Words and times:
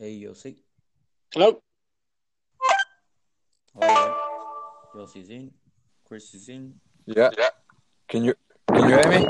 Hey, 0.00 0.22
Yossi. 0.22 0.54
Hello. 1.34 1.60
Hi, 3.82 4.14
Yossi's 4.94 5.28
in. 5.28 5.50
Chris 6.06 6.32
is 6.34 6.48
in. 6.48 6.74
Yeah. 7.04 7.30
Can 8.06 8.22
you 8.22 8.34
can 8.68 8.88
you 8.88 8.94
hear 8.94 9.08
me? 9.10 9.26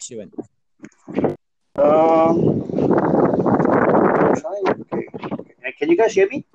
Shivan. 0.00 0.32
Um. 1.76 2.62
Okay. 4.80 5.08
okay. 5.20 5.72
Can 5.78 5.90
you 5.90 5.96
guys 5.98 6.14
hear 6.14 6.26
me? 6.26 6.46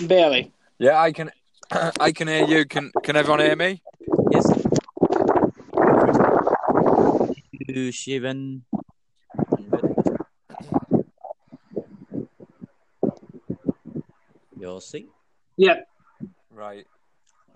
Barely. 0.00 0.50
Yeah, 0.78 0.98
I 0.98 1.12
can 1.12 1.30
I 2.00 2.12
can 2.12 2.28
hear 2.28 2.46
you. 2.46 2.64
Can 2.64 2.90
can 3.02 3.16
everyone 3.16 3.40
hear 3.40 3.56
me? 3.56 3.82
Yes. 4.30 4.46
You, 7.74 7.90
Shivan. 7.90 8.62
Yossi. 14.56 15.08
Yep. 15.56 15.88
Right. 16.52 16.86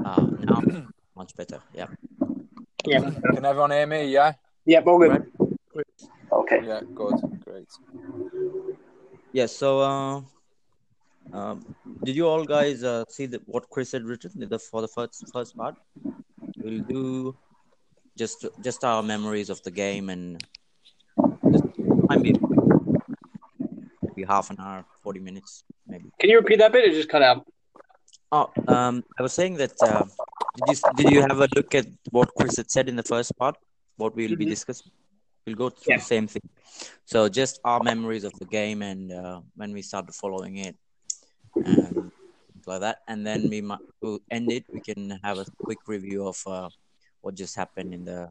Ah, 0.05 0.27
now 0.43 0.61
much 1.17 1.37
better. 1.37 1.61
Yeah. 1.73 1.87
Yep. 2.85 3.23
Can 3.33 3.45
everyone 3.45 3.71
hear 3.71 3.87
me? 3.87 4.11
Yeah. 4.11 4.33
Yeah, 4.67 4.81
All 4.81 4.99
good. 4.99 5.11
Right. 5.11 5.87
Okay. 6.33 6.63
Yeah. 6.67 6.81
Good. 6.97 7.15
Great. 7.45 7.69
Yes. 9.33 9.55
So, 9.57 9.81
uh, 9.81 10.21
um, 11.33 11.77
did 12.03 12.17
you 12.17 12.27
all 12.27 12.45
guys 12.45 12.83
uh, 12.83 13.05
see 13.09 13.27
the, 13.27 13.41
what 13.47 13.71
Chris 13.71 13.93
had 13.93 14.03
written 14.03 14.49
the, 14.49 14.59
for 14.59 14.81
the 14.81 14.89
first 14.89 15.31
first 15.33 15.57
part? 15.57 15.77
We'll 16.57 16.81
do 16.81 17.37
just 18.19 18.45
just 18.67 18.85
our 18.85 19.03
memories 19.03 19.49
of 19.55 19.63
the 19.63 19.71
game 19.71 20.11
and 20.11 20.43
just, 21.53 21.65
maybe 22.11 22.35
half 24.27 24.51
an 24.51 24.57
hour, 24.61 24.85
forty 25.03 25.21
minutes, 25.21 25.63
maybe. 25.87 26.11
Can 26.21 26.29
you 26.31 26.39
repeat 26.43 26.59
that 26.59 26.73
bit? 26.73 26.85
It 26.89 26.95
just 27.01 27.09
cut 27.09 27.23
out. 27.23 27.47
Oh, 28.33 28.51
um, 28.67 29.05
I 29.19 29.23
was 29.23 29.33
saying 29.33 29.55
that. 29.63 29.81
Uh, 29.83 30.05
did 30.57 30.69
you 30.71 30.77
did 30.99 31.09
you 31.15 31.21
have 31.23 31.41
a 31.47 31.49
look 31.57 31.75
at 31.81 31.87
what 32.11 32.35
Chris 32.35 32.57
had 32.57 32.71
said 32.71 32.89
in 32.89 32.97
the 32.97 33.09
first 33.15 33.31
part? 33.39 33.57
What 33.97 34.15
we'll 34.17 34.37
be 34.37 34.45
Mhm. 34.45 34.55
discussing. 34.55 34.91
We'll 35.47 35.61
go 35.65 35.69
through 35.71 35.93
Yeah. 35.95 36.01
the 36.03 36.09
same 36.15 36.27
thing. 36.27 36.47
So 37.13 37.29
just 37.41 37.61
our 37.65 37.81
memories 37.91 38.25
of 38.25 38.35
the 38.43 38.49
game 38.59 38.83
and 38.83 39.13
uh, 39.21 39.41
when 39.61 39.73
we 39.73 39.83
started 39.91 40.15
following 40.23 40.57
it, 40.67 40.77
and 41.65 42.11
like 42.67 42.83
that, 42.87 42.99
and 43.09 43.25
then 43.29 43.49
we 43.55 43.61
might 43.71 43.85
we'll 44.03 44.21
end 44.31 44.51
it. 44.53 44.65
We 44.75 44.81
can 44.89 45.03
have 45.23 45.39
a 45.39 45.47
quick 45.67 45.81
review 45.87 46.27
of 46.33 46.39
uh, 46.47 46.69
what 47.23 47.35
just 47.35 47.57
happened 47.57 47.93
in 47.95 48.05
the 48.05 48.31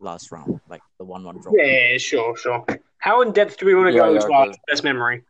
last 0.00 0.30
round, 0.32 0.60
like 0.68 0.82
the 0.98 1.04
one-one 1.04 1.38
draw. 1.40 1.52
Yeah, 1.54 1.92
yeah, 1.92 1.98
sure, 1.98 2.36
sure. 2.36 2.64
How 2.98 3.22
in 3.22 3.32
depth 3.32 3.56
do 3.58 3.66
we 3.66 3.74
want 3.74 3.88
to 3.88 3.94
Yeah, 3.94 4.02
go 4.02 4.10
yeah, 4.10 4.20
into 4.20 4.32
our 4.32 4.46
good. 4.46 4.56
best 4.68 4.84
memory? 4.84 5.22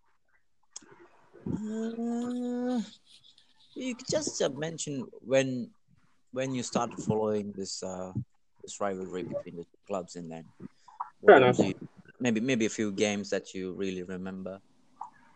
Uh, 1.47 2.81
you 3.75 3.95
could 3.95 4.09
just 4.11 4.43
uh, 4.43 4.49
mention 4.51 5.07
when 5.21 5.71
when 6.33 6.55
you 6.55 6.63
started 6.63 6.99
following 7.05 7.53
this 7.57 7.83
uh, 7.83 8.13
this 8.63 8.81
rivalry 8.81 9.23
between 9.23 9.57
the 9.57 9.63
two 9.65 9.79
clubs, 9.87 10.17
and 10.17 10.31
then 10.31 10.45
Fair 11.25 11.37
enough. 11.37 11.59
you- 11.59 11.75
maybe 12.19 12.41
maybe 12.41 12.67
a 12.67 12.71
few 12.71 12.91
games 12.91 13.31
that 13.31 13.55
you 13.55 13.73
really 13.75 14.03
remember. 14.03 14.61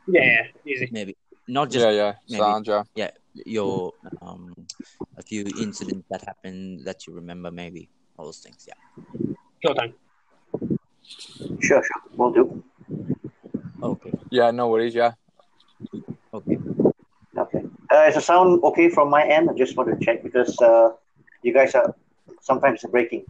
Yeah, 0.08 0.24
yeah, 0.24 0.46
easy. 0.66 0.88
Maybe 0.90 1.16
not 1.46 1.70
just 1.70 1.84
Yeah. 1.86 1.92
Yeah. 1.92 2.12
maybe- 2.28 2.40
Sound. 2.66 2.86
Yeah. 2.96 3.10
your 3.46 3.92
um, 4.22 4.49
a 5.20 5.22
few 5.22 5.44
incidents 5.66 6.06
that 6.10 6.22
happened 6.30 6.84
that 6.88 7.06
you 7.06 7.12
remember, 7.20 7.50
maybe 7.62 7.82
all 8.16 8.24
those 8.30 8.42
things. 8.44 8.66
Yeah. 8.70 8.78
Sure 9.62 9.74
thing. 9.78 9.92
Sure, 11.66 11.82
sure. 11.88 12.02
We'll 12.16 12.32
do. 12.32 12.44
Okay. 13.82 14.12
Yeah. 14.30 14.50
No 14.50 14.68
worries. 14.72 14.94
Yeah. 14.94 15.12
Okay. 16.32 16.56
Okay. 17.44 17.62
Uh, 17.92 18.04
is 18.08 18.14
the 18.14 18.24
sound 18.30 18.62
okay 18.64 18.88
from 18.96 19.10
my 19.10 19.22
end? 19.36 19.50
I 19.50 19.54
just 19.54 19.76
want 19.76 19.88
to 19.92 19.96
check 20.04 20.22
because 20.22 20.52
uh, 20.60 20.88
you 21.42 21.52
guys 21.52 21.74
are 21.74 21.94
sometimes 22.40 22.84
breaking. 22.90 23.24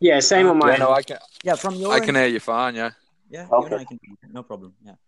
Yeah, 0.00 0.18
same 0.20 0.48
on 0.48 0.58
my 0.58 0.72
Yeah. 0.72 0.78
No. 0.84 0.90
I 0.90 1.02
can 1.02 1.18
Yeah. 1.44 1.56
From 1.56 1.74
your 1.76 1.92
I 1.92 1.96
end, 1.96 2.06
can 2.06 2.14
hear 2.14 2.26
you 2.26 2.40
fine. 2.40 2.74
Yeah. 2.74 2.90
yeah. 3.30 3.46
You 3.50 3.56
and 3.64 3.74
Okay. 3.74 3.82
I 3.82 3.84
can 3.84 3.98
no 4.32 4.42
problem. 4.42 4.74
Yeah. 4.86 4.98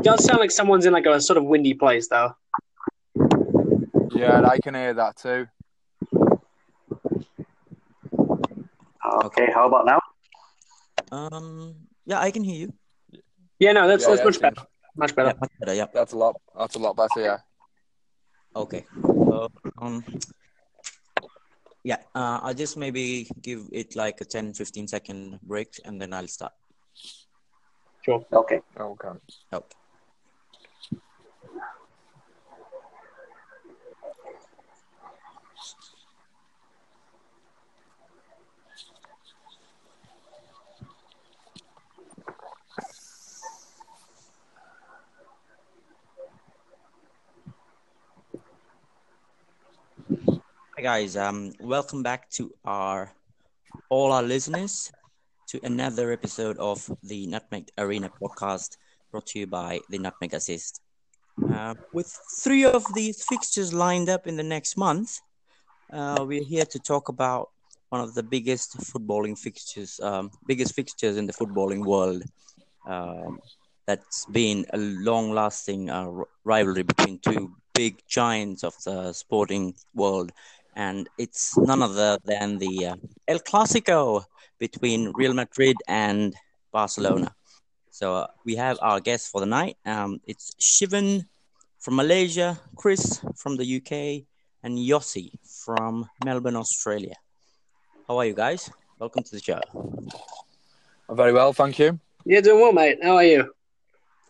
It 0.00 0.04
does 0.04 0.24
sound 0.24 0.40
like 0.40 0.50
someone's 0.50 0.86
in 0.86 0.94
like 0.94 1.04
a 1.04 1.20
sort 1.20 1.36
of 1.36 1.44
windy 1.44 1.74
place, 1.74 2.08
though. 2.08 2.32
Yeah. 4.16 4.40
I 4.48 4.56
can 4.56 4.72
hear 4.74 4.94
that 4.94 5.16
too. 5.16 5.46
Okay. 9.24 9.48
How 9.52 9.68
about 9.68 9.84
now? 9.84 10.00
Um. 11.12 11.74
Yeah, 12.06 12.18
I 12.18 12.30
can 12.30 12.42
hear 12.42 12.56
you. 12.66 12.72
Yeah, 13.58 13.72
no, 13.72 13.86
that's 13.86 14.04
Yeah, 14.04 14.08
that's 14.08 14.20
yeah, 14.20 14.24
much 14.24 14.34
seems- 14.36 14.42
better. 14.42 14.62
Much 14.96 15.14
better. 15.14 15.28
Yeah, 15.28 15.38
much 15.40 15.52
better. 15.60 15.74
Yeah. 15.74 15.86
That's 15.92 16.12
a 16.14 16.16
lot. 16.16 16.40
That's 16.58 16.76
a 16.76 16.78
lot 16.78 16.96
better. 16.96 17.20
Yeah. 17.20 17.38
Okay. 18.56 18.86
So, 19.04 19.48
um, 19.82 20.02
yeah, 21.84 21.98
uh, 22.14 22.40
I'll 22.42 22.54
just 22.54 22.78
maybe 22.78 23.28
give 23.42 23.68
it 23.70 23.94
like 23.96 24.20
a 24.22 24.24
10, 24.24 24.54
15 24.54 24.88
second 24.88 25.40
break 25.42 25.68
and 25.84 26.00
then 26.00 26.14
I'll 26.14 26.26
start. 26.26 26.52
Sure. 28.02 28.24
Okay. 28.32 28.60
Okay. 28.80 29.08
Okay. 29.52 29.76
Hi 50.80 51.00
guys, 51.00 51.14
um, 51.14 51.52
welcome 51.60 52.02
back 52.02 52.30
to 52.30 52.54
our 52.64 53.12
all 53.90 54.12
our 54.12 54.22
listeners 54.22 54.90
to 55.48 55.60
another 55.62 56.10
episode 56.10 56.56
of 56.56 56.90
the 57.02 57.26
Nutmeg 57.26 57.68
Arena 57.76 58.08
podcast 58.08 58.78
brought 59.10 59.26
to 59.26 59.40
you 59.40 59.46
by 59.46 59.80
the 59.90 59.98
Nutmeg 59.98 60.32
Assist. 60.32 60.80
Uh, 61.52 61.74
with 61.92 62.10
three 62.38 62.64
of 62.64 62.86
these 62.94 63.22
fixtures 63.28 63.74
lined 63.74 64.08
up 64.08 64.26
in 64.26 64.38
the 64.38 64.42
next 64.42 64.78
month, 64.78 65.20
uh, 65.92 66.24
we're 66.26 66.42
here 66.42 66.64
to 66.64 66.78
talk 66.78 67.10
about 67.10 67.50
one 67.90 68.00
of 68.00 68.14
the 68.14 68.22
biggest 68.22 68.78
footballing 68.78 69.38
fixtures, 69.38 70.00
um, 70.02 70.30
biggest 70.46 70.74
fixtures 70.74 71.18
in 71.18 71.26
the 71.26 71.34
footballing 71.34 71.84
world. 71.84 72.22
Um, 72.86 73.38
that's 73.86 74.24
been 74.24 74.64
a 74.72 74.78
long-lasting 74.78 75.90
uh, 75.90 76.08
rivalry 76.44 76.84
between 76.84 77.18
two 77.18 77.54
big 77.74 78.02
giants 78.06 78.64
of 78.64 78.74
the 78.84 79.12
sporting 79.12 79.74
world, 79.94 80.32
and 80.80 81.10
it's 81.18 81.58
none 81.58 81.82
other 81.82 82.16
than 82.24 82.56
the 82.56 82.74
uh, 82.86 82.96
El 83.28 83.40
Clasico 83.40 84.24
between 84.58 85.12
Real 85.14 85.34
Madrid 85.34 85.76
and 85.86 86.34
Barcelona. 86.72 87.34
So 87.90 88.14
uh, 88.14 88.26
we 88.46 88.54
have 88.56 88.78
our 88.80 88.98
guest 88.98 89.30
for 89.30 89.40
the 89.42 89.46
night. 89.46 89.76
Um, 89.84 90.20
it's 90.26 90.54
Shivan 90.58 91.26
from 91.78 91.96
Malaysia, 91.96 92.58
Chris 92.76 93.20
from 93.36 93.58
the 93.58 93.66
UK, 93.76 94.24
and 94.62 94.78
Yossi 94.78 95.32
from 95.44 96.08
Melbourne, 96.24 96.56
Australia. 96.56 97.16
How 98.08 98.16
are 98.16 98.24
you 98.24 98.34
guys? 98.34 98.70
Welcome 98.98 99.22
to 99.24 99.32
the 99.32 99.42
show. 99.42 99.60
I'm 101.10 101.16
very 101.16 101.34
well. 101.34 101.52
Thank 101.52 101.78
you. 101.78 102.00
Yeah, 102.24 102.40
doing 102.40 102.60
well, 102.60 102.72
mate. 102.72 102.98
How 103.02 103.16
are 103.16 103.24
you? 103.24 103.52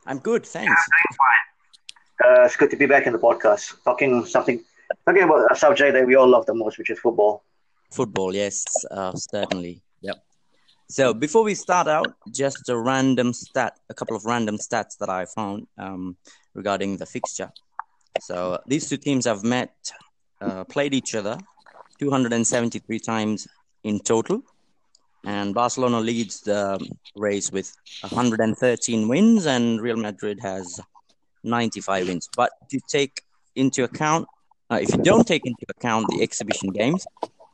I'm 0.05 0.19
good, 0.19 0.45
thanks. 0.45 0.83
I'm 0.99 1.17
fine. 1.23 1.47
Uh, 2.23 2.45
it's 2.45 2.57
good 2.57 2.71
to 2.71 2.77
be 2.77 2.87
back 2.87 3.07
in 3.07 3.13
the 3.13 3.19
podcast, 3.19 3.75
talking 3.85 4.27
something, 4.27 4.65
talking 5.07 5.23
about 5.23 5.51
a 5.51 5.57
subject 5.57 5.95
that 5.95 6.07
we 6.07 6.15
all 6.15 6.29
love 6.29 6.47
the 6.47 6.55
most, 6.55 6.79
which 6.79 6.91
is 6.91 6.99
football. 6.99 7.45
Football, 7.91 8.35
yes, 8.35 8.65
uh, 8.91 9.13
certainly. 9.15 9.83
Yep. 10.01 10.17
So 10.89 11.15
before 11.15 11.45
we 11.45 11.55
start 11.55 11.89
out, 11.89 12.15
just 12.31 12.69
a 12.69 12.77
random 12.77 13.33
stat, 13.33 13.79
a 13.89 13.95
couple 13.95 14.17
of 14.17 14.25
random 14.25 14.59
stats 14.59 14.99
that 14.99 15.09
I 15.09 15.25
found 15.25 15.67
um, 15.79 16.17
regarding 16.55 16.97
the 16.97 17.07
fixture. 17.07 17.51
So 18.21 18.61
these 18.67 18.89
two 18.89 18.97
teams 18.97 19.25
have 19.25 19.45
met, 19.45 19.75
uh, 20.41 20.65
played 20.65 20.95
each 20.95 21.15
other 21.15 21.39
273 21.99 22.99
times 22.99 23.47
in 23.85 24.01
total, 24.01 24.43
and 25.25 25.55
Barcelona 25.55 26.01
leads 26.01 26.41
the 26.41 26.79
race 27.15 27.53
with 27.53 27.73
113 28.01 29.09
wins, 29.09 29.47
and 29.47 29.81
Real 29.81 29.97
Madrid 29.97 30.41
has 30.41 30.81
95 31.45 32.09
wins. 32.09 32.29
But 32.37 32.53
to 32.71 32.81
take 32.89 33.23
into 33.55 33.85
account, 33.85 34.27
uh, 34.71 34.79
if 34.81 34.91
you 34.95 35.03
don't 35.03 35.27
take 35.27 35.47
into 35.47 35.65
account 35.69 36.07
the 36.09 36.23
exhibition 36.23 36.71
games, 36.71 37.07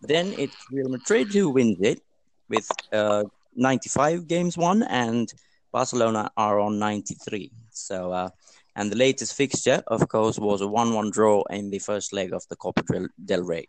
then 0.03 0.35
it's 0.39 0.57
Real 0.71 0.89
Madrid 0.89 1.33
who 1.33 1.51
wins 1.51 1.79
it 1.81 2.01
with 2.49 2.69
uh, 2.93 3.25
95 3.55 4.27
games 4.27 4.57
won, 4.57 4.83
and 4.83 5.33
Barcelona 5.73 6.31
are 6.37 6.61
on 6.61 6.79
93. 6.79 7.51
So 7.71 8.13
uh, 8.13 8.29
And 8.77 8.93
the 8.93 8.97
latest 8.97 9.35
fixture, 9.35 9.83
of 9.87 10.07
course, 10.09 10.39
was 10.39 10.61
a 10.61 10.67
1 10.67 10.93
1 10.93 11.11
draw 11.11 11.43
in 11.51 11.71
the 11.71 11.79
first 11.79 12.13
leg 12.13 12.33
of 12.35 12.47
the 12.49 12.57
Copa 12.57 12.83
del- 12.83 13.09
del 13.25 13.43
Rey. 13.43 13.67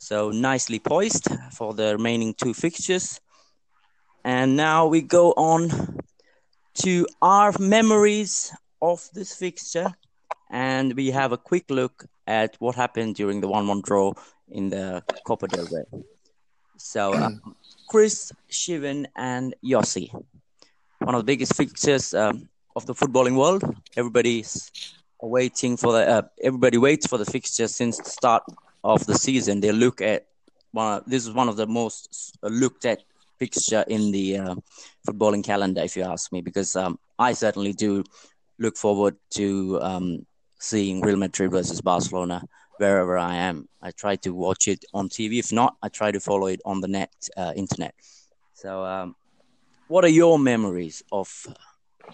So 0.00 0.30
nicely 0.30 0.80
poised 0.80 1.28
for 1.52 1.74
the 1.74 1.92
remaining 1.96 2.34
two 2.34 2.52
fixtures. 2.52 3.20
And 4.24 4.56
now 4.56 4.86
we 4.88 5.00
go 5.00 5.32
on 5.32 5.70
to 6.82 7.06
our 7.20 7.52
memories 7.60 8.52
of 8.80 9.08
this 9.14 9.34
fixture. 9.34 9.94
And 10.50 10.94
we 10.94 11.12
have 11.12 11.32
a 11.32 11.38
quick 11.38 11.70
look 11.70 12.04
at 12.26 12.56
what 12.58 12.74
happened 12.74 13.14
during 13.14 13.40
the 13.40 13.48
1 13.48 13.66
1 13.66 13.80
draw 13.82 14.12
in 14.50 14.70
the 14.70 15.02
Copa 15.26 15.48
del 15.48 15.66
Rey. 15.66 15.84
So, 16.76 17.14
um, 17.14 17.54
Chris, 17.88 18.32
Shivan, 18.50 19.06
and 19.16 19.54
Yossi, 19.64 20.10
one 20.98 21.14
of 21.14 21.20
the 21.20 21.24
biggest 21.24 21.54
fixtures 21.56 22.14
um, 22.14 22.48
of 22.74 22.86
the 22.86 22.94
footballing 22.94 23.36
world. 23.36 23.62
Everybody's 23.96 24.70
waiting 25.20 25.76
for 25.76 25.92
the. 25.92 26.08
Uh, 26.08 26.22
everybody 26.42 26.78
waits 26.78 27.06
for 27.06 27.18
the 27.18 27.24
fixture 27.24 27.68
since 27.68 27.98
the 27.98 28.10
start 28.10 28.42
of 28.84 29.06
the 29.06 29.14
season. 29.14 29.60
They 29.60 29.72
look 29.72 30.00
at 30.00 30.26
one. 30.72 30.98
Of, 30.98 31.04
this 31.06 31.26
is 31.26 31.32
one 31.32 31.48
of 31.48 31.56
the 31.56 31.66
most 31.66 32.36
looked 32.42 32.84
at 32.84 33.02
fixture 33.38 33.84
in 33.88 34.12
the 34.12 34.38
uh, 34.38 34.54
footballing 35.06 35.44
calendar, 35.44 35.82
if 35.82 35.96
you 35.96 36.04
ask 36.04 36.32
me, 36.32 36.40
because 36.40 36.76
um, 36.76 36.98
I 37.18 37.32
certainly 37.32 37.72
do 37.72 38.04
look 38.58 38.76
forward 38.76 39.16
to 39.30 39.78
um, 39.82 40.26
seeing 40.62 41.00
Real 41.00 41.16
Madrid 41.16 41.50
versus 41.50 41.80
Barcelona 41.80 42.42
wherever 42.78 43.18
I 43.18 43.34
am. 43.34 43.68
I 43.82 43.90
try 43.90 44.16
to 44.16 44.30
watch 44.32 44.68
it 44.68 44.84
on 44.94 45.08
TV. 45.08 45.38
If 45.38 45.52
not, 45.52 45.76
I 45.82 45.88
try 45.88 46.12
to 46.12 46.20
follow 46.20 46.46
it 46.46 46.60
on 46.64 46.80
the 46.80 46.88
net, 46.88 47.12
uh, 47.36 47.52
internet. 47.56 47.94
So, 48.54 48.84
um, 48.84 49.16
what 49.88 50.04
are 50.04 50.14
your 50.22 50.38
memories 50.38 51.02
of 51.10 51.28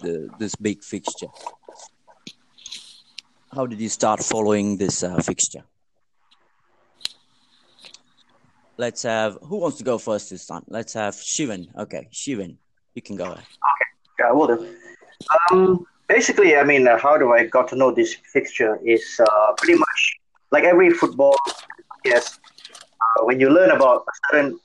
the, 0.00 0.30
this 0.38 0.54
big 0.56 0.82
fixture? 0.82 1.28
How 3.52 3.66
did 3.66 3.80
you 3.80 3.88
start 3.88 4.22
following 4.22 4.76
this 4.78 5.02
uh, 5.02 5.20
fixture? 5.20 5.64
Let's 8.78 9.02
have 9.02 9.38
who 9.42 9.56
wants 9.56 9.78
to 9.78 9.84
go 9.84 9.98
first 9.98 10.30
this 10.30 10.46
time? 10.46 10.64
Let's 10.68 10.92
have 10.94 11.14
Shivan. 11.14 11.66
Okay, 11.76 12.08
Shivan, 12.12 12.56
you 12.94 13.02
can 13.02 13.16
go 13.16 13.24
ahead. 13.24 13.44
Yeah, 14.18 14.28
I 14.28 14.32
will 14.32 14.46
do. 14.46 14.76
Um, 15.50 15.86
basically, 16.08 16.56
I 16.56 16.64
mean, 16.64 16.88
uh, 16.88 16.98
how 16.98 17.16
do 17.16 17.32
I 17.32 17.44
got 17.46 17.68
to 17.68 17.76
know 17.76 17.90
this 17.92 18.14
fixture 18.14 18.78
is 18.84 19.20
uh, 19.20 19.52
pretty 19.58 19.78
much 19.78 20.18
like 20.50 20.64
every 20.64 20.90
football. 20.90 21.36
Yes, 22.04 22.38
uh, 22.72 23.24
when 23.24 23.38
you 23.38 23.50
learn 23.50 23.70
about 23.70 24.04
certain 24.30 24.58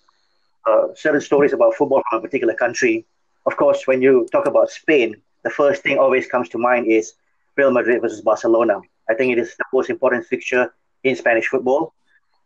uh, 0.66 0.88
certain 0.96 1.22
stories 1.22 1.54
about 1.54 1.76
football 1.76 2.02
from 2.10 2.20
a 2.20 2.22
particular 2.22 2.54
country, 2.54 3.06
of 3.46 3.58
course, 3.58 3.86
when 3.86 4.02
you 4.02 4.28
talk 4.32 4.48
about 4.48 4.70
Spain, 4.70 5.16
the 5.44 5.50
first 5.50 5.84
thing 5.84 5.98
always 5.98 6.26
comes 6.28 6.48
to 6.50 6.58
mind 6.58 6.88
is 6.88 7.14
Real 7.58 7.72
Madrid 7.72 8.02
versus 8.02 8.22
Barcelona. 8.22 8.80
I 9.10 9.14
think 9.14 9.34
it 9.34 9.40
is 9.40 9.56
the 9.58 9.66
most 9.74 9.90
important 9.90 10.26
fixture 10.26 10.74
in 11.04 11.16
Spanish 11.16 11.48
football, 11.48 11.94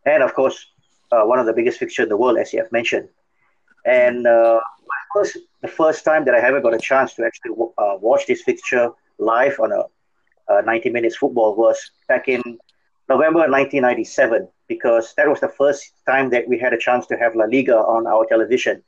and 0.04 0.22
of 0.22 0.34
course, 0.34 0.66
uh, 1.12 1.22
one 1.22 1.38
of 1.38 1.46
the 1.46 1.52
biggest 1.52 1.78
fixtures 1.78 2.04
in 2.04 2.08
the 2.08 2.16
world, 2.16 2.38
as 2.38 2.52
you 2.52 2.60
have 2.60 2.72
mentioned. 2.72 3.08
And 3.84 4.26
first, 5.12 5.38
the 5.62 5.68
first 5.68 6.04
time 6.04 6.24
that 6.24 6.34
I 6.34 6.40
ever 6.40 6.60
got 6.60 6.74
a 6.74 6.78
chance 6.78 7.14
to 7.14 7.24
actually 7.24 7.52
uh, 7.78 7.96
watch 8.00 8.26
this 8.26 8.42
fixture 8.42 8.90
live 9.18 9.58
on 9.60 9.72
a, 9.72 9.82
a 10.48 10.62
90 10.62 10.90
minutes 10.90 11.16
football 11.16 11.54
was 11.56 11.78
back 12.08 12.28
in 12.28 12.42
November 13.08 13.40
1997, 13.40 14.48
because 14.68 15.14
that 15.16 15.28
was 15.28 15.40
the 15.40 15.48
first 15.48 15.92
time 16.06 16.30
that 16.30 16.46
we 16.46 16.58
had 16.58 16.72
a 16.72 16.78
chance 16.78 17.06
to 17.06 17.16
have 17.16 17.34
La 17.34 17.44
Liga 17.44 17.76
on 17.76 18.06
our 18.06 18.26
television. 18.26 18.82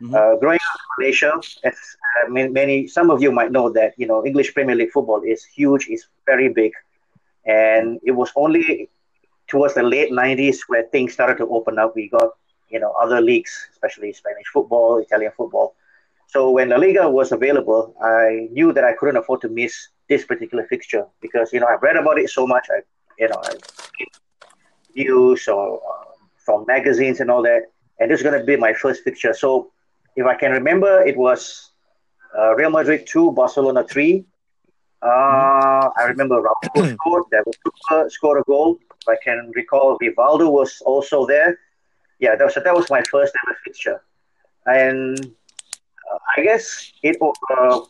Mm-hmm. 0.00 0.14
Uh, 0.14 0.36
growing 0.36 0.56
up 0.56 0.80
in 0.80 1.04
Malaysia, 1.04 1.32
as 1.64 1.74
uh, 1.74 2.28
many, 2.28 2.86
some 2.86 3.10
of 3.10 3.22
you 3.22 3.30
might 3.30 3.52
know 3.52 3.70
that 3.70 3.94
you 3.96 4.06
know 4.06 4.24
English 4.26 4.52
Premier 4.54 4.74
League 4.74 4.90
football 4.90 5.22
is 5.22 5.44
huge, 5.44 5.88
is 5.88 6.06
very 6.26 6.48
big, 6.48 6.72
and 7.46 8.00
it 8.04 8.10
was 8.10 8.30
only 8.36 8.90
towards 9.46 9.74
the 9.74 9.82
late 9.82 10.10
90s 10.10 10.58
where 10.66 10.84
things 10.84 11.12
started 11.12 11.38
to 11.38 11.48
open 11.48 11.78
up. 11.78 11.94
We 11.94 12.08
got 12.08 12.30
you 12.74 12.80
know 12.82 12.92
other 13.04 13.20
leagues, 13.30 13.54
especially 13.72 14.12
Spanish 14.12 14.48
football, 14.52 14.98
Italian 14.98 15.32
football. 15.36 15.74
So 16.26 16.50
when 16.50 16.70
La 16.70 16.78
Liga 16.84 17.08
was 17.08 17.30
available, 17.30 17.94
I 18.02 18.48
knew 18.50 18.72
that 18.72 18.84
I 18.84 18.92
couldn't 18.98 19.16
afford 19.22 19.40
to 19.42 19.48
miss 19.48 19.74
this 20.08 20.24
particular 20.24 20.64
fixture 20.72 21.04
because 21.20 21.52
you 21.52 21.60
know 21.60 21.68
I've 21.72 21.82
read 21.88 21.96
about 21.96 22.18
it 22.18 22.30
so 22.38 22.46
much. 22.54 22.66
I 22.76 22.80
you 23.20 23.28
know 23.28 23.40
I 23.44 23.52
news 24.96 25.46
or 25.48 25.78
uh, 25.78 26.04
from 26.44 26.64
magazines 26.66 27.20
and 27.20 27.30
all 27.30 27.42
that, 27.42 27.62
and 27.98 28.10
this 28.10 28.20
is 28.20 28.24
going 28.26 28.38
to 28.38 28.44
be 28.44 28.56
my 28.56 28.72
first 28.82 29.04
fixture. 29.04 29.34
So 29.44 29.70
if 30.16 30.26
I 30.26 30.34
can 30.34 30.50
remember, 30.52 30.92
it 31.02 31.16
was 31.16 31.70
uh, 32.38 32.54
Real 32.56 32.70
Madrid 32.70 33.06
two, 33.06 33.30
Barcelona 33.32 33.84
three. 33.84 34.24
Uh, 35.02 35.90
I 36.00 36.04
remember 36.08 36.42
Raul 36.42 36.92
scored. 36.96 37.24
That 37.30 37.44
was 37.46 38.14
scored 38.14 38.40
a 38.40 38.44
goal. 38.44 38.78
If 39.00 39.08
I 39.08 39.16
can 39.22 39.52
recall, 39.54 39.98
Rivaldo 40.02 40.50
was 40.50 40.82
also 40.84 41.26
there. 41.26 41.58
Yeah, 42.20 42.36
that 42.36 42.44
was 42.44 42.54
that 42.54 42.74
was 42.74 42.90
my 42.90 43.02
first 43.10 43.32
ever 43.46 43.56
fixture, 43.64 44.02
and 44.66 45.18
uh, 45.20 46.18
I 46.36 46.42
guess 46.42 46.92
it 47.02 47.16
uh, 47.20 47.80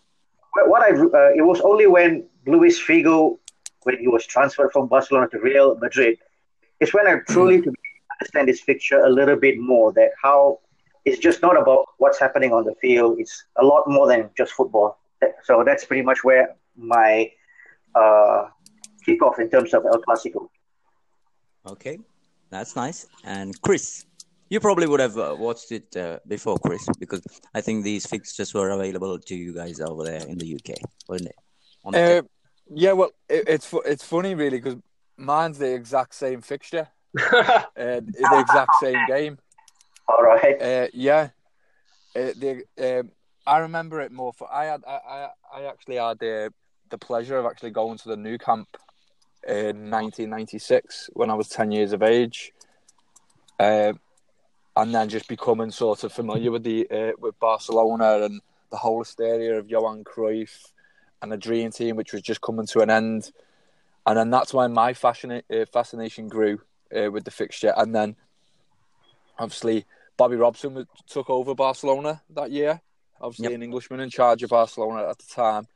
what 0.67 0.83
I 0.83 0.91
uh, 0.91 1.33
it 1.35 1.45
was 1.45 1.61
only 1.61 1.87
when 1.87 2.25
Luis 2.47 2.81
Figo, 2.83 3.39
when 3.83 3.99
he 3.99 4.09
was 4.09 4.27
transferred 4.27 4.73
from 4.73 4.89
Barcelona 4.89 5.29
to 5.29 5.39
Real 5.39 5.77
Madrid, 5.77 6.19
is 6.81 6.95
when 6.95 7.07
I 7.07 7.17
truly 7.29 7.59
mm. 7.61 7.73
understand 8.21 8.49
this 8.49 8.61
fixture 8.61 9.01
a 9.01 9.11
little 9.11 9.37
bit 9.37 9.59
more. 9.59 9.93
That 9.93 10.11
how 10.21 10.61
it's 11.05 11.19
just 11.19 11.43
not 11.43 11.61
about 11.61 11.87
what's 11.99 12.19
happening 12.19 12.53
on 12.53 12.65
the 12.65 12.75
field. 12.81 13.19
It's 13.19 13.45
a 13.57 13.65
lot 13.65 13.85
more 13.87 14.07
than 14.09 14.31
just 14.37 14.53
football. 14.53 14.99
So 15.45 15.63
that's 15.65 15.85
pretty 15.85 16.03
much 16.03 16.25
where 16.25 16.55
my 16.77 17.31
uh, 17.95 18.49
kickoff 19.07 19.39
in 19.39 19.51
terms 19.51 19.75
of 19.75 19.85
El 19.85 20.01
Clasico. 20.03 20.49
Okay, 21.67 21.99
that's 22.51 22.77
nice. 22.77 23.07
And 23.25 23.61
Chris, 23.63 24.05
you 24.49 24.61
probably 24.61 24.87
would 24.87 25.01
have 25.01 25.19
uh, 25.19 25.35
watched 25.39 25.73
it 25.73 25.97
uh, 25.97 26.19
before, 26.27 26.59
Chris, 26.59 26.87
because 26.99 27.23
I 27.55 27.61
think 27.61 27.85
these 27.85 28.07
fixtures 28.07 28.53
were 28.55 28.71
available 28.71 29.19
to 29.19 29.35
you 29.35 29.55
guys 29.55 29.81
over 29.81 30.05
there 30.05 30.27
in 30.27 30.39
the 30.39 30.55
UK, 30.55 30.77
weren't 31.09 31.25
they? 31.25 32.19
Uh, 32.19 32.23
yeah, 32.73 32.93
well, 32.93 33.11
it, 33.29 33.45
it's 33.47 33.75
it's 33.85 34.05
funny 34.05 34.35
really 34.35 34.59
because 34.59 34.77
mine's 35.17 35.59
the 35.59 35.73
exact 35.75 36.15
same 36.15 36.41
fixture, 36.41 36.89
uh, 37.19 37.65
the 37.77 38.39
exact 38.41 38.73
same 38.81 38.99
game. 39.07 39.39
All 40.09 40.23
right. 40.23 40.61
Uh, 40.61 40.89
yeah. 40.93 41.29
Uh, 42.17 42.33
the 42.37 42.63
um, 42.79 43.11
I 43.47 43.59
remember 43.59 44.01
it 44.01 44.13
more 44.13 44.33
for 44.33 44.53
I 44.53 44.67
had 44.67 44.83
I 44.87 44.99
I, 45.09 45.29
I 45.55 45.63
actually 45.65 45.97
had 45.97 46.19
the 46.19 46.53
the 46.91 46.99
pleasure 46.99 47.39
of 47.39 47.47
actually 47.47 47.71
going 47.71 47.99
to 47.99 48.09
the 48.09 48.17
Nou 48.17 48.39
Camp 48.39 48.69
in 49.47 49.91
1996 49.91 51.11
when 51.13 51.31
I 51.31 51.35
was 51.35 51.49
10 51.49 51.71
years 51.71 51.93
of 51.93 52.03
age. 52.03 52.53
Uh, 53.59 53.93
and 54.77 54.95
then 54.95 55.09
just 55.09 55.29
becoming 55.29 55.71
sort 55.71 56.05
of 56.05 56.13
familiar 56.13 56.51
with 56.51 56.65
the 56.65 56.89
uh, 56.91 57.13
with 57.19 57.39
Barcelona 57.39 58.25
and 58.25 58.41
the 58.71 58.77
whole 58.77 58.99
hysteria 59.01 59.59
of 59.59 59.71
Johan 59.71 60.03
Cruyff 60.05 60.73
and 61.23 61.31
the 61.31 61.37
dream 61.37 61.71
team, 61.71 61.97
which 61.97 62.13
was 62.13 62.23
just 62.23 62.41
coming 62.41 62.67
to 62.67 62.81
an 62.81 62.91
end. 62.91 63.31
And 64.07 64.19
then 64.19 64.31
that's 64.31 64.53
when 64.53 64.73
my 64.73 64.93
fascina- 64.93 65.43
uh, 65.51 65.65
fascination 65.73 66.29
grew 66.29 66.61
uh, 66.95 67.11
with 67.11 67.25
the 67.25 67.31
fixture. 67.31 67.73
And 67.77 67.95
then, 67.95 68.17
obviously, 69.39 69.87
Bobby 70.17 70.37
Robson 70.37 70.87
took 71.07 71.31
over 71.31 71.55
Barcelona 71.55 72.21
that 72.31 72.51
year. 72.51 72.81
Obviously, 73.21 73.45
yep. 73.45 73.55
an 73.55 73.63
Englishman 73.63 74.01
in 74.01 74.11
charge 74.11 74.43
of 74.43 74.51
Barcelona 74.51 75.09
at 75.09 75.19
the 75.19 75.27
time. 75.35 75.67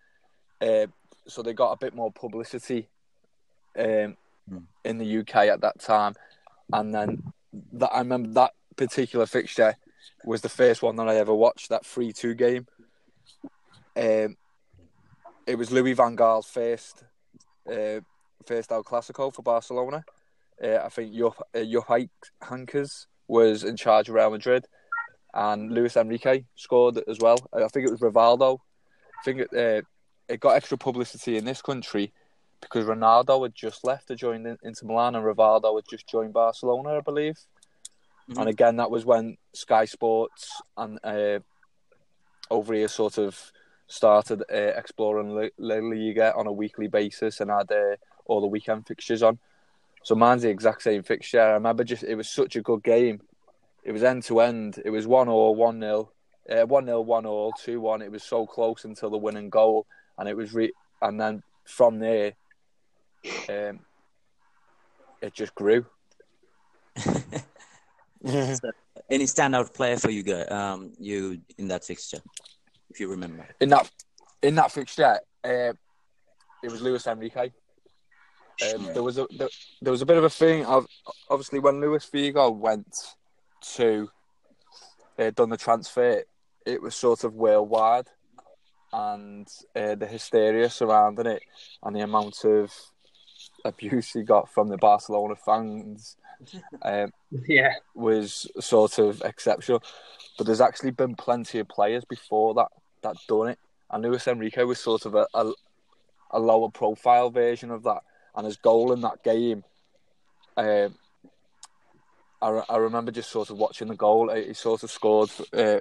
Uh, 0.61 0.87
so 1.27 1.43
they 1.43 1.55
got 1.55 1.73
a 1.73 1.79
bit 1.79 1.95
more 1.95 2.13
publicity 2.13 2.89
um, 3.79 4.17
mm. 4.51 4.65
in 4.85 4.99
the 4.99 5.19
UK 5.19 5.37
at 5.47 5.61
that 5.61 5.79
time. 5.81 6.15
And 6.73 6.95
then 6.95 7.23
that 7.73 7.91
I 7.93 8.01
remember 8.01 8.31
that 8.31 8.53
particular 8.79 9.27
fixture 9.27 9.77
was 10.25 10.41
the 10.41 10.49
first 10.49 10.83
one 10.83 10.97
that 10.97 11.09
I 11.09 11.17
ever 11.17 11.35
watched. 11.35 11.69
That 11.69 11.85
three-two 11.85 12.35
game. 12.35 12.67
Um, 13.95 14.37
it 15.47 15.59
was 15.59 15.71
Louis 15.71 15.93
Van 15.93 16.15
Gaal's 16.15 16.47
first 16.47 17.05
uh, 17.71 18.01
first 18.47 18.73
El 18.73 18.85
Clasico 18.85 19.35
for 19.35 19.43
Barcelona. 19.43 20.05
Uh, 20.63 20.79
I 20.85 20.89
think 20.89 21.15
Jupp, 21.15 21.37
uh, 21.55 21.59
Heynckes 22.43 23.07
was 23.27 23.65
in 23.65 23.77
charge 23.77 24.09
of 24.09 24.15
Real 24.15 24.31
Madrid, 24.31 24.67
and 25.35 25.71
Luis 25.71 25.97
Enrique 25.97 26.45
scored 26.57 26.99
as 27.07 27.19
well. 27.21 27.39
I 27.53 27.69
think 27.69 27.87
it 27.87 27.91
was 27.91 28.01
Rivaldo. 28.01 28.59
I 29.19 29.23
think 29.25 29.41
it, 29.41 29.49
uh, 29.53 29.83
it 30.29 30.41
got 30.41 30.57
extra 30.57 30.79
publicity 30.79 31.37
in 31.37 31.45
this 31.45 31.63
country 31.63 32.13
because 32.61 32.87
Ronaldo 32.87 33.43
had 33.45 33.55
just 33.55 33.85
left 33.85 34.09
to 34.09 34.17
join 34.17 34.47
Inter 34.47 34.87
Milan, 34.87 35.15
and 35.15 35.25
Rivaldo 35.25 35.77
had 35.77 35.85
just 35.89 36.09
joined 36.09 36.33
Barcelona, 36.33 36.99
I 36.99 37.01
believe. 37.01 37.37
Mm-hmm. 38.29 38.41
And 38.41 38.49
again, 38.49 38.77
that 38.77 38.91
was 38.91 39.05
when 39.05 39.37
Sky 39.55 39.85
Sports 39.87 40.61
and 40.77 40.99
uh, 41.03 41.39
over 42.51 42.75
here 42.75 42.89
sort 42.89 43.19
of 43.19 43.53
started 43.87 44.43
uh, 44.53 44.57
exploring 44.77 45.51
La 45.59 45.75
Liga 45.77 46.35
on 46.35 46.47
a 46.47 46.53
weekly 46.53 46.89
basis 46.89 47.41
and 47.41 47.51
had 47.51 47.71
uh, 47.73 47.97
all 48.27 48.41
the 48.41 48.47
weekend 48.47 48.87
fixtures 48.87 49.23
on. 49.23 49.39
So 50.03 50.15
mine's 50.15 50.43
the 50.43 50.51
exact 50.51 50.83
same 50.83 51.03
fixture. 51.03 51.41
I 51.41 51.53
remember 51.53 51.85
just 51.85 52.05
it 52.05 52.15
was 52.15 52.29
such 52.29 52.57
a 52.57 52.63
good 52.63 52.83
game. 52.83 53.21
It 53.83 53.93
was 53.93 54.05
end 54.05 54.23
to 54.25 54.41
end. 54.41 54.81
It 54.85 54.91
was 54.91 55.07
one 55.07 55.29
or 55.29 55.55
one 55.55 55.79
nil, 55.79 56.13
uh, 56.51 56.67
one 56.67 56.85
nil, 56.85 57.05
one 57.05 57.27
all, 57.27 57.53
two 57.53 57.81
one. 57.81 58.03
It 58.03 58.13
was 58.13 58.23
so 58.23 58.47
close 58.47 58.85
until 58.85 59.11
the 59.11 59.17
winning 59.17 59.49
goal, 59.49 59.87
and 60.19 60.29
it 60.29 60.37
was 60.37 60.53
re- 60.53 60.73
and 61.01 61.19
then 61.19 61.43
from 61.65 61.99
there, 61.99 62.35
um, 63.49 63.81
it 65.23 65.33
just 65.33 65.55
grew. 65.55 65.87
Any 68.25 69.25
standout 69.25 69.75
player 69.75 69.97
for 69.97 70.11
you 70.11 70.23
guys? 70.23 70.51
Um, 70.51 70.93
you 70.99 71.41
in 71.57 71.69
that 71.69 71.85
fixture, 71.85 72.19
if 72.91 73.01
you 73.01 73.09
remember. 73.09 73.47
In 73.61 73.69
that 73.71 73.91
in 74.43 74.55
that 74.57 74.73
fixture, 74.73 75.19
uh, 75.45 75.73
it 76.63 76.71
was 76.71 76.83
Luis 76.83 77.07
Enrique. 77.07 77.51
Um, 78.75 78.89
there 78.93 79.03
was 79.03 79.19
a 79.19 79.27
there, 79.37 79.49
there, 79.81 79.93
was 79.93 80.03
a 80.03 80.07
bit 80.07 80.17
of 80.17 80.25
a 80.25 80.31
thing. 80.31 80.65
Of, 80.67 80.87
obviously, 81.31 81.61
when 81.61 81.81
Luis 81.81 82.09
Figo 82.13 82.55
went 82.55 82.93
to 83.75 84.11
uh, 85.19 85.31
done 85.31 85.51
the 85.51 85.57
transfer, 85.57 86.25
it 86.67 86.83
was 86.83 86.95
sort 86.97 87.23
of 87.25 87.35
worldwide, 87.35 88.09
and 88.93 89.47
uh, 89.77 89.95
the 89.95 90.07
hysteria 90.07 90.69
surrounding 90.71 91.27
it, 91.27 91.43
and 91.83 91.95
the 91.95 92.01
amount 92.01 92.45
of 92.45 92.73
abuse 93.65 94.13
he 94.13 94.23
got 94.23 94.53
from 94.53 94.69
the 94.69 94.77
Barcelona 94.77 95.37
fans, 95.37 96.17
um, 96.83 97.13
yeah, 97.49 97.75
was 97.95 98.51
sort 98.61 98.99
of 98.99 99.23
exceptional. 99.25 99.83
But 100.37 100.47
there's 100.47 100.61
actually 100.61 100.93
been 100.93 101.15
plenty 101.15 101.59
of 101.59 101.69
players 101.69 102.05
before 102.05 102.55
that 102.55 102.69
that 103.03 103.17
done 103.29 103.49
it, 103.49 103.59
and 103.91 104.03
Luis 104.03 104.27
Enrique 104.27 104.63
was 104.63 104.79
sort 104.79 105.07
of 105.07 105.15
a, 105.15 105.27
a, 105.35 105.53
a 106.33 106.39
lower 106.39 106.71
profile 106.71 107.31
version 107.31 107.71
of 107.71 107.85
that 107.85 108.03
and 108.35 108.47
his 108.47 108.57
goal 108.57 108.93
in 108.93 109.01
that 109.01 109.23
game. 109.23 109.65
Um, 110.57 110.95
I, 112.41 112.63
I 112.69 112.77
remember 112.77 113.11
just 113.11 113.31
sort 113.31 113.51
of 113.51 113.59
watching 113.59 113.89
the 113.89 113.97
goal. 113.97 114.33
He 114.33 114.55
sort 114.55 114.85
of 114.85 114.91
scored, 114.91 115.31
uh, 115.53 115.81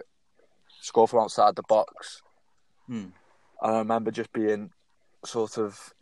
scored 0.81 1.11
from 1.11 1.19
outside 1.19 1.55
the 1.55 1.63
box. 1.63 2.21
Hmm. 2.87 3.07
And 3.61 3.75
I 3.75 3.77
remember 3.79 4.11
just 4.11 4.33
being 4.33 4.71
sort 5.23 5.57
of 5.57 5.93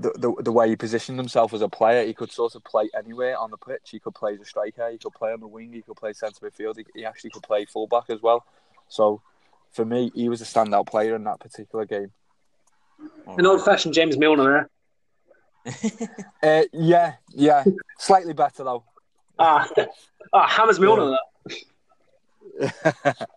the, 0.00 0.12
the 0.18 0.42
the 0.42 0.52
way 0.52 0.68
he 0.68 0.76
positioned 0.76 1.18
himself 1.18 1.52
as 1.54 1.62
a 1.62 1.68
player. 1.68 2.06
He 2.06 2.14
could 2.14 2.32
sort 2.32 2.54
of 2.54 2.64
play 2.64 2.88
anywhere 2.96 3.38
on 3.38 3.50
the 3.50 3.56
pitch. 3.56 3.90
He 3.90 4.00
could 4.00 4.14
play 4.14 4.34
as 4.34 4.40
a 4.40 4.44
striker. 4.44 4.90
He 4.90 4.98
could 4.98 5.14
play 5.14 5.32
on 5.32 5.40
the 5.40 5.46
wing. 5.46 5.72
He 5.72 5.82
could 5.82 5.96
play 5.96 6.12
centre 6.12 6.48
midfield. 6.48 6.76
He, 6.76 6.86
he 6.94 7.04
actually 7.04 7.30
could 7.30 7.42
play 7.42 7.64
fullback 7.64 8.10
as 8.10 8.22
well. 8.22 8.44
So 8.88 9.20
for 9.72 9.84
me, 9.84 10.10
he 10.14 10.28
was 10.28 10.40
a 10.40 10.44
standout 10.44 10.86
player 10.86 11.14
in 11.14 11.24
that 11.24 11.40
particular 11.40 11.84
game. 11.84 12.12
An 13.26 13.46
old-fashioned 13.46 13.94
James 13.94 14.18
Milner 14.18 14.44
there 14.44 14.70
uh, 16.42 16.62
yeah, 16.72 17.14
yeah, 17.34 17.64
slightly 17.98 18.32
better 18.32 18.64
though. 18.64 18.84
Ah, 19.38 19.68
ah, 20.32 20.46
hammers 20.46 20.80
me 20.80 20.86
on 20.86 21.18
that. 22.58 23.28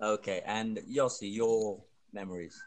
okay, 0.00 0.42
and 0.46 0.78
Yossi, 0.78 1.32
your 1.34 1.82
memories. 2.12 2.62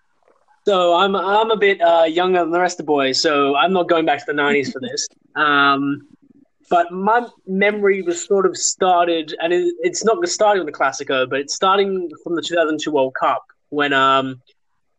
So 0.69 0.93
I'm 0.93 1.15
I'm 1.15 1.49
a 1.49 1.57
bit 1.57 1.81
uh, 1.81 2.03
younger 2.03 2.41
than 2.41 2.51
the 2.51 2.59
rest 2.59 2.79
of 2.79 2.85
the 2.85 2.91
boys, 2.91 3.19
so 3.19 3.55
I'm 3.55 3.73
not 3.73 3.89
going 3.89 4.05
back 4.05 4.19
to 4.19 4.25
the 4.27 4.39
'90s 4.39 4.71
for 4.71 4.79
this. 4.79 5.07
Um, 5.35 6.07
but 6.69 6.91
my 6.91 7.25
memory 7.47 8.01
was 8.01 8.25
sort 8.25 8.45
of 8.45 8.57
started, 8.57 9.33
and 9.39 9.53
it, 9.53 9.73
it's 9.79 10.03
not 10.03 10.27
starting 10.27 10.63
with 10.63 10.73
the 10.73 10.77
Clasico, 10.77 11.29
but 11.29 11.39
it's 11.39 11.55
starting 11.55 12.11
from 12.23 12.35
the 12.35 12.41
2002 12.41 12.91
World 12.91 13.15
Cup 13.17 13.43
when 13.69 13.93
um, 13.93 14.41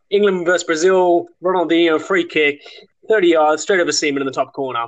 England 0.09 0.47
versus 0.47 0.65
Brazil, 0.65 1.27
Ronaldinho 1.43 2.01
free 2.01 2.25
kick, 2.25 2.63
30 3.09 3.29
yards, 3.29 3.63
straight 3.63 3.81
over 3.81 3.93
Seaman 3.93 4.23
in 4.23 4.27
the 4.27 4.33
top 4.33 4.53
corner. 4.55 4.87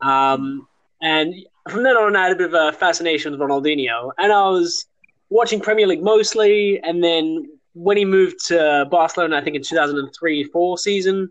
Um, 0.00 0.66
and 1.00 1.34
from 1.70 1.84
then 1.84 1.96
on, 1.96 2.16
I 2.16 2.24
had 2.24 2.32
a 2.32 2.36
bit 2.36 2.52
of 2.52 2.54
a 2.54 2.72
fascination 2.72 3.32
with 3.32 3.40
Ronaldinho. 3.40 4.10
And 4.18 4.32
I 4.32 4.48
was 4.48 4.86
watching 5.28 5.60
Premier 5.60 5.86
League 5.86 6.02
mostly. 6.02 6.80
And 6.82 7.04
then 7.04 7.46
when 7.76 7.98
he 7.98 8.06
moved 8.06 8.44
to 8.46 8.86
Barcelona, 8.90 9.36
I 9.36 9.42
think 9.42 9.54
in 9.54 9.62
2003 9.62 10.44
4 10.44 10.78
season, 10.78 11.30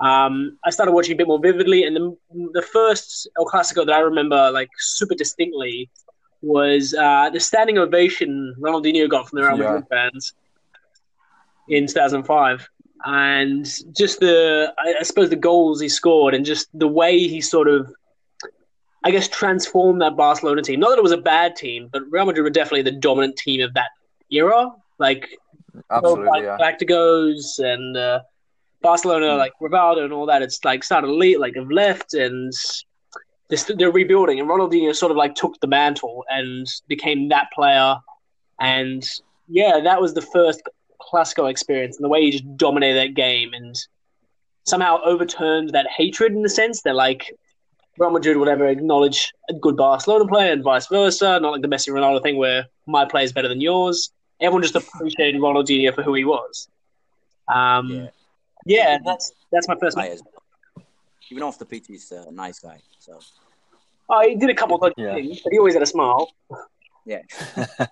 um, 0.00 0.58
I 0.64 0.70
started 0.70 0.92
watching 0.92 1.14
a 1.14 1.16
bit 1.16 1.26
more 1.26 1.40
vividly. 1.40 1.84
And 1.84 1.96
the, 1.96 2.16
the 2.52 2.62
first 2.62 3.26
El 3.38 3.46
Clasico 3.46 3.86
that 3.86 3.92
I 3.92 4.00
remember 4.00 4.50
like 4.50 4.68
super 4.76 5.14
distinctly 5.14 5.88
was 6.42 6.94
uh, 6.94 7.30
the 7.30 7.40
standing 7.40 7.78
ovation 7.78 8.54
Ronaldinho 8.60 9.08
got 9.08 9.28
from 9.28 9.40
the 9.40 9.46
Real 9.46 9.56
Madrid 9.56 9.84
yeah. 9.90 10.10
fans 10.10 10.34
in 11.68 11.86
2005 11.86 12.68
and 13.04 13.64
just 13.92 14.20
the 14.20 14.72
I 14.78 15.02
suppose 15.02 15.30
the 15.30 15.36
goals 15.36 15.80
he 15.80 15.88
scored 15.88 16.34
and 16.34 16.44
just 16.44 16.68
the 16.78 16.88
way 16.88 17.18
he 17.18 17.40
sort 17.40 17.68
of 17.68 17.92
I 19.04 19.10
guess 19.10 19.28
transformed 19.28 20.02
that 20.02 20.16
Barcelona 20.16 20.60
team. 20.60 20.80
Not 20.80 20.90
that 20.90 20.98
it 20.98 21.02
was 21.02 21.12
a 21.12 21.18
bad 21.18 21.56
team, 21.56 21.88
but 21.90 22.02
Real 22.10 22.26
Madrid 22.26 22.44
were 22.44 22.50
definitely 22.50 22.82
the 22.82 22.98
dominant 22.98 23.36
team 23.36 23.62
of 23.62 23.72
that 23.74 23.90
era. 24.30 24.70
Like 24.98 25.38
absolutely, 25.90 26.42
yeah. 26.42 26.56
Galacticos 26.60 27.58
and 27.58 27.96
uh, 27.96 28.20
Barcelona, 28.82 29.26
mm. 29.26 29.38
like 29.38 29.52
Rivaldo 29.60 30.04
and 30.04 30.12
all 30.12 30.26
that. 30.26 30.42
It's 30.42 30.64
like 30.64 30.84
started 30.84 31.08
late, 31.08 31.40
like 31.40 31.56
have 31.56 31.70
left, 31.70 32.14
and 32.14 32.52
this, 33.48 33.70
they're 33.76 33.90
rebuilding. 33.90 34.40
And 34.40 34.48
Ronaldinho 34.48 34.94
sort 34.94 35.10
of 35.10 35.16
like 35.16 35.34
took 35.34 35.60
the 35.60 35.66
mantle 35.66 36.24
and 36.28 36.66
became 36.86 37.28
that 37.28 37.48
player. 37.54 37.96
And 38.60 39.08
yeah, 39.48 39.80
that 39.82 40.00
was 40.00 40.14
the 40.14 40.22
first 40.22 40.62
Clasico 41.00 41.50
experience 41.50 41.96
and 41.96 42.04
the 42.04 42.08
way 42.08 42.22
he 42.22 42.30
just 42.30 42.56
dominated 42.56 42.98
that 42.98 43.14
game 43.14 43.52
and 43.52 43.76
somehow 44.66 44.98
overturned 45.04 45.70
that 45.70 45.86
hatred 45.96 46.32
in 46.32 46.42
the 46.42 46.48
sense 46.48 46.82
that 46.82 46.94
like 46.94 47.32
Real 47.98 48.10
Madrid 48.10 48.36
would 48.36 48.48
ever 48.48 48.66
acknowledge 48.66 49.32
a 49.48 49.54
good 49.54 49.76
Barcelona 49.76 50.26
player 50.26 50.52
and 50.52 50.62
vice 50.62 50.86
versa, 50.86 51.40
not 51.40 51.52
like 51.52 51.62
the 51.62 51.68
Messi 51.68 51.88
Ronaldo 51.88 52.22
thing 52.22 52.36
where 52.36 52.66
my 52.86 53.04
play 53.04 53.24
is 53.24 53.32
better 53.32 53.48
than 53.48 53.60
yours. 53.60 54.12
Everyone 54.40 54.62
just 54.62 54.76
appreciated 54.76 55.40
Ronaldinho 55.40 55.94
for 55.94 56.02
who 56.02 56.14
he 56.14 56.24
was. 56.24 56.68
Um, 57.52 57.90
yeah. 57.90 58.08
yeah, 58.66 58.98
that's 59.04 59.32
that's 59.50 59.68
my 59.68 59.76
first. 59.80 59.96
Well. 59.96 60.16
Even 61.30 61.42
off 61.42 61.58
the 61.58 61.66
pitch, 61.66 61.86
he's 61.88 62.10
a 62.12 62.30
nice 62.30 62.58
guy. 62.58 62.80
So. 62.98 63.18
Oh, 64.08 64.26
he 64.26 64.36
did 64.36 64.48
a 64.48 64.54
couple 64.54 64.82
of 64.82 64.92
yeah. 64.96 65.14
things, 65.14 65.42
but 65.42 65.52
he 65.52 65.58
always 65.58 65.74
had 65.74 65.82
a 65.82 65.86
smile. 65.86 66.32
Yeah. 67.04 67.22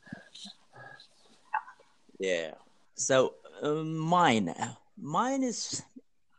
yeah. 2.19 2.53
So 2.95 3.35
uh, 3.63 3.83
mine, 3.85 4.55
mine 4.99 5.43
is 5.43 5.83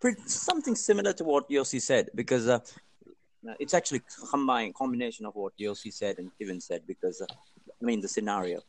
pretty, 0.01 0.21
something 0.25 0.75
similar 0.75 1.13
to 1.13 1.23
what 1.23 1.49
Yossi 1.49 1.81
said 1.81 2.09
because 2.15 2.47
uh, 2.47 2.59
it's 3.59 3.73
actually 3.73 4.01
combined 4.31 4.75
combination 4.75 5.25
of 5.25 5.35
what 5.35 5.53
Yossi 5.59 5.93
said 5.93 6.17
and 6.19 6.31
Kevin 6.39 6.59
said 6.59 6.81
because 6.87 7.21
uh, 7.21 7.25
I 7.81 7.85
mean 7.85 8.01
the 8.01 8.07
scenario 8.07 8.61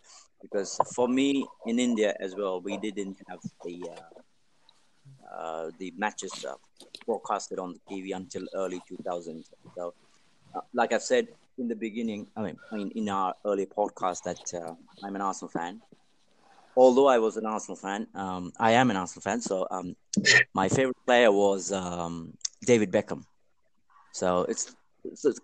because 0.42 0.78
for 0.95 1.09
me 1.09 1.47
in 1.66 1.78
India 1.78 2.14
as 2.21 2.35
well 2.35 2.61
we 2.61 2.76
didn't 2.76 3.18
have 3.28 3.40
the 3.64 3.90
uh, 3.90 5.35
uh, 5.35 5.71
the 5.78 5.92
matches 5.97 6.45
uh, 6.45 6.54
broadcasted 7.07 7.59
on 7.59 7.75
the 7.75 7.80
TV 7.88 8.14
until 8.14 8.45
early 8.54 8.80
2000 8.88 9.45
so 9.75 9.95
like 10.73 10.92
I 10.92 10.99
said 10.99 11.28
in 11.59 11.68
the 11.68 11.76
beginning 11.76 12.26
I 12.37 12.42
mean, 12.42 12.57
I 12.73 12.76
mean 12.76 12.90
in 12.95 13.09
our 13.09 13.35
early 13.45 13.66
podcast 13.66 14.23
that 14.25 14.40
I'm 15.02 15.14
an 15.16 15.23
Arsenal 15.23 15.50
fan 15.50 15.83
although 16.78 17.09
I 17.09 17.18
was 17.18 17.37
an 17.37 17.45
Arsenal 17.45 17.76
fan, 17.76 18.07
um, 18.14 18.52
I 18.59 18.73
am 18.73 18.90
an 18.90 18.97
Arsenal 18.97 19.23
fan. 19.23 19.40
So 19.40 19.66
um, 19.71 19.97
my 20.54 20.68
favorite 20.68 20.97
player 21.04 21.33
was 21.33 21.73
um, 21.73 22.35
David 22.64 22.92
Beckham. 22.92 23.25
So 24.12 24.47
it's, 24.49 24.75
it's, 25.04 25.25
it's 25.25 25.40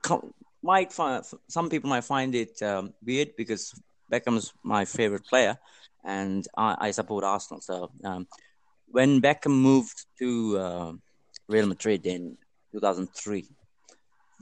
might 0.63 0.93
find, 0.93 1.25
some 1.49 1.69
people 1.69 1.91
might 1.91 2.05
find 2.05 2.35
it 2.35 2.63
um, 2.63 2.95
weird 3.05 3.37
because 3.37 3.75
Beckham's 4.15 4.53
my 4.63 4.85
favorite 4.85 5.27
player, 5.27 5.59
and 6.05 6.47
I, 6.57 6.77
I 6.87 6.91
support 6.93 7.25
Arsenal. 7.25 7.61
So 7.61 7.91
um, 8.05 8.27
when 8.89 9.21
Beckham 9.21 9.51
moved 9.71 10.07
to 10.21 10.59
uh, 10.59 10.93
Real 11.49 11.67
Madrid 11.67 12.07
in 12.07 12.37
2003, 12.73 13.47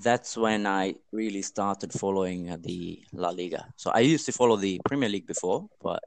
that's 0.03 0.37
when 0.37 0.67
I 0.67 0.95
really 1.13 1.43
started 1.43 1.93
following 1.93 2.51
uh, 2.51 2.59
the 2.61 3.03
La 3.13 3.31
Liga. 3.31 3.67
So 3.77 3.91
I 3.95 4.01
used 4.01 4.27
to 4.27 4.33
follow 4.33 4.57
the 4.57 4.81
Premier 4.85 5.09
League 5.09 5.27
before, 5.27 5.69
but 5.83 6.03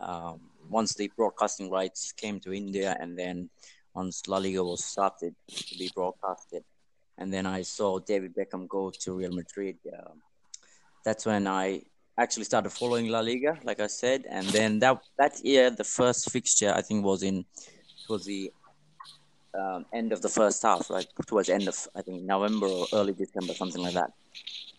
um, 0.00 0.40
once 0.68 0.94
the 0.94 1.10
broadcasting 1.16 1.70
rights 1.70 2.12
came 2.12 2.40
to 2.40 2.52
India, 2.52 2.96
and 3.00 3.18
then 3.18 3.48
once 3.94 4.26
La 4.28 4.38
Liga 4.38 4.62
was 4.62 4.84
started 4.84 5.34
to 5.48 5.78
be 5.78 5.90
broadcasted, 5.94 6.64
and 7.18 7.32
then 7.32 7.46
I 7.46 7.62
saw 7.62 7.98
David 7.98 8.34
Beckham 8.34 8.68
go 8.68 8.90
to 8.90 9.12
Real 9.14 9.32
Madrid. 9.32 9.78
Uh, 9.86 10.12
that's 11.04 11.26
when 11.26 11.46
I 11.46 11.82
actually 12.18 12.44
started 12.44 12.70
following 12.70 13.08
La 13.08 13.20
Liga, 13.20 13.58
like 13.64 13.80
I 13.80 13.86
said, 13.86 14.26
and 14.28 14.46
then 14.48 14.78
that 14.80 15.02
that 15.18 15.44
year 15.44 15.70
the 15.70 15.84
first 15.84 16.30
fixture 16.30 16.72
I 16.74 16.82
think 16.82 17.04
was 17.04 17.22
in 17.22 17.44
towards 18.06 18.26
the 18.26 18.52
um, 19.58 19.86
end 19.92 20.12
of 20.12 20.22
the 20.22 20.28
first 20.28 20.62
half, 20.62 20.90
like 20.90 21.08
towards 21.26 21.48
end 21.48 21.68
of 21.68 21.76
I 21.94 22.02
think 22.02 22.22
November 22.22 22.66
or 22.66 22.86
early 22.92 23.12
December, 23.12 23.54
something 23.54 23.82
like 23.82 23.94
that. 23.94 24.12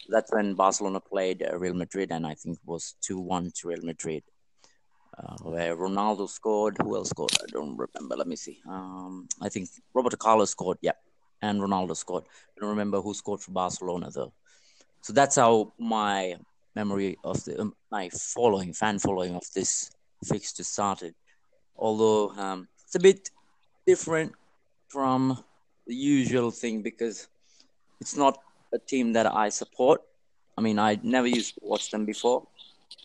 That's 0.10 0.32
when 0.34 0.54
Barcelona 0.54 1.00
played 1.00 1.44
uh, 1.44 1.58
Real 1.58 1.74
Madrid, 1.74 2.12
and 2.12 2.28
I 2.28 2.34
think 2.36 2.58
it 2.58 2.68
was 2.68 2.96
two 3.02 3.20
one 3.20 3.52
to 3.56 3.70
Real 3.70 3.84
Madrid 3.84 4.24
uh, 5.18 5.36
where 5.44 5.76
Ronaldo 5.76 6.30
scored. 6.30 6.78
Who 6.82 6.96
else 6.96 7.10
scored? 7.10 7.32
I 7.42 7.46
don't 7.48 7.78
remember. 7.78 8.16
Let 8.16 8.28
me 8.28 8.36
see. 8.36 8.60
Um, 8.68 9.28
I 9.42 9.50
think 9.50 9.70
Roberto 9.94 10.18
Carlos 10.18 10.52
scored. 10.52 10.78
Yeah, 10.82 10.98
and 11.42 11.62
Ronaldo 11.62 11.96
scored. 11.96 12.24
I 12.26 12.60
don't 12.60 12.70
remember 12.70 13.02
who 13.02 13.14
scored 13.14 13.42
for 13.42 13.52
Barcelona 13.52 14.10
though. 14.12 14.34
So 15.02 15.14
that's 15.14 15.36
how 15.36 15.74
my 15.78 16.38
memory 16.76 17.18
of 17.24 17.44
the 17.46 17.60
um, 17.62 17.74
my 17.92 18.10
following 18.10 18.74
fan 18.74 19.00
following 19.00 19.36
of 19.36 19.44
this 19.56 19.92
fixture 20.24 20.64
started. 20.64 21.14
although 21.76 22.30
um, 22.38 22.68
it's 22.86 22.96
a 22.96 23.00
bit 23.00 23.30
different 23.86 24.32
from 24.88 25.44
the 25.88 25.96
usual 25.96 26.52
thing 26.52 26.82
because 26.82 27.28
it's 28.00 28.16
not 28.16 28.38
a 28.74 28.80
team 28.80 29.14
that 29.14 29.26
I 29.26 29.50
support. 29.50 30.02
I 30.58 30.62
mean, 30.62 30.78
I 30.80 31.00
never 31.04 31.28
used 31.28 31.56
to 31.56 31.62
watch 31.64 31.90
them 31.92 32.06
before, 32.06 32.48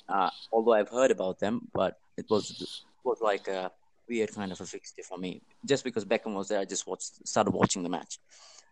uh, 0.08 0.30
although 0.52 0.74
I've 0.74 0.90
heard 0.90 1.10
about 1.10 1.38
them, 1.38 1.68
but 1.72 1.98
it 2.16 2.26
was 2.28 2.44
it 2.60 3.04
was 3.04 3.20
like 3.20 3.48
a 3.48 3.70
weird 4.08 4.34
kind 4.34 4.52
of 4.52 4.60
a 4.60 4.66
fixture 4.66 5.02
for 5.02 5.18
me. 5.18 5.40
Just 5.64 5.82
because 5.84 6.04
Beckham 6.04 6.34
was 6.34 6.48
there, 6.48 6.60
I 6.60 6.64
just 6.64 6.86
watched 6.86 7.26
started 7.26 7.52
watching 7.52 7.82
the 7.82 7.88
match. 7.88 8.18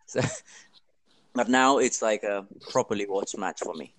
So, 0.05 0.21
but 1.33 1.49
now 1.49 1.79
it's 1.79 2.01
like 2.01 2.23
a 2.23 2.45
properly 2.71 3.07
watched 3.07 3.37
match 3.37 3.59
for 3.61 3.73
me 3.73 3.93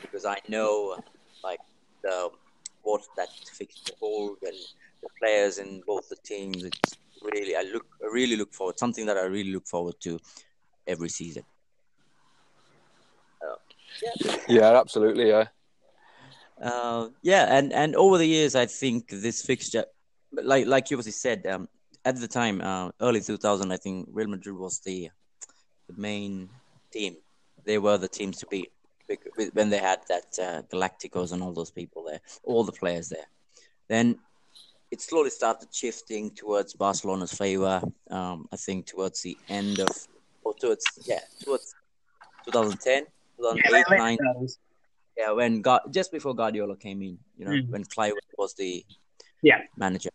because 0.00 0.24
I 0.24 0.38
know 0.48 0.98
like 1.42 1.60
the 2.02 2.30
what 2.82 3.02
that 3.16 3.28
fixture 3.52 3.92
hold 4.00 4.38
and 4.42 4.56
the 5.02 5.08
players 5.20 5.58
in 5.58 5.82
both 5.86 6.08
the 6.08 6.16
teams. 6.16 6.64
It's 6.64 6.96
really 7.22 7.56
I 7.56 7.62
look 7.62 7.86
I 8.02 8.06
really 8.06 8.36
look 8.36 8.52
forward 8.52 8.78
something 8.78 9.06
that 9.06 9.16
I 9.16 9.24
really 9.24 9.52
look 9.52 9.66
forward 9.66 9.94
to 10.00 10.18
every 10.86 11.08
season. 11.08 11.44
Uh, 13.42 13.56
yeah. 14.02 14.36
Yeah, 14.48 14.80
absolutely. 14.80 15.28
Yeah. 15.28 15.46
Uh, 16.60 17.08
yeah, 17.22 17.56
and, 17.56 17.72
and 17.72 17.94
over 17.94 18.18
the 18.18 18.26
years, 18.26 18.56
I 18.56 18.66
think 18.66 19.10
this 19.10 19.42
fixture, 19.42 19.84
like 20.32 20.66
like 20.66 20.90
you 20.90 20.96
obviously 20.96 21.12
said, 21.12 21.46
um, 21.46 21.68
at 22.04 22.18
the 22.18 22.26
time, 22.26 22.60
uh, 22.60 22.90
early 23.00 23.20
2000, 23.20 23.70
I 23.70 23.76
think 23.76 24.08
Real 24.10 24.28
Madrid 24.28 24.56
was 24.56 24.80
the 24.80 25.10
the 25.88 25.94
main 25.96 26.48
team. 26.92 27.16
They 27.64 27.78
were 27.78 27.98
the 27.98 28.08
teams 28.08 28.38
to 28.38 28.46
beat 28.46 28.72
when 29.52 29.70
they 29.70 29.78
had 29.78 30.00
that 30.08 30.38
uh, 30.40 30.62
Galacticos 30.74 31.32
and 31.32 31.42
all 31.42 31.52
those 31.52 31.70
people 31.70 32.04
there, 32.04 32.20
all 32.44 32.64
the 32.64 32.72
players 32.72 33.08
there. 33.08 33.26
Then 33.88 34.18
it 34.90 35.00
slowly 35.00 35.30
started 35.30 35.68
shifting 35.72 36.30
towards 36.30 36.74
Barcelona's 36.74 37.32
favor. 37.32 37.82
Um, 38.10 38.48
I 38.52 38.56
think 38.56 38.86
towards 38.86 39.22
the 39.22 39.36
end 39.48 39.80
of, 39.80 39.88
or 40.44 40.54
towards 40.54 40.84
yeah, 41.04 41.20
towards 41.42 41.74
2010, 42.46 43.04
2008, 43.38 43.84
yeah, 43.90 43.96
9. 43.96 44.18
Yeah, 45.16 45.32
when 45.32 45.62
God, 45.62 45.80
just 45.90 46.12
before 46.12 46.34
Guardiola 46.34 46.76
came 46.76 47.02
in, 47.02 47.18
you 47.36 47.44
know, 47.44 47.50
mm. 47.50 47.68
when 47.68 47.84
Clive 47.84 48.12
was 48.36 48.54
the 48.54 48.84
yeah 49.42 49.62
manager. 49.76 50.10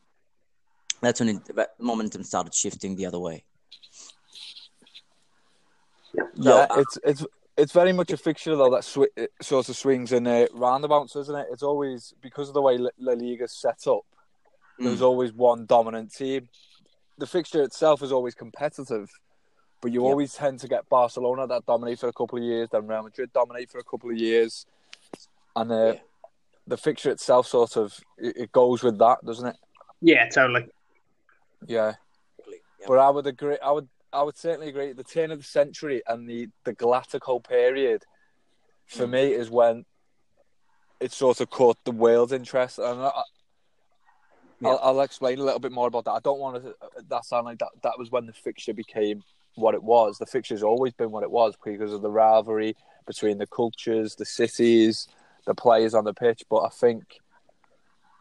That's 1.01 1.19
when 1.19 1.29
it, 1.29 1.45
the 1.45 1.67
momentum 1.79 2.23
started 2.23 2.53
shifting 2.53 2.95
the 2.95 3.05
other 3.05 3.19
way. 3.19 3.43
Yeah, 6.13 6.23
so, 6.41 6.57
uh, 6.57 6.67
it's 6.79 6.97
it's 7.03 7.25
it's 7.57 7.71
very 7.71 7.93
much 7.93 8.11
a 8.11 8.17
fixture 8.17 8.55
though 8.55 8.71
that 8.71 8.83
sw- 8.83 9.13
sort 9.41 9.69
of 9.69 9.75
swings 9.75 10.11
in 10.11 10.25
uh, 10.25 10.47
roundabouts, 10.53 11.15
isn't 11.15 11.35
it? 11.35 11.47
It's 11.51 11.63
always 11.63 12.13
because 12.21 12.47
of 12.47 12.53
the 12.53 12.61
way 12.61 12.77
La 12.77 13.13
Liga's 13.13 13.53
set 13.53 13.87
up. 13.87 14.05
Mm. 14.79 14.85
There's 14.85 15.01
always 15.01 15.33
one 15.33 15.65
dominant 15.65 16.13
team. 16.13 16.49
The 17.17 17.27
fixture 17.27 17.61
itself 17.61 18.01
is 18.01 18.11
always 18.11 18.33
competitive, 18.33 19.09
but 19.81 19.91
you 19.91 20.01
yep. 20.01 20.09
always 20.09 20.33
tend 20.33 20.59
to 20.61 20.67
get 20.67 20.89
Barcelona 20.89 21.45
that 21.47 21.65
dominate 21.65 21.99
for 21.99 22.07
a 22.07 22.13
couple 22.13 22.39
of 22.39 22.43
years, 22.43 22.69
then 22.71 22.87
Real 22.87 23.03
Madrid 23.03 23.31
dominate 23.33 23.69
for 23.69 23.77
a 23.77 23.83
couple 23.83 24.09
of 24.09 24.17
years, 24.17 24.65
and 25.55 25.71
uh, 25.71 25.93
yeah. 25.93 25.99
the 26.65 26.77
fixture 26.77 27.11
itself 27.11 27.47
sort 27.47 27.77
of 27.77 27.93
it, 28.17 28.37
it, 28.37 28.51
goes 28.51 28.81
with 28.81 28.97
that, 28.97 29.19
doesn't 29.23 29.47
it? 29.47 29.55
Yeah, 30.01 30.27
totally. 30.29 30.65
Yeah. 31.67 31.93
yeah. 32.47 32.85
But 32.87 32.97
I 32.97 33.11
would 33.11 33.27
agree. 33.27 33.57
I 33.63 33.71
would. 33.71 33.87
I 34.13 34.21
would 34.21 34.37
certainly 34.37 34.69
agree. 34.69 34.93
The 34.93 35.03
turn 35.03 35.31
of 35.31 35.39
the 35.39 35.43
century 35.43 36.01
and 36.07 36.29
the 36.29 36.49
the 36.63 36.73
Galactico 36.73 37.43
period, 37.43 38.03
for 38.85 39.07
mm. 39.07 39.11
me, 39.11 39.33
is 39.33 39.49
when 39.49 39.85
it 40.99 41.11
sort 41.11 41.41
of 41.41 41.49
caught 41.49 41.77
the 41.83 41.91
world's 41.91 42.31
interest. 42.31 42.79
And 42.79 43.01
I, 43.01 43.11
yeah. 44.61 44.69
I'll, 44.69 44.79
I'll, 44.83 45.01
explain 45.01 45.39
a 45.39 45.43
little 45.43 45.59
bit 45.59 45.71
more 45.71 45.87
about 45.87 46.05
that. 46.05 46.11
I 46.11 46.19
don't 46.23 46.39
want 46.39 46.63
to. 46.63 46.75
That 47.09 47.25
sound 47.25 47.45
like 47.45 47.59
that. 47.59 47.69
That 47.81 47.97
was 47.97 48.11
when 48.11 48.25
the 48.25 48.33
fixture 48.33 48.73
became 48.73 49.23
what 49.55 49.75
it 49.75 49.83
was. 49.83 50.17
The 50.17 50.25
fixture's 50.25 50.63
always 50.63 50.93
been 50.93 51.11
what 51.11 51.23
it 51.23 51.31
was 51.31 51.55
because 51.63 51.91
of 51.91 52.01
the 52.01 52.11
rivalry 52.11 52.75
between 53.05 53.37
the 53.37 53.47
cultures, 53.47 54.15
the 54.15 54.25
cities, 54.25 55.07
the 55.45 55.53
players 55.53 55.93
on 55.93 56.05
the 56.05 56.13
pitch. 56.13 56.43
But 56.49 56.61
I 56.61 56.69
think 56.69 57.19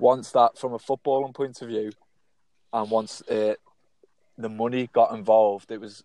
once 0.01 0.33
that, 0.33 0.59
from 0.59 0.73
a 0.73 0.79
footballing 0.79 1.35
point 1.35 1.63
of 1.63 1.69
view, 1.69 1.93
and 2.73 2.91
once 2.91 3.23
uh, 3.31 3.55
the 4.39 4.49
money 4.49 4.89
got 4.93 5.13
involved, 5.13 5.71
it 5.71 5.81
was 5.81 6.05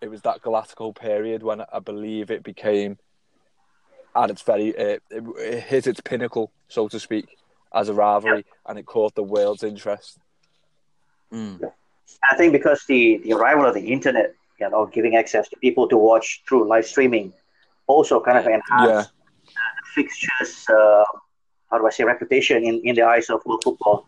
it 0.00 0.08
was 0.08 0.22
that 0.22 0.42
Galactical 0.42 0.94
period 0.94 1.42
when 1.42 1.62
I 1.72 1.80
believe 1.80 2.30
it 2.30 2.42
became 2.42 2.98
at 4.14 4.30
its 4.30 4.42
very 4.42 4.76
uh, 4.76 4.98
it, 5.10 5.22
it, 5.38 5.62
hit 5.64 5.86
its 5.86 6.00
pinnacle, 6.00 6.52
so 6.68 6.88
to 6.88 7.00
speak, 7.00 7.36
as 7.74 7.88
a 7.88 7.94
rivalry, 7.94 8.44
and 8.66 8.78
it 8.78 8.86
caught 8.86 9.14
the 9.14 9.22
world's 9.22 9.62
interest. 9.62 10.18
Mm. 11.32 11.70
I 12.30 12.36
think 12.36 12.52
because 12.52 12.84
the 12.86 13.18
the 13.24 13.32
arrival 13.32 13.66
of 13.66 13.74
the 13.74 13.92
internet, 13.92 14.34
you 14.60 14.70
know, 14.70 14.86
giving 14.86 15.16
access 15.16 15.48
to 15.50 15.56
people 15.56 15.88
to 15.88 15.96
watch 15.96 16.42
through 16.48 16.68
live 16.68 16.86
streaming, 16.86 17.32
also 17.86 18.20
kind 18.20 18.38
of 18.38 18.46
enhanced 18.46 19.12
the 19.56 19.84
fixtures, 19.94 20.66
uh, 20.68 21.04
how 21.70 21.78
do 21.78 21.86
I 21.86 21.90
say, 21.90 22.04
reputation 22.04 22.64
in, 22.64 22.80
in 22.84 22.94
the 22.94 23.02
eyes 23.02 23.30
of 23.30 23.44
world 23.44 23.62
football. 23.64 24.06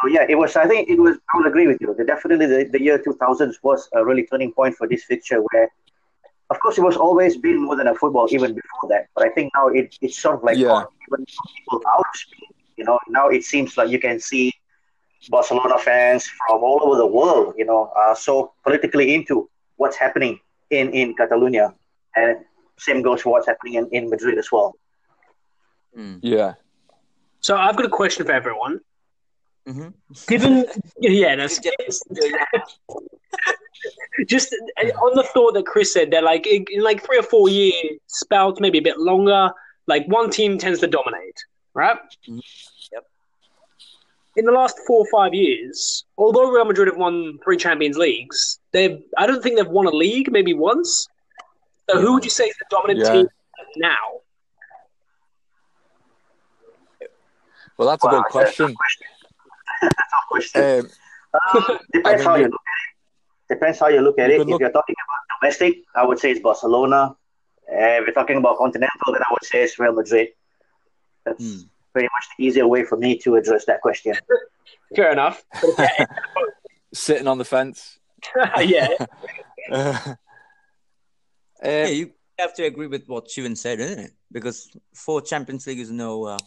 So 0.00 0.08
yeah, 0.08 0.26
it 0.28 0.36
was. 0.36 0.54
I 0.56 0.66
think 0.66 0.88
it 0.88 0.98
was. 0.98 1.16
I 1.34 1.38
would 1.38 1.46
agree 1.46 1.66
with 1.66 1.80
you. 1.80 1.94
Definitely, 2.06 2.46
the, 2.46 2.68
the 2.70 2.80
year 2.80 2.98
2000s 2.98 3.54
was 3.62 3.88
a 3.94 4.04
really 4.04 4.26
turning 4.26 4.52
point 4.52 4.76
for 4.76 4.86
this 4.86 5.04
fixture. 5.04 5.42
Where, 5.50 5.70
of 6.50 6.60
course, 6.60 6.78
it 6.78 6.82
was 6.82 6.96
always 6.96 7.36
been 7.36 7.64
more 7.64 7.76
than 7.76 7.88
a 7.88 7.94
football 7.94 8.28
even 8.30 8.54
before 8.54 8.88
that. 8.90 9.08
But 9.14 9.26
I 9.26 9.30
think 9.30 9.52
now 9.56 9.68
it, 9.68 9.96
it's 10.00 10.18
sort 10.18 10.36
of 10.36 10.44
like 10.44 10.56
yeah. 10.56 10.84
even 11.08 11.24
people 11.56 11.82
out 11.92 12.00
of 12.00 12.14
Spain. 12.14 12.50
You 12.76 12.84
know, 12.84 12.98
now 13.08 13.28
it 13.28 13.42
seems 13.44 13.76
like 13.76 13.90
you 13.90 13.98
can 13.98 14.20
see 14.20 14.52
Barcelona 15.30 15.78
fans 15.78 16.26
from 16.46 16.62
all 16.62 16.80
over 16.84 16.96
the 16.96 17.06
world. 17.06 17.54
You 17.56 17.64
know, 17.64 17.90
are 17.96 18.14
so 18.14 18.52
politically 18.62 19.14
into 19.14 19.50
what's 19.76 19.96
happening 19.96 20.38
in 20.70 20.92
in 20.92 21.16
Catalonia, 21.16 21.74
and 22.14 22.38
same 22.78 23.02
goes 23.02 23.22
for 23.22 23.30
what's 23.32 23.48
happening 23.48 23.74
in, 23.74 23.88
in 23.90 24.10
Madrid 24.10 24.38
as 24.38 24.52
well. 24.52 24.76
Mm. 25.96 26.20
Yeah. 26.22 26.54
So 27.40 27.56
I've 27.56 27.76
got 27.76 27.86
a 27.86 27.90
question 27.90 28.26
for 28.26 28.32
everyone. 28.32 28.80
Mm-hmm. 29.68 29.88
Given, 30.28 30.64
yeah, 30.98 31.34
no, 31.34 31.46
just 34.26 34.56
on 34.80 35.14
the 35.14 35.28
thought 35.34 35.52
that 35.54 35.66
Chris 35.66 35.92
said 35.92 36.10
that, 36.12 36.24
like 36.24 36.46
in, 36.46 36.64
in 36.70 36.82
like 36.82 37.04
three 37.04 37.18
or 37.18 37.22
four 37.22 37.50
year 37.50 37.74
spouts, 38.06 38.60
maybe 38.60 38.78
a 38.78 38.82
bit 38.82 38.98
longer, 38.98 39.50
like 39.86 40.06
one 40.06 40.30
team 40.30 40.56
tends 40.56 40.80
to 40.80 40.86
dominate, 40.86 41.36
right? 41.74 41.98
Mm-hmm. 42.26 42.38
Yep. 42.92 43.06
In 44.36 44.46
the 44.46 44.52
last 44.52 44.78
four 44.86 45.00
or 45.00 45.06
five 45.12 45.34
years, 45.34 46.06
although 46.16 46.50
Real 46.50 46.64
Madrid 46.64 46.88
have 46.88 46.96
won 46.96 47.38
three 47.44 47.58
Champions 47.58 47.98
Leagues, 47.98 48.60
they've 48.72 49.02
I 49.18 49.26
don't 49.26 49.42
think 49.42 49.58
they've 49.58 49.68
won 49.68 49.84
a 49.86 49.90
league, 49.90 50.32
maybe 50.32 50.54
once. 50.54 51.08
So 51.90 52.00
who 52.00 52.14
would 52.14 52.24
you 52.24 52.30
say 52.30 52.44
is 52.44 52.56
the 52.58 52.64
dominant 52.70 53.00
yeah. 53.00 53.12
team 53.12 53.28
now? 53.76 53.94
Well, 57.76 57.88
that's 57.88 58.04
a 58.04 58.08
good 58.08 58.24
question. 58.24 58.66
That's 58.66 58.72
a 58.72 58.76
question. 58.76 59.07
Um, 60.54 61.78
depends 61.92 62.24
how 62.24 62.36
you 62.36 62.44
look 62.44 62.62
at 62.66 62.80
it. 62.84 63.54
Depends 63.54 63.78
how 63.78 63.88
you 63.88 64.00
look 64.00 64.18
at 64.18 64.30
it. 64.30 64.40
If 64.40 64.48
you're 64.48 64.70
talking 64.70 64.96
about 65.06 65.40
domestic, 65.40 65.78
I 65.94 66.04
would 66.04 66.18
say 66.18 66.32
it's 66.32 66.40
Barcelona. 66.40 67.16
Uh, 67.70 68.00
if 68.00 68.06
you're 68.06 68.14
talking 68.14 68.36
about 68.36 68.58
continental, 68.58 69.12
then 69.12 69.22
I 69.22 69.30
would 69.30 69.44
say 69.44 69.62
it's 69.62 69.78
Real 69.78 69.92
Madrid. 69.92 70.28
That's 71.24 71.62
hmm. 71.62 71.66
pretty 71.92 72.08
much 72.14 72.24
the 72.36 72.44
easier 72.44 72.66
way 72.66 72.84
for 72.84 72.96
me 72.96 73.18
to 73.18 73.36
address 73.36 73.66
that 73.66 73.80
question. 73.80 74.14
Fair 74.94 75.12
enough. 75.12 75.44
Sitting 76.94 77.26
on 77.26 77.38
the 77.38 77.44
fence. 77.44 77.98
yeah. 78.60 78.88
Uh, 79.70 80.14
yeah, 81.62 81.86
you 81.86 82.12
have 82.38 82.54
to 82.54 82.64
agree 82.64 82.86
with 82.86 83.06
what 83.06 83.28
Shivan 83.28 83.56
said, 83.56 83.80
isn't 83.80 83.98
it? 83.98 84.12
Because 84.32 84.70
four 84.94 85.20
Champions 85.20 85.66
League 85.66 85.80
is 85.80 85.90
no 85.90 86.24
uh, 86.24 86.38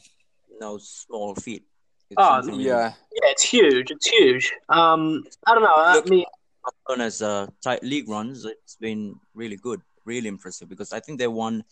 no 0.60 0.80
small 0.80 1.36
feat. 1.36 1.66
Oh 2.18 2.42
yeah, 2.48 2.94
yeah, 3.14 3.30
it's 3.32 3.44
huge. 3.44 3.92
It's 3.92 4.08
huge. 4.08 4.54
Um, 4.70 5.24
I 5.46 5.54
don't 5.54 5.64
know. 5.64 5.74
I 5.76 6.02
mean, 6.10 6.26
as 7.00 7.22
uh, 7.22 7.48
tight 7.64 7.84
league 7.84 8.10
runs, 8.10 8.46
it's 8.46 8.76
been 8.76 9.16
really 9.34 9.56
good, 9.56 9.82
really 10.06 10.28
impressive. 10.28 10.68
Because 10.70 10.94
I 10.94 11.00
think 11.00 11.20
they 11.20 11.28
won. 11.28 11.64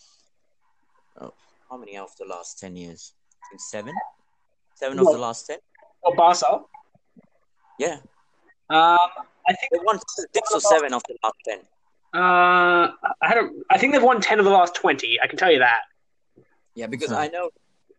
Uh, 1.19 1.30
how 1.69 1.78
many 1.78 1.97
of 1.97 2.15
the 2.17 2.25
last 2.25 2.60
ten 2.60 2.75
years? 2.75 3.13
I 3.43 3.49
think 3.49 3.62
seven, 3.62 3.93
seven 4.75 4.97
what? 4.97 5.08
of 5.08 5.13
the 5.13 5.19
last 5.19 5.47
ten. 5.47 5.58
Oh, 6.04 6.13
Barca. 6.15 6.62
Yeah. 7.80 7.97
Um, 8.69 8.97
I 9.47 9.54
think 9.54 9.71
they 9.71 9.80
won 9.84 9.99
six 10.34 10.52
or 10.54 10.62
seven 10.62 10.93
of 10.93 11.02
the 11.08 11.17
last 11.23 11.36
ten. 11.45 11.60
Uh, 12.13 12.91
I 13.21 13.34
don't. 13.34 13.63
I 13.69 13.78
think 13.78 13.93
they've 13.93 14.04
won 14.04 14.21
ten 14.21 14.39
of 14.39 14.45
the 14.45 14.52
last 14.52 14.75
twenty. 14.75 15.19
I 15.21 15.28
can 15.28 15.38
tell 15.38 15.52
you 15.52 15.60
that. 15.60 15.82
Yeah, 16.75 16.88
because 16.88 17.12
I 17.12 17.28
know 17.28 17.49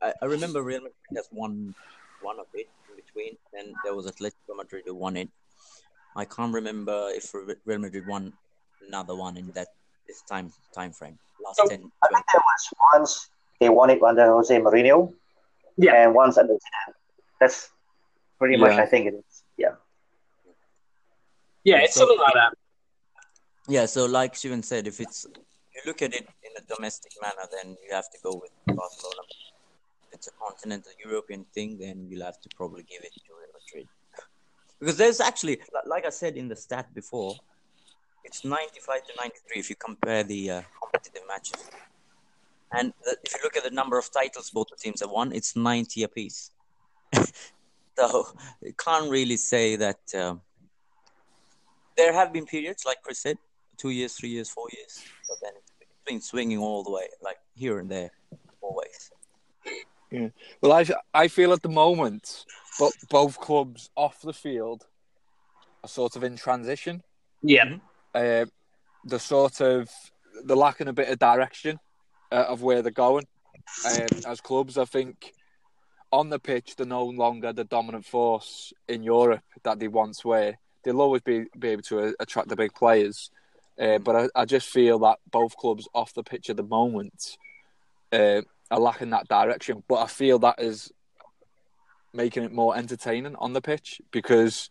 I, 0.00 0.14
I 0.22 0.24
remember 0.24 0.62
Real 0.62 0.80
Madrid 0.80 0.94
has 1.16 1.28
won 1.32 1.74
one 2.22 2.38
of 2.38 2.46
it 2.54 2.68
in 2.88 2.96
between, 2.96 3.36
and 3.58 3.74
there 3.84 3.94
was 3.94 4.06
Atletico 4.06 4.56
Madrid 4.56 4.84
who 4.86 4.94
won 4.94 5.16
it. 5.16 5.28
I 6.16 6.24
can't 6.24 6.52
remember 6.52 7.08
if 7.10 7.32
Real 7.64 7.78
Madrid 7.78 8.06
won 8.06 8.32
another 8.86 9.14
one 9.14 9.36
in 9.36 9.50
that 9.52 9.68
this 10.06 10.22
time 10.22 10.52
time 10.74 10.92
frame. 10.92 11.18
Last 11.44 11.56
so, 11.56 11.68
10, 11.68 11.90
I 12.02 12.08
think 12.08 12.24
there 12.32 12.42
was 12.44 12.62
once 12.94 13.30
they 13.60 13.68
won 13.68 13.90
it 13.90 14.02
under 14.02 14.26
Jose 14.26 14.58
Mourinho. 14.58 15.12
Yeah. 15.76 16.02
And 16.04 16.14
once 16.14 16.36
under 16.36 16.54
that. 16.54 16.94
That's 17.40 17.70
pretty 18.38 18.56
much, 18.56 18.72
I 18.72 18.86
think 18.86 19.06
it 19.06 19.14
is. 19.14 19.42
Yeah. 19.56 19.74
Yeah, 21.64 21.78
it's 21.78 21.94
So- 21.94 22.00
something 22.00 22.18
like 22.18 22.34
that. 22.34 22.52
Yeah, 23.68 23.86
so 23.86 24.06
like 24.06 24.34
Shivan 24.34 24.64
said, 24.64 24.88
if 24.88 25.00
it's 25.00 25.26
you 25.74 25.80
look 25.86 26.02
at 26.02 26.12
it 26.12 26.26
in 26.42 26.52
a 26.58 26.74
domestic 26.74 27.12
manner, 27.22 27.46
then 27.52 27.76
you 27.86 27.94
have 27.94 28.10
to 28.10 28.18
go 28.22 28.32
with 28.42 28.50
Barcelona. 28.66 29.22
It's 30.20 30.28
a 30.28 30.32
continental 30.32 30.92
European 31.02 31.46
thing, 31.54 31.78
then 31.78 32.06
you'll 32.06 32.26
have 32.26 32.38
to 32.42 32.48
probably 32.54 32.82
give 32.82 33.00
it 33.02 33.14
to 33.14 33.32
Real 33.40 33.48
Madrid. 33.58 33.88
Because 34.78 34.98
there's 34.98 35.18
actually, 35.18 35.62
like 35.86 36.04
I 36.04 36.10
said 36.10 36.36
in 36.36 36.46
the 36.46 36.56
stat 36.56 36.92
before, 36.94 37.36
it's 38.22 38.44
95 38.44 39.06
to 39.06 39.12
93 39.16 39.58
if 39.58 39.70
you 39.70 39.76
compare 39.76 40.22
the 40.22 40.50
uh, 40.50 40.62
competitive 40.78 41.22
matches. 41.26 41.70
And 42.70 42.92
the, 43.02 43.16
if 43.24 43.32
you 43.32 43.38
look 43.42 43.56
at 43.56 43.64
the 43.64 43.70
number 43.70 43.96
of 43.96 44.12
titles 44.12 44.50
both 44.50 44.66
the 44.68 44.76
teams 44.76 45.00
have 45.00 45.08
won, 45.08 45.32
it's 45.32 45.56
90 45.56 46.02
apiece. 46.02 46.50
so 47.96 48.26
you 48.60 48.74
can't 48.74 49.10
really 49.10 49.38
say 49.38 49.76
that. 49.76 50.00
Um, 50.14 50.42
there 51.96 52.12
have 52.12 52.30
been 52.30 52.44
periods, 52.44 52.84
like 52.84 53.00
Chris 53.02 53.20
said, 53.20 53.38
two 53.78 53.88
years, 53.88 54.12
three 54.12 54.28
years, 54.28 54.50
four 54.50 54.68
years, 54.76 55.02
but 55.26 55.38
then 55.40 55.52
it's 55.80 55.90
been 56.06 56.20
swinging 56.20 56.58
all 56.58 56.84
the 56.84 56.90
way, 56.90 57.08
like 57.22 57.38
here 57.54 57.78
and 57.78 57.90
there, 57.90 58.10
always. 58.60 59.10
Well, 60.60 60.72
I 60.72 60.84
I 61.14 61.28
feel 61.28 61.52
at 61.52 61.62
the 61.62 61.68
moment, 61.68 62.44
but 62.78 62.92
both 63.08 63.38
clubs 63.38 63.90
off 63.96 64.20
the 64.20 64.32
field 64.32 64.86
are 65.82 65.88
sort 65.88 66.16
of 66.16 66.24
in 66.24 66.36
transition. 66.36 67.02
Yeah. 67.42 67.76
Uh, 68.14 68.46
the 69.04 69.18
sort 69.18 69.60
of 69.60 69.88
they're 70.44 70.56
lacking 70.56 70.88
a 70.88 70.92
bit 70.92 71.08
of 71.08 71.18
direction 71.18 71.78
uh, 72.32 72.46
of 72.48 72.62
where 72.62 72.82
they're 72.82 72.92
going. 72.92 73.26
Um, 73.86 74.08
as 74.26 74.40
clubs, 74.40 74.78
I 74.78 74.84
think 74.84 75.32
on 76.12 76.28
the 76.28 76.38
pitch 76.38 76.76
they're 76.76 76.86
no 76.86 77.04
longer 77.04 77.52
the 77.52 77.64
dominant 77.64 78.04
force 78.04 78.72
in 78.88 79.02
Europe 79.02 79.44
that 79.62 79.78
they 79.78 79.88
once 79.88 80.24
were. 80.24 80.54
They'll 80.82 81.00
always 81.00 81.22
be 81.22 81.44
be 81.58 81.68
able 81.68 81.82
to 81.82 82.00
uh, 82.00 82.12
attract 82.20 82.48
the 82.48 82.56
big 82.56 82.74
players, 82.74 83.30
uh, 83.78 83.98
but 83.98 84.16
I, 84.16 84.28
I 84.34 84.44
just 84.44 84.68
feel 84.68 84.98
that 85.00 85.18
both 85.30 85.56
clubs 85.56 85.88
off 85.94 86.14
the 86.14 86.22
pitch 86.22 86.50
at 86.50 86.56
the 86.56 86.62
moment 86.62 87.36
uh, 88.70 88.74
are 88.74 88.80
lacking 88.80 89.10
that 89.10 89.28
direction. 89.28 89.82
But 89.88 89.96
I 89.96 90.06
feel 90.06 90.38
that 90.40 90.60
is 90.60 90.92
making 92.12 92.42
it 92.42 92.52
more 92.52 92.76
entertaining 92.76 93.36
on 93.36 93.52
the 93.52 93.60
pitch 93.60 94.00
because 94.10 94.68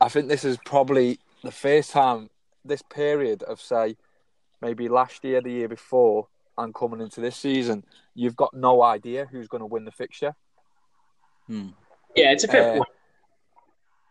I 0.00 0.08
think 0.08 0.28
this 0.28 0.44
is 0.44 0.58
probably 0.64 1.18
the 1.42 1.52
first 1.52 1.90
time 1.92 2.30
this 2.64 2.82
period 2.82 3.42
of 3.44 3.60
say 3.60 3.96
maybe 4.60 4.88
last 4.88 5.22
year, 5.22 5.40
the 5.40 5.52
year 5.52 5.68
before, 5.68 6.26
and 6.58 6.74
coming 6.74 7.00
into 7.00 7.20
this 7.20 7.36
season, 7.36 7.84
you've 8.14 8.34
got 8.34 8.54
no 8.54 8.82
idea 8.82 9.26
who's 9.30 9.46
going 9.46 9.60
to 9.60 9.66
win 9.66 9.84
the 9.84 9.90
fixture. 9.92 10.34
Hmm. 11.46 11.68
Yeah, 12.16 12.32
it's 12.32 12.44
a 12.44 12.48
fair 12.48 12.70
Uh, 12.70 12.76
point. 12.78 12.88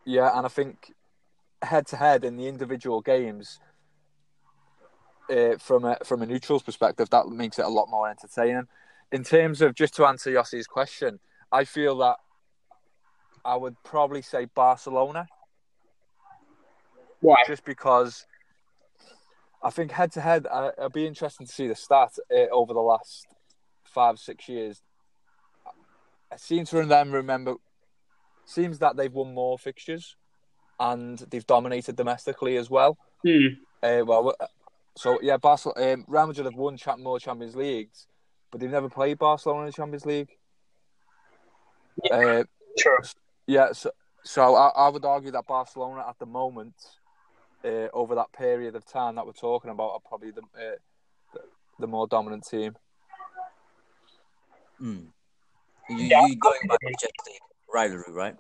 Yeah, 0.05 0.38
and 0.38 0.45
I 0.45 0.49
think 0.49 0.93
head 1.63 1.88
to 1.88 1.97
head 1.97 2.23
in 2.23 2.38
the 2.38 2.47
individual 2.47 3.01
games, 3.01 3.59
uh, 5.29 5.57
from 5.57 5.85
a 5.85 5.97
from 6.03 6.21
a 6.21 6.25
neutral's 6.25 6.63
perspective, 6.63 7.09
that 7.09 7.27
makes 7.27 7.59
it 7.59 7.65
a 7.65 7.69
lot 7.69 7.89
more 7.89 8.09
entertaining. 8.09 8.67
In 9.11 9.23
terms 9.23 9.61
of 9.61 9.75
just 9.75 9.95
to 9.95 10.05
answer 10.05 10.31
Yossi's 10.31 10.67
question, 10.67 11.19
I 11.51 11.63
feel 11.63 11.97
that 11.99 12.17
I 13.43 13.55
would 13.55 13.75
probably 13.83 14.21
say 14.21 14.45
Barcelona 14.45 15.27
Why? 17.21 17.38
just 17.47 17.63
because 17.63 18.25
I 19.63 19.69
think 19.69 19.91
head 19.91 20.11
to 20.13 20.21
head, 20.21 20.47
it'll 20.77 20.89
be 20.89 21.07
interesting 21.07 21.47
to 21.47 21.53
see 21.53 21.67
the 21.67 21.75
stat 21.75 22.13
uh, 22.31 22.47
over 22.51 22.73
the 22.73 22.81
last 22.81 23.27
five 23.83 24.19
six 24.19 24.49
years. 24.49 24.81
I 26.31 26.38
seem 26.38 26.65
to 26.65 26.85
them 26.85 27.11
remember. 27.11 27.55
Seems 28.45 28.79
that 28.79 28.95
they've 28.95 29.11
won 29.11 29.33
more 29.33 29.57
fixtures, 29.57 30.15
and 30.79 31.17
they've 31.17 31.47
dominated 31.47 31.95
domestically 31.95 32.57
as 32.57 32.69
well. 32.69 32.97
Hmm. 33.23 33.47
Uh, 33.81 34.03
well, 34.05 34.35
so 34.95 35.19
yeah, 35.21 35.38
Barcelona, 35.38 35.93
um, 35.93 36.05
Real 36.08 36.27
Madrid 36.27 36.45
have 36.45 36.55
won 36.55 36.77
cha- 36.77 36.97
more 36.97 37.19
Champions 37.19 37.55
Leagues, 37.55 38.08
but 38.51 38.60
they've 38.62 38.69
never 38.69 38.89
played 38.89 39.17
Barcelona 39.17 39.62
in 39.62 39.65
the 39.67 39.71
Champions 39.73 40.05
League. 40.05 40.29
Uh, 42.12 42.43
True. 42.77 42.97
yeah, 43.47 43.71
so, 43.71 43.91
so 44.23 44.55
I, 44.55 44.69
I 44.69 44.89
would 44.89 45.05
argue 45.05 45.31
that 45.31 45.47
Barcelona 45.47 46.05
at 46.08 46.17
the 46.19 46.25
moment, 46.25 46.75
uh, 47.63 47.88
over 47.93 48.15
that 48.15 48.31
period 48.34 48.75
of 48.75 48.86
time 48.86 49.15
that 49.15 49.25
we're 49.25 49.34
talking 49.34 49.71
about, 49.71 49.91
are 49.91 49.99
probably 50.05 50.31
the 50.31 50.41
uh, 50.41 50.75
the, 51.34 51.39
the 51.79 51.88
more 51.88 52.08
dominant 52.08 52.45
team. 52.45 52.75
Hmm. 54.77 55.05
You, 55.89 55.97
Yeah. 55.97 56.25
You're 56.25 56.36
going 56.38 56.60
by 56.67 56.77
just 56.99 57.13
the 57.25 57.31
rivalry, 57.73 58.12
right? 58.12 58.36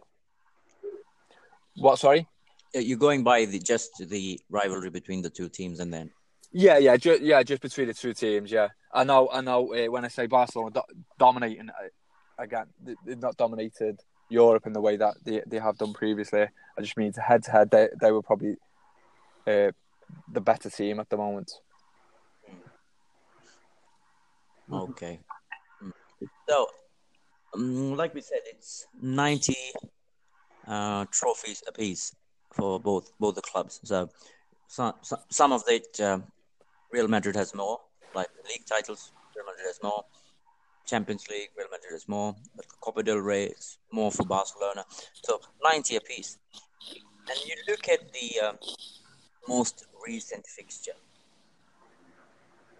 What? 1.77 1.99
Sorry. 1.99 2.27
Uh, 2.75 2.79
You're 2.79 2.97
going 2.97 3.23
by 3.23 3.45
the 3.45 3.59
just 3.59 3.91
the 4.09 4.39
rivalry 4.49 4.89
between 4.89 5.21
the 5.21 5.29
two 5.29 5.49
teams, 5.49 5.79
and 5.79 5.93
then 5.93 6.11
Yeah, 6.57 6.77
yeah, 6.77 6.95
ju- 6.95 7.19
yeah, 7.21 7.43
just 7.43 7.61
between 7.61 7.87
the 7.87 7.93
two 7.93 8.13
teams. 8.13 8.49
Yeah, 8.49 8.69
I 8.93 9.03
know, 9.03 9.29
I 9.29 9.41
know. 9.41 9.73
Uh, 9.73 9.91
when 9.91 10.05
I 10.05 10.07
say 10.07 10.25
Barcelona 10.25 10.71
do- 10.71 10.95
dominating, 11.19 11.69
uh, 11.69 11.89
again, 12.39 12.67
they- 12.81 12.95
they've 13.05 13.19
not 13.19 13.35
dominated 13.35 13.99
Europe 14.29 14.65
in 14.65 14.71
the 14.71 14.79
way 14.79 14.95
that 14.95 15.17
they, 15.21 15.41
they 15.45 15.59
have 15.59 15.77
done 15.77 15.91
previously. 15.93 16.47
I 16.77 16.81
just 16.81 16.95
mean 16.95 17.11
head 17.11 17.43
to 17.43 17.51
head, 17.51 17.71
they 17.71 17.89
they 17.99 18.13
were 18.13 18.21
probably 18.21 18.55
uh, 19.45 19.71
the 20.31 20.39
better 20.39 20.69
team 20.69 21.01
at 21.01 21.09
the 21.09 21.17
moment. 21.17 21.51
okay. 24.71 25.19
So, 26.47 26.67
um, 27.53 27.97
like 27.97 28.13
we 28.13 28.21
said, 28.21 28.39
it's 28.45 28.87
90 29.01 29.55
uh, 30.65 31.05
trophies 31.11 31.63
apiece 31.67 32.15
for 32.53 32.79
both 32.79 33.11
both 33.19 33.35
the 33.35 33.41
clubs. 33.41 33.81
So, 33.83 34.09
some 34.67 34.93
some, 35.01 35.19
some 35.29 35.51
of 35.51 35.63
it, 35.67 35.99
um, 35.99 36.23
Real 36.95 37.09
Madrid 37.09 37.35
has 37.35 37.53
more, 37.53 37.81
like 38.13 38.29
league 38.47 38.65
titles. 38.65 39.11
Real 39.35 39.45
Madrid 39.45 39.67
has 39.67 39.79
more. 39.83 40.05
Champions 40.85 41.27
League, 41.29 41.49
Real 41.57 41.67
Madrid 41.69 41.91
has 41.91 42.07
more. 42.07 42.33
But 42.55 42.67
Copa 42.79 43.03
del 43.03 43.17
Rey 43.17 43.47
is 43.47 43.77
more 43.91 44.13
for 44.13 44.23
Barcelona. 44.23 44.85
So 45.25 45.41
90 45.61 45.97
apiece. 45.97 46.37
And 47.29 47.37
you 47.45 47.55
look 47.67 47.89
at 47.89 47.99
the 48.13 48.47
um, 48.47 48.57
most 49.45 49.87
recent 50.07 50.47
fixture 50.47 50.97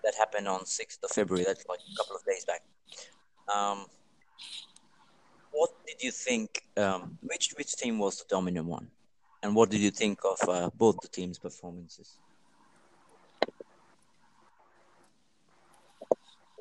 that 0.06 0.14
happened 0.18 0.48
on 0.48 0.62
6th 0.62 1.04
of 1.04 1.10
February. 1.10 1.44
That's 1.46 1.66
like 1.68 1.80
a 1.80 1.96
couple 1.98 2.16
of 2.16 2.24
days 2.24 2.46
back. 2.46 2.62
Um, 3.54 3.86
what 5.52 5.72
did 5.86 6.02
you 6.02 6.12
think? 6.12 6.64
Um, 6.78 7.18
which 7.22 7.54
which 7.58 7.76
team 7.76 8.00
was 8.00 8.20
the 8.20 8.26
dominant 8.30 8.68
one, 8.68 8.88
and 9.44 9.56
what 9.56 9.70
did 9.70 9.82
you 9.82 9.92
think 9.92 10.20
of 10.24 10.50
uh, 10.50 10.70
both 10.78 11.02
the 11.02 11.08
teams' 11.08 11.38
performances? 11.38 12.18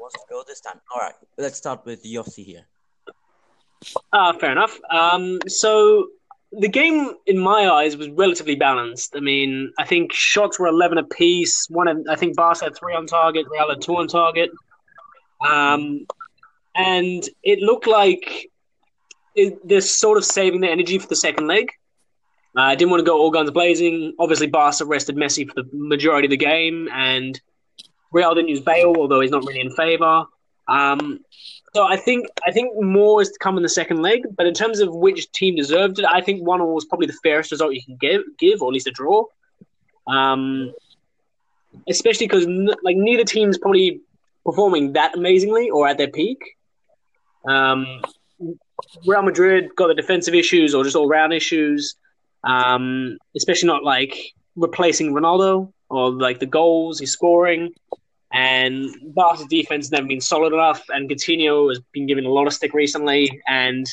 Wants 0.04 0.16
to 0.16 0.26
go 0.28 0.44
this 0.46 0.60
time? 0.60 0.78
All 0.94 1.00
right, 1.00 1.14
let's 1.38 1.56
start 1.56 1.86
with 1.86 2.04
Yossi 2.04 2.44
here. 2.44 2.66
Ah, 4.12 4.34
fair 4.34 4.52
enough. 4.52 4.78
Um, 4.90 5.38
so 5.48 6.08
the 6.52 6.68
game, 6.68 7.14
in 7.24 7.38
my 7.38 7.70
eyes, 7.70 7.96
was 7.96 8.10
relatively 8.10 8.54
balanced. 8.54 9.14
I 9.16 9.20
mean, 9.20 9.72
I 9.78 9.86
think 9.86 10.12
shots 10.12 10.60
were 10.60 10.66
eleven 10.66 10.98
apiece. 10.98 11.68
One, 11.70 12.04
I 12.06 12.16
think 12.16 12.36
Barca 12.36 12.66
had 12.66 12.76
three 12.76 12.94
on 12.94 13.06
target, 13.06 13.46
Real 13.50 13.70
had 13.70 13.80
two 13.80 13.96
on 13.96 14.06
target, 14.06 14.50
um, 15.48 16.06
and 16.74 17.26
it 17.42 17.60
looked 17.60 17.86
like 17.86 18.50
it, 19.34 19.66
they're 19.66 19.80
sort 19.80 20.18
of 20.18 20.26
saving 20.26 20.60
their 20.60 20.70
energy 20.70 20.98
for 20.98 21.08
the 21.08 21.16
second 21.16 21.46
leg. 21.46 21.70
I 22.54 22.72
uh, 22.72 22.74
didn't 22.74 22.90
want 22.90 23.00
to 23.00 23.06
go 23.06 23.16
all 23.16 23.30
guns 23.30 23.50
blazing. 23.52 24.14
Obviously, 24.18 24.48
Barca 24.48 24.84
rested 24.84 25.16
Messi 25.16 25.48
for 25.48 25.54
the 25.54 25.66
majority 25.72 26.26
of 26.26 26.30
the 26.30 26.36
game, 26.36 26.90
and 26.92 27.40
Real 28.14 28.34
didn't 28.34 28.48
use 28.48 28.60
Bale, 28.60 28.94
although 28.96 29.20
he's 29.20 29.32
not 29.32 29.44
really 29.44 29.60
in 29.60 29.70
favour. 29.72 30.24
Um, 30.68 31.18
so 31.74 31.84
I 31.84 31.96
think 31.96 32.26
I 32.46 32.52
think 32.52 32.80
more 32.80 33.20
is 33.20 33.30
to 33.30 33.38
come 33.40 33.56
in 33.56 33.64
the 33.64 33.68
second 33.68 34.02
leg. 34.02 34.22
But 34.36 34.46
in 34.46 34.54
terms 34.54 34.78
of 34.78 34.94
which 34.94 35.30
team 35.32 35.56
deserved 35.56 35.98
it, 35.98 36.06
I 36.08 36.20
think 36.20 36.46
one 36.46 36.60
all 36.60 36.74
was 36.74 36.84
probably 36.84 37.08
the 37.08 37.18
fairest 37.24 37.50
result 37.50 37.74
you 37.74 37.82
can 37.82 37.96
give, 37.96 38.22
give 38.38 38.62
or 38.62 38.68
at 38.68 38.72
least 38.72 38.86
a 38.86 38.92
draw. 38.92 39.24
Um, 40.06 40.72
especially 41.88 42.26
because 42.28 42.46
n- 42.46 42.70
like 42.84 42.96
neither 42.96 43.24
team's 43.24 43.58
probably 43.58 44.00
performing 44.46 44.92
that 44.92 45.16
amazingly 45.16 45.68
or 45.70 45.88
at 45.88 45.98
their 45.98 46.08
peak. 46.08 46.38
Um, 47.48 48.00
Real 49.06 49.22
Madrid 49.22 49.70
got 49.74 49.88
the 49.88 49.94
defensive 49.94 50.34
issues 50.34 50.72
or 50.72 50.84
just 50.84 50.94
all 50.94 51.08
round 51.08 51.32
issues, 51.32 51.96
um, 52.44 53.18
especially 53.36 53.66
not 53.66 53.82
like 53.82 54.16
replacing 54.54 55.12
Ronaldo 55.12 55.72
or 55.90 56.12
like 56.12 56.38
the 56.38 56.46
goals 56.46 57.00
he's 57.00 57.10
scoring. 57.10 57.74
And 58.34 58.90
Barca's 59.14 59.46
defense 59.46 59.86
has 59.86 59.92
never 59.92 60.08
been 60.08 60.20
solid 60.20 60.52
enough, 60.52 60.82
and 60.88 61.08
Coutinho 61.08 61.68
has 61.68 61.80
been 61.92 62.04
given 62.04 62.26
a 62.26 62.30
lot 62.30 62.48
of 62.48 62.52
stick 62.52 62.74
recently. 62.74 63.40
And 63.46 63.86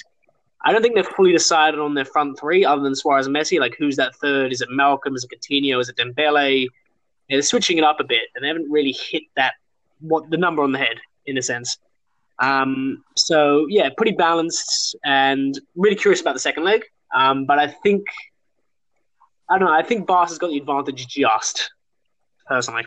I 0.65 0.71
don't 0.71 0.81
think 0.81 0.95
they've 0.95 1.05
fully 1.05 1.31
decided 1.31 1.79
on 1.79 1.93
their 1.93 2.05
front 2.05 2.39
three, 2.39 2.65
other 2.65 2.81
than 2.81 2.95
Suarez 2.95 3.27
and 3.27 3.35
Messi. 3.35 3.59
Like, 3.59 3.75
who's 3.77 3.95
that 3.97 4.15
third? 4.15 4.51
Is 4.51 4.61
it 4.61 4.69
Malcom? 4.69 5.15
Is 5.15 5.23
it 5.23 5.29
Coutinho? 5.29 5.79
Is 5.79 5.89
it 5.89 5.95
Dembele? 5.95 6.67
They're 7.29 7.43
switching 7.43 7.77
it 7.77 7.83
up 7.83 7.99
a 7.99 8.03
bit, 8.03 8.23
and 8.33 8.43
they 8.43 8.47
haven't 8.47 8.69
really 8.69 8.93
hit 8.93 9.23
that 9.35 9.53
what 9.99 10.27
the 10.31 10.37
number 10.37 10.63
on 10.63 10.71
the 10.71 10.79
head 10.79 10.97
in 11.27 11.37
a 11.37 11.41
sense. 11.41 11.77
Um, 12.39 13.03
so 13.15 13.67
yeah, 13.69 13.89
pretty 13.95 14.13
balanced 14.13 14.95
and 15.05 15.57
really 15.75 15.95
curious 15.95 16.19
about 16.19 16.33
the 16.33 16.39
second 16.39 16.63
leg. 16.63 16.83
Um, 17.15 17.45
but 17.45 17.59
I 17.59 17.67
think 17.67 18.03
I 19.47 19.59
don't 19.59 19.67
know. 19.67 19.73
I 19.73 19.83
think 19.83 20.07
Barca's 20.07 20.39
got 20.39 20.49
the 20.49 20.57
advantage 20.57 21.05
just 21.07 21.71
personally. 22.47 22.85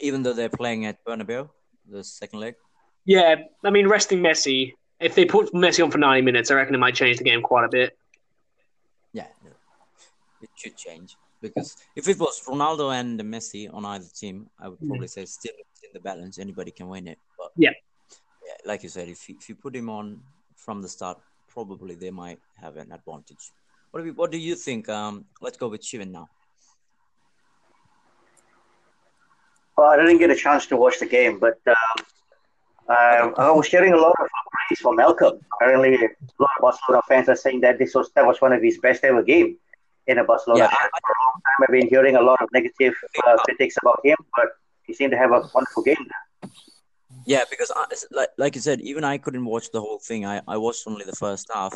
Even 0.00 0.22
though 0.22 0.32
they're 0.32 0.48
playing 0.48 0.86
at 0.86 1.04
Bernabeu, 1.04 1.48
the 1.88 2.04
second 2.04 2.40
leg. 2.40 2.54
Yeah, 3.04 3.34
I 3.64 3.70
mean, 3.70 3.88
resting 3.88 4.20
Messi. 4.20 4.74
If 5.00 5.14
they 5.14 5.24
put 5.24 5.52
Messi 5.52 5.82
on 5.82 5.90
for 5.90 5.98
ninety 5.98 6.22
minutes, 6.22 6.50
I 6.50 6.54
reckon 6.54 6.74
it 6.74 6.78
might 6.78 6.94
change 6.94 7.18
the 7.18 7.24
game 7.24 7.42
quite 7.42 7.64
a 7.64 7.68
bit. 7.68 7.96
Yeah, 9.12 9.26
it 10.42 10.50
should 10.56 10.76
change 10.76 11.16
because 11.40 11.76
if 11.96 12.08
it 12.08 12.18
was 12.18 12.42
Ronaldo 12.46 12.94
and 12.94 13.18
Messi 13.20 13.72
on 13.72 13.84
either 13.84 14.06
team, 14.14 14.48
I 14.58 14.68
would 14.68 14.78
probably 14.78 15.08
say 15.08 15.24
still 15.24 15.54
in 15.82 15.90
the 15.92 16.00
balance. 16.00 16.38
Anybody 16.38 16.70
can 16.70 16.88
win 16.88 17.08
it. 17.08 17.18
But 17.38 17.52
Yeah. 17.56 17.70
yeah, 18.46 18.54
like 18.64 18.82
you 18.82 18.88
said, 18.88 19.08
if 19.08 19.28
you, 19.28 19.36
if 19.40 19.48
you 19.48 19.54
put 19.54 19.74
him 19.74 19.88
on 19.88 20.20
from 20.54 20.82
the 20.82 20.88
start, 20.88 21.18
probably 21.48 21.94
they 21.94 22.10
might 22.10 22.38
have 22.60 22.76
an 22.76 22.92
advantage. 22.92 23.50
What 23.90 24.00
do 24.00 24.06
you, 24.06 24.12
what 24.12 24.30
do 24.30 24.38
you 24.38 24.54
think? 24.54 24.88
Um, 24.88 25.24
let's 25.40 25.56
go 25.56 25.68
with 25.68 25.82
Shivan 25.82 26.10
now. 26.10 26.28
Well, 29.80 29.88
I 29.88 29.96
didn't 29.96 30.18
get 30.18 30.28
a 30.28 30.36
chance 30.36 30.66
to 30.66 30.76
watch 30.76 30.98
the 31.00 31.06
game, 31.06 31.38
but 31.38 31.58
um, 31.66 31.98
uh, 32.86 33.32
I 33.38 33.50
was 33.50 33.66
hearing 33.66 33.94
a 33.94 33.96
lot 33.96 34.14
of 34.20 34.28
praise 34.52 34.78
for 34.78 34.94
Malcom. 34.94 35.40
Apparently, 35.54 35.94
a 35.94 36.08
lot 36.38 36.50
of 36.56 36.60
Barcelona 36.60 37.00
fans 37.08 37.30
are 37.30 37.40
saying 37.44 37.62
that 37.62 37.78
this 37.78 37.94
was 37.94 38.10
that 38.14 38.26
was 38.26 38.42
one 38.42 38.52
of 38.52 38.62
his 38.62 38.76
best 38.76 39.04
ever 39.04 39.22
game 39.22 39.56
in 40.06 40.18
a 40.18 40.24
Barcelona. 40.24 40.64
Yeah. 40.64 40.68
For 40.68 41.14
a 41.16 41.20
long 41.24 41.36
time, 41.46 41.60
I've 41.62 41.72
been 41.78 41.88
hearing 41.88 42.16
a 42.16 42.20
lot 42.20 42.42
of 42.42 42.50
negative 42.52 42.92
uh, 43.26 43.38
critics 43.38 43.76
about 43.80 44.00
him, 44.04 44.18
but 44.36 44.48
he 44.82 44.92
seemed 44.92 45.12
to 45.12 45.16
have 45.16 45.30
a 45.30 45.48
wonderful 45.54 45.82
game. 45.82 46.06
Yeah, 47.24 47.44
because 47.48 47.72
I, 47.74 47.86
like 48.10 48.28
like 48.36 48.54
you 48.56 48.60
said, 48.60 48.82
even 48.82 49.02
I 49.02 49.16
couldn't 49.16 49.46
watch 49.46 49.70
the 49.70 49.80
whole 49.80 50.00
thing. 50.00 50.26
I, 50.26 50.42
I 50.46 50.58
watched 50.58 50.82
only 50.86 51.06
the 51.06 51.16
first 51.24 51.48
half, 51.54 51.74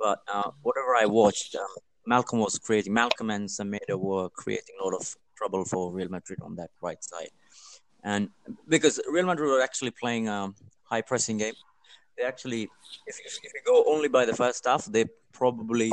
but 0.00 0.20
uh, 0.26 0.50
whatever 0.62 0.96
I 0.96 1.04
watched, 1.04 1.54
um, 1.54 1.72
Malcom 2.10 2.38
was 2.38 2.58
creating. 2.58 2.94
Malcom 2.94 3.30
and 3.30 3.46
Semedo 3.46 3.98
were 3.98 4.30
creating 4.30 4.76
a 4.80 4.84
lot 4.84 4.94
of 4.94 5.14
trouble 5.36 5.64
for 5.66 5.92
Real 5.92 6.08
Madrid 6.08 6.38
on 6.42 6.56
that 6.56 6.70
right 6.80 7.02
side, 7.02 7.30
and 8.02 8.28
because 8.68 9.00
Real 9.08 9.26
Madrid 9.26 9.48
were 9.48 9.62
actually 9.62 9.92
playing 9.92 10.28
a 10.28 10.52
high 10.84 11.02
pressing 11.02 11.38
game, 11.38 11.54
they 12.16 12.24
actually, 12.24 12.68
if 13.06 13.16
if, 13.24 13.52
you 13.54 13.60
go 13.66 13.84
only 13.86 14.08
by 14.08 14.24
the 14.24 14.34
first 14.34 14.66
half, 14.66 14.84
they 14.86 15.04
probably 15.32 15.90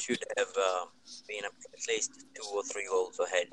should 0.00 0.22
have 0.36 0.52
uh, 0.58 0.84
been 1.28 1.44
at 1.44 1.52
least 1.88 2.26
two 2.34 2.46
or 2.54 2.62
three 2.64 2.86
goals 2.90 3.18
ahead 3.20 3.48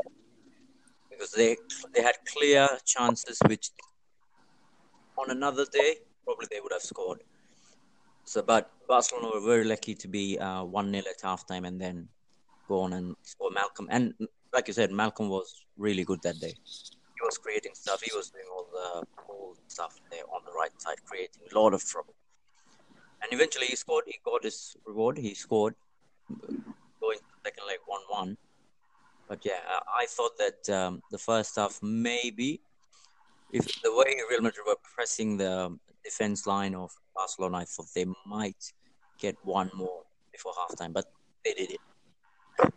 because 1.10 1.32
they 1.32 1.56
they 1.94 2.02
had 2.02 2.16
clear 2.34 2.68
chances 2.86 3.40
which 3.48 3.72
on 5.18 5.32
another 5.32 5.66
day, 5.66 5.98
probably 6.24 6.48
they 6.52 6.60
would 6.60 6.72
have 6.72 6.82
scored. 6.82 7.22
So, 8.24 8.42
but 8.42 8.72
Barcelona 8.88 9.32
were 9.34 9.46
very 9.46 9.64
lucky 9.64 9.96
to 9.96 10.08
be 10.08 10.38
uh, 10.38 10.64
one 10.64 10.92
0 10.92 11.04
at 11.10 11.22
halftime 11.24 11.68
and 11.68 11.80
then 11.80 12.08
go 12.68 12.82
on 12.82 12.94
and 12.94 13.16
score 13.24 13.50
Malcom. 13.52 13.88
And 13.90 14.14
like 14.54 14.68
you 14.68 14.74
said, 14.74 14.92
Malcom 14.92 15.30
was 15.30 15.66
really 15.78 16.04
good 16.04 16.22
that 16.24 16.40
day. 16.40 16.54
He 17.20 17.26
was 17.26 17.38
creating 17.38 17.72
stuff. 17.74 18.02
He 18.02 18.12
was 18.16 18.30
doing 18.30 18.46
all 18.54 18.68
the 18.72 19.06
cool 19.16 19.56
stuff 19.68 20.00
there 20.12 20.24
on 20.32 20.42
the 20.46 20.52
right 20.52 20.76
side, 20.82 20.98
creating 21.06 21.44
a 21.52 21.60
lot 21.60 21.74
of 21.74 21.84
trouble. 21.84 22.14
And 23.22 23.34
eventually, 23.34 23.68
he 23.68 23.76
scored. 23.76 24.04
He 24.06 24.20
got 24.24 24.44
his 24.44 24.76
reward. 24.86 25.18
He 25.18 25.34
scored, 25.34 25.76
going 27.02 27.20
second 27.44 27.66
leg 27.68 27.80
one-one. 27.88 28.38
But 29.28 29.40
yeah, 29.44 29.62
I 29.68 30.04
I 30.04 30.06
thought 30.06 30.38
that 30.38 30.70
um, 30.80 31.02
the 31.12 31.18
first 31.18 31.56
half 31.56 31.80
maybe 31.82 32.62
if 33.52 33.66
the 33.82 33.94
way 33.96 34.16
Real 34.30 34.42
Madrid 34.42 34.66
were 34.66 34.78
pressing 34.96 35.38
the 35.38 35.78
defense 36.04 36.46
line 36.46 36.76
of 36.76 36.92
Barcelona, 37.16 37.58
I 37.60 37.66
thought 37.66 37.88
they 37.96 38.06
might 38.26 38.74
get 39.18 39.36
one 39.44 39.72
more 39.74 40.04
before 40.32 40.54
halftime, 40.54 40.94
but 40.94 41.06
they 41.44 41.54
did 41.54 41.72
it. 41.72 41.82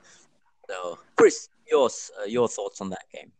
So, 0.69 1.01
Chris, 1.17 1.49
yours, 1.69 2.13
uh, 2.21 2.27
your 2.27 2.47
thoughts 2.47 2.81
on 2.81 2.91
that 2.91 3.03
game? 3.13 3.33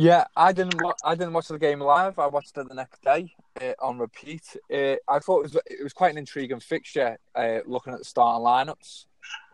Yeah, 0.00 0.26
I 0.36 0.52
didn't. 0.52 0.80
Wa- 0.80 0.94
I 1.02 1.16
didn't 1.16 1.32
watch 1.32 1.48
the 1.48 1.58
game 1.58 1.80
live. 1.80 2.20
I 2.20 2.28
watched 2.28 2.56
it 2.56 2.68
the 2.68 2.74
next 2.74 3.02
day 3.02 3.34
uh, 3.60 3.72
on 3.82 3.98
repeat. 3.98 4.56
Uh, 4.72 4.94
I 5.08 5.18
thought 5.18 5.40
it 5.40 5.54
was 5.54 5.56
it 5.66 5.82
was 5.82 5.92
quite 5.92 6.12
an 6.12 6.18
intriguing 6.18 6.60
fixture. 6.60 7.18
Uh, 7.34 7.58
looking 7.66 7.92
at 7.92 7.98
the 7.98 8.04
starting 8.04 8.44
lineups, 8.46 9.06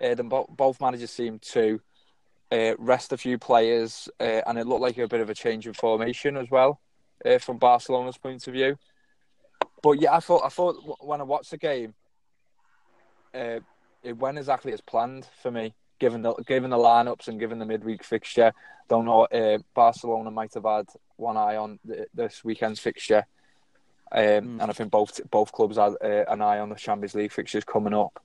uh, 0.03 0.15
then 0.15 0.29
bo- 0.29 0.55
both 0.55 0.83
managers 0.83 1.11
seemed 1.11 1.41
to 1.41 1.81
uh, 2.53 2.75
rest 2.79 3.15
a 3.15 3.17
few 3.17 3.39
players, 3.39 4.11
uh, 4.21 4.43
and 4.47 4.59
it 4.59 4.67
looked 4.67 4.83
like 4.83 4.99
a 4.99 5.09
bit 5.09 5.23
of 5.23 5.31
a 5.31 5.35
change 5.35 5.67
in 5.67 5.73
formation 5.73 6.37
as 6.37 6.51
well 6.51 6.79
uh, 7.25 7.39
from 7.39 7.57
Barcelona's 7.57 8.19
point 8.19 8.47
of 8.47 8.53
view. 8.53 8.77
But 9.83 9.93
yeah, 9.93 10.15
I 10.15 10.21
thought 10.21 10.43
I 10.45 10.51
thought 10.51 10.77
when 11.01 11.23
I 11.23 11.25
watched 11.25 11.53
the 11.53 11.59
game, 11.59 11.95
it 13.33 14.19
went 14.19 14.37
exactly 14.37 14.75
as 14.75 14.83
planned 14.83 15.27
for 15.41 15.51
me. 15.51 15.75
Given 16.05 16.21
the 16.21 16.35
given 16.35 16.69
the 16.71 16.77
lineups 16.77 17.29
and 17.29 17.41
given 17.41 17.59
the 17.59 17.65
midweek 17.65 18.05
fixture, 18.05 18.53
don't 18.91 19.07
know. 19.07 19.23
Uh, 19.25 19.57
Barcelona 19.73 20.31
might 20.31 20.53
have 20.53 20.65
had 20.65 20.87
one 21.17 21.39
eye 21.39 21.57
on 21.57 21.79
th- 21.87 22.09
this 22.13 22.45
weekend's 22.45 22.79
fixture, 22.79 23.25
um, 24.13 24.21
Mm. 24.21 24.61
and 24.61 24.71
I 24.71 24.73
think 24.75 24.91
both 24.91 25.19
both 25.31 25.51
clubs 25.51 25.79
had 25.79 25.95
uh, 26.03 26.25
an 26.29 26.43
eye 26.43 26.59
on 26.59 26.69
the 26.69 26.75
Champions 26.75 27.15
League 27.15 27.33
fixtures 27.33 27.65
coming 27.65 27.95
up. 27.95 28.23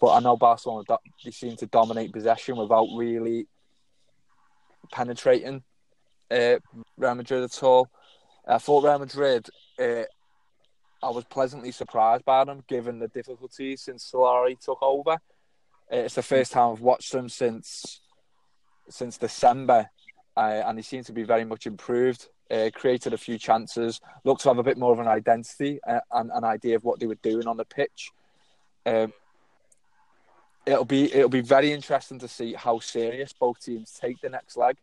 But 0.00 0.14
I 0.14 0.20
know 0.20 0.38
Barcelona 0.38 0.84
they 1.22 1.30
seem 1.32 1.54
to 1.56 1.66
dominate 1.66 2.14
possession 2.14 2.56
without 2.56 2.88
really 2.96 3.46
penetrating 4.90 5.62
uh, 6.30 6.56
Real 6.96 7.14
Madrid 7.14 7.42
at 7.44 7.62
all. 7.62 7.90
I 8.48 8.56
thought 8.56 8.84
Real 8.84 8.98
Madrid. 8.98 9.48
Uh, 9.78 10.04
I 11.02 11.10
was 11.10 11.24
pleasantly 11.24 11.72
surprised 11.72 12.24
by 12.24 12.44
them, 12.44 12.64
given 12.68 13.00
the 13.00 13.08
difficulties 13.08 13.82
since 13.82 14.10
Solari 14.10 14.58
took 14.58 14.78
over. 14.82 15.18
It's 15.92 16.14
the 16.14 16.22
first 16.22 16.52
time 16.52 16.72
I've 16.72 16.80
watched 16.80 17.12
them 17.12 17.28
since 17.28 18.00
since 18.88 19.18
December, 19.18 19.90
uh, 20.36 20.62
and 20.66 20.78
he 20.78 20.82
seems 20.82 21.06
to 21.06 21.12
be 21.12 21.22
very 21.22 21.44
much 21.44 21.66
improved. 21.66 22.28
Uh, 22.50 22.70
created 22.74 23.14
a 23.14 23.18
few 23.18 23.38
chances, 23.38 24.00
looked 24.24 24.42
to 24.42 24.48
have 24.48 24.58
a 24.58 24.62
bit 24.62 24.76
more 24.76 24.92
of 24.92 24.98
an 24.98 25.08
identity 25.08 25.80
uh, 25.86 26.00
and 26.12 26.30
an 26.34 26.44
idea 26.44 26.76
of 26.76 26.84
what 26.84 26.98
they 26.98 27.06
were 27.06 27.14
doing 27.22 27.46
on 27.46 27.56
the 27.56 27.64
pitch. 27.64 28.10
Um, 28.84 29.12
it'll 30.66 30.84
be 30.84 31.12
it'll 31.12 31.28
be 31.28 31.40
very 31.40 31.72
interesting 31.72 32.18
to 32.18 32.28
see 32.28 32.54
how 32.54 32.78
serious 32.78 33.32
both 33.32 33.60
teams 33.60 33.98
take 33.98 34.20
the 34.20 34.28
next 34.28 34.56
leg, 34.56 34.76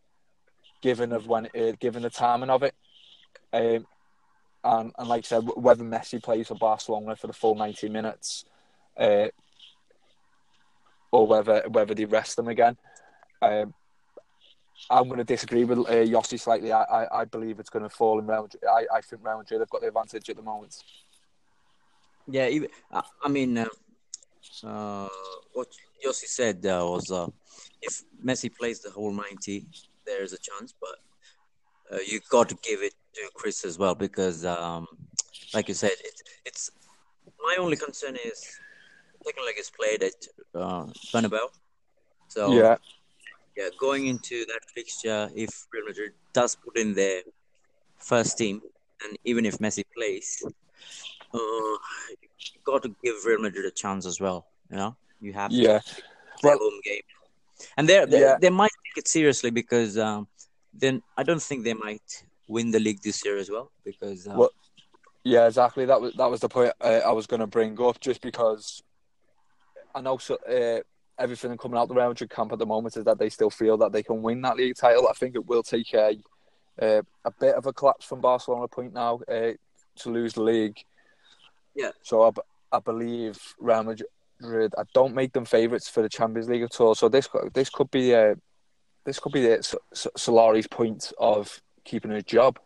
given 0.80 1.12
of 1.12 1.26
when 1.26 1.46
uh, 1.46 1.72
given 1.78 2.02
the 2.02 2.10
timing 2.10 2.50
of 2.50 2.62
it. 2.62 2.74
Um, 3.52 3.86
and, 4.62 4.92
and 4.98 5.08
like 5.08 5.24
I 5.24 5.28
said, 5.28 5.48
whether 5.56 5.84
Messi 5.84 6.22
plays 6.22 6.48
for 6.48 6.54
Barcelona 6.54 7.16
for 7.16 7.26
the 7.26 7.32
full 7.32 7.54
ninety 7.54 7.88
minutes, 7.88 8.44
uh, 8.96 9.28
or 11.12 11.26
whether 11.26 11.64
whether 11.68 11.94
they 11.94 12.04
rest 12.04 12.36
them 12.36 12.48
again. 12.48 12.76
Um, 13.42 13.74
I'm 14.88 15.04
going 15.04 15.18
to 15.18 15.24
disagree 15.24 15.64
with 15.64 15.78
uh, 15.80 15.92
Yossi 15.92 16.40
slightly. 16.40 16.72
I, 16.72 16.82
I, 16.82 17.20
I 17.20 17.24
believe 17.26 17.60
it's 17.60 17.68
going 17.68 17.82
to 17.82 17.90
fall 17.90 18.18
in 18.18 18.26
Real 18.26 18.42
Madrid. 18.42 18.64
I, 18.64 18.86
I 18.96 19.00
think 19.02 19.22
Real 19.24 19.38
Madrid 19.38 19.60
have 19.60 19.68
got 19.68 19.82
the 19.82 19.88
advantage 19.88 20.30
at 20.30 20.36
the 20.36 20.42
moment. 20.42 20.82
Yeah, 22.26 22.48
even, 22.48 22.68
I 22.90 23.28
mean, 23.28 23.58
uh, 23.58 23.66
uh, 24.64 25.08
what 25.52 25.68
Yossi 26.04 26.26
said 26.26 26.64
uh, 26.64 26.84
was 26.86 27.10
uh, 27.10 27.26
if 27.82 28.02
Messi 28.24 28.54
plays 28.54 28.80
the 28.80 28.90
whole 28.90 29.12
90, 29.12 29.66
there's 30.06 30.32
a 30.32 30.38
chance, 30.38 30.74
but 30.80 30.96
uh, 31.92 31.98
you 32.06 32.20
got 32.30 32.48
to 32.48 32.56
give 32.62 32.82
it 32.82 32.94
to 33.14 33.30
Chris 33.34 33.64
as 33.64 33.78
well 33.78 33.94
because, 33.94 34.44
um, 34.44 34.86
like 35.52 35.68
you 35.68 35.74
said, 35.74 35.90
it's 36.04 36.22
it's 36.44 36.70
my 37.42 37.56
only 37.58 37.76
concern 37.76 38.16
is 38.24 38.60
second 39.24 39.44
leg 39.46 39.54
is 39.58 39.70
played 39.70 40.02
at 40.02 40.14
uh, 40.54 40.86
Bernabeu, 41.12 41.48
so 42.28 42.52
Yeah, 42.52 42.76
yeah, 43.56 43.68
going 43.78 44.06
into 44.06 44.44
that 44.46 44.60
fixture, 44.74 45.28
if 45.34 45.50
Real 45.72 45.84
Madrid 45.86 46.12
does 46.32 46.56
put 46.56 46.76
in 46.78 46.94
their 46.94 47.22
first 47.98 48.38
team, 48.38 48.60
and 49.04 49.16
even 49.24 49.44
if 49.46 49.58
Messi 49.58 49.84
plays, 49.96 50.42
uh, 51.34 51.38
you 51.38 52.60
got 52.64 52.82
to 52.82 52.94
give 53.04 53.16
Real 53.24 53.40
Madrid 53.40 53.64
a 53.66 53.70
chance 53.70 54.06
as 54.06 54.20
well. 54.20 54.46
You 54.70 54.76
know, 54.76 54.96
you 55.20 55.32
have 55.32 55.50
to 55.50 55.56
yeah, 55.56 55.80
play 56.40 56.50
Well- 56.50 56.58
home 56.58 56.80
game, 56.84 57.02
and 57.76 57.88
they 57.88 58.04
they 58.06 58.20
Yeah. 58.20 58.36
they 58.40 58.50
might 58.50 58.70
take 58.84 59.04
it 59.04 59.08
seriously 59.08 59.50
because 59.50 59.98
um, 59.98 60.28
then 60.72 61.02
I 61.16 61.22
don't 61.22 61.42
think 61.42 61.64
they 61.64 61.74
might 61.74 62.24
win 62.48 62.70
the 62.70 62.80
league 62.80 63.02
this 63.02 63.24
year 63.24 63.36
as 63.36 63.50
well 63.50 63.70
because 63.84 64.26
uh, 64.26 64.34
Well, 64.36 64.50
yeah. 65.24 65.46
Exactly. 65.46 65.84
That 65.86 66.00
was 66.00 66.14
that 66.14 66.30
was 66.30 66.40
the 66.40 66.48
point 66.48 66.72
uh, 66.80 67.00
I 67.04 67.12
was 67.12 67.26
going 67.26 67.40
to 67.40 67.46
bring 67.46 67.80
up. 67.80 68.00
Just 68.00 68.20
because 68.22 68.82
I 69.94 70.00
know 70.00 70.18
so, 70.18 70.36
uh, 70.36 70.80
everything 71.18 71.56
coming 71.58 71.78
out 71.78 71.88
the 71.88 71.94
Real 71.94 72.08
Madrid 72.08 72.30
camp 72.30 72.52
at 72.52 72.58
the 72.58 72.66
moment 72.66 72.96
is 72.96 73.04
that 73.04 73.18
they 73.18 73.28
still 73.28 73.50
feel 73.50 73.76
that 73.78 73.92
they 73.92 74.02
can 74.02 74.22
win 74.22 74.42
that 74.42 74.56
league 74.56 74.76
title. 74.76 75.08
I 75.08 75.12
think 75.12 75.34
it 75.34 75.46
will 75.46 75.62
take 75.62 75.92
a 75.94 76.18
uh, 76.80 77.02
a 77.24 77.30
bit 77.38 77.54
of 77.54 77.66
a 77.66 77.72
collapse 77.72 78.06
from 78.06 78.20
Barcelona 78.20 78.66
point 78.68 78.94
now 78.94 79.20
uh, 79.28 79.52
to 79.96 80.10
lose 80.10 80.34
the 80.34 80.42
league. 80.42 80.78
Yeah. 81.74 81.90
So 82.02 82.22
I, 82.22 82.30
b- 82.30 82.40
I 82.72 82.78
believe 82.78 83.38
Real 83.58 83.82
Madrid. 83.82 84.74
I 84.78 84.84
don't 84.94 85.14
make 85.14 85.34
them 85.34 85.44
favourites 85.44 85.88
for 85.88 86.00
the 86.02 86.08
Champions 86.08 86.48
League 86.48 86.62
at 86.62 86.80
all. 86.80 86.94
So 86.94 87.08
this 87.08 87.28
this 87.52 87.68
could 87.68 87.90
be 87.90 88.14
uh, 88.14 88.36
this 89.04 89.18
could 89.18 89.32
be 89.32 89.42
the 89.42 89.76
Solari's 89.92 90.66
point 90.66 91.12
of 91.18 91.60
keeping 91.84 92.10
his 92.10 92.24
job 92.24 92.58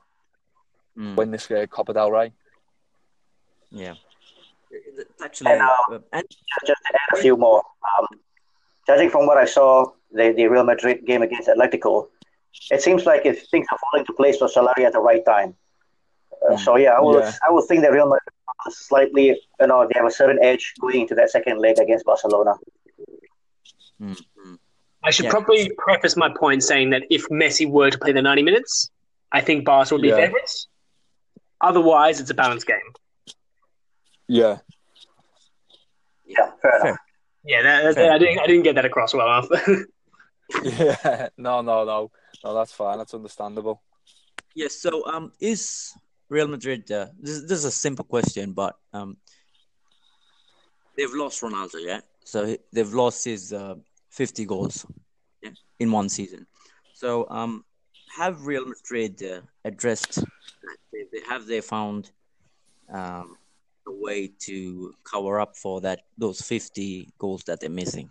mm, 0.97 1.17
win 1.17 1.31
this 1.31 1.51
uh, 1.51 1.67
Copa 1.69 1.93
del 1.93 2.11
Rey. 2.11 2.33
Yeah, 3.71 3.95
it's 4.99 5.23
actually 5.23 5.53
And, 5.53 5.63
uh, 5.63 5.95
uh, 5.95 5.99
and 6.13 6.25
Just 6.67 6.83
to 6.87 6.95
add 6.95 7.19
a 7.19 7.21
few 7.23 7.37
more. 7.37 7.63
Um, 7.99 8.07
judging 8.87 9.11
from 9.11 9.27
what 9.27 9.39
I 9.39 9.45
saw, 9.45 9.91
the, 10.13 10.33
the 10.37 10.47
Real 10.47 10.65
Madrid 10.65 11.05
game 11.07 11.23
against 11.23 11.49
Atletico, 11.49 12.09
it 12.71 12.83
seems 12.83 13.05
like 13.07 13.27
if 13.27 13.47
things 13.51 13.67
are 13.73 13.79
falling 13.91 14.07
to 14.07 14.13
place 14.15 14.39
for 14.39 14.49
Solari 14.49 14.85
at 14.85 14.93
the 14.93 15.01
right 15.01 15.25
time. 15.25 15.55
Uh. 16.49 16.57
So 16.57 16.77
yeah, 16.77 16.91
I 16.93 17.01
would 17.01 17.23
Yeah. 17.23 17.33
I 17.47 17.51
would 17.53 17.67
think 17.69 17.83
that 17.83 17.93
Real 17.93 18.07
Madrid 18.07 18.35
are 18.67 18.71
slightly, 18.71 19.27
you 19.61 19.67
know, 19.67 19.87
they 19.87 19.95
have 19.99 20.07
a 20.07 20.11
certain 20.11 20.39
edge 20.43 20.75
going 20.81 21.01
into 21.03 21.15
that 21.17 21.31
second 21.31 21.59
leg 21.59 21.79
against 21.79 22.05
Barcelona. 22.05 22.55
mm, 24.01 24.21
mm. 24.47 24.59
I 25.03 25.11
should 25.11 25.27
Yeah. 25.27 25.31
probably 25.31 25.71
preface 25.79 26.17
my 26.17 26.31
point 26.39 26.63
saying 26.63 26.91
that 26.91 27.03
if 27.11 27.29
Messi 27.29 27.69
were 27.71 27.91
to 27.91 27.99
play 27.99 28.13
the 28.13 28.23
90 28.23 28.43
minutes, 28.43 28.91
I 29.33 29.41
think 29.41 29.65
Barca 29.65 29.95
would 29.95 30.03
be 30.03 30.09
Yeah. 30.09 30.17
favourites. 30.17 30.69
Otherwise, 31.61 32.21
it's 32.21 32.31
a 32.31 32.35
balanced 32.35 32.67
game. 32.67 32.89
Yeah. 34.29 34.59
Yeah, 36.27 36.51
fair 36.63 36.81
enough. 36.81 36.99
Yeah, 37.45 37.63
that, 37.63 37.83
that- 37.83 37.95
Fair. 37.95 38.13
I 38.13 38.19
didn't. 38.19 38.39
I 38.41 38.47
didn't 38.47 38.63
get 38.63 38.75
that 38.77 38.85
across 38.85 39.15
well 39.15 39.27
enough. 39.29 39.49
Yeah. 40.63 41.29
No, 41.39 41.63
no, 41.63 41.85
no. 41.85 42.11
No, 42.45 42.55
that's 42.55 42.73
fine. 42.73 42.99
That's 42.99 43.15
understandable. 43.15 43.83
Yes. 44.55 44.75
So, 44.75 45.07
um, 45.07 45.33
is 45.41 45.93
Real 46.29 46.47
Madrid? 46.49 46.91
Uh, 46.91 47.07
this, 47.19 47.41
this 47.43 47.59
is 47.61 47.65
a 47.65 47.71
simple 47.71 48.05
question, 48.05 48.53
but 48.53 48.77
um, 48.93 49.17
they've 50.97 51.13
lost 51.13 51.41
Ronaldo, 51.41 51.77
yeah. 51.81 52.01
So 52.25 52.57
they've 52.73 52.93
lost 52.93 53.25
his 53.25 53.53
uh, 53.55 53.77
fifty 54.11 54.45
goals, 54.45 54.87
yeah, 55.43 55.51
in 55.81 55.91
one 55.91 56.09
season. 56.11 56.47
So, 56.93 57.27
um, 57.31 57.65
have 58.17 58.47
Real 58.47 58.67
Madrid 58.67 59.23
uh, 59.23 59.41
addressed? 59.65 60.23
They, 60.93 61.05
they, 61.11 61.21
have 61.29 61.47
they 61.47 61.61
found 61.63 62.11
um 62.93 63.37
a 63.87 63.93
way 63.93 64.31
to 64.47 64.95
cover 65.05 65.41
up 65.41 65.57
for 65.57 65.81
that 65.83 66.01
those 66.19 66.41
fifty 66.41 67.13
goals 67.19 67.45
that 67.45 67.61
they're 67.61 67.71
missing? 67.71 68.11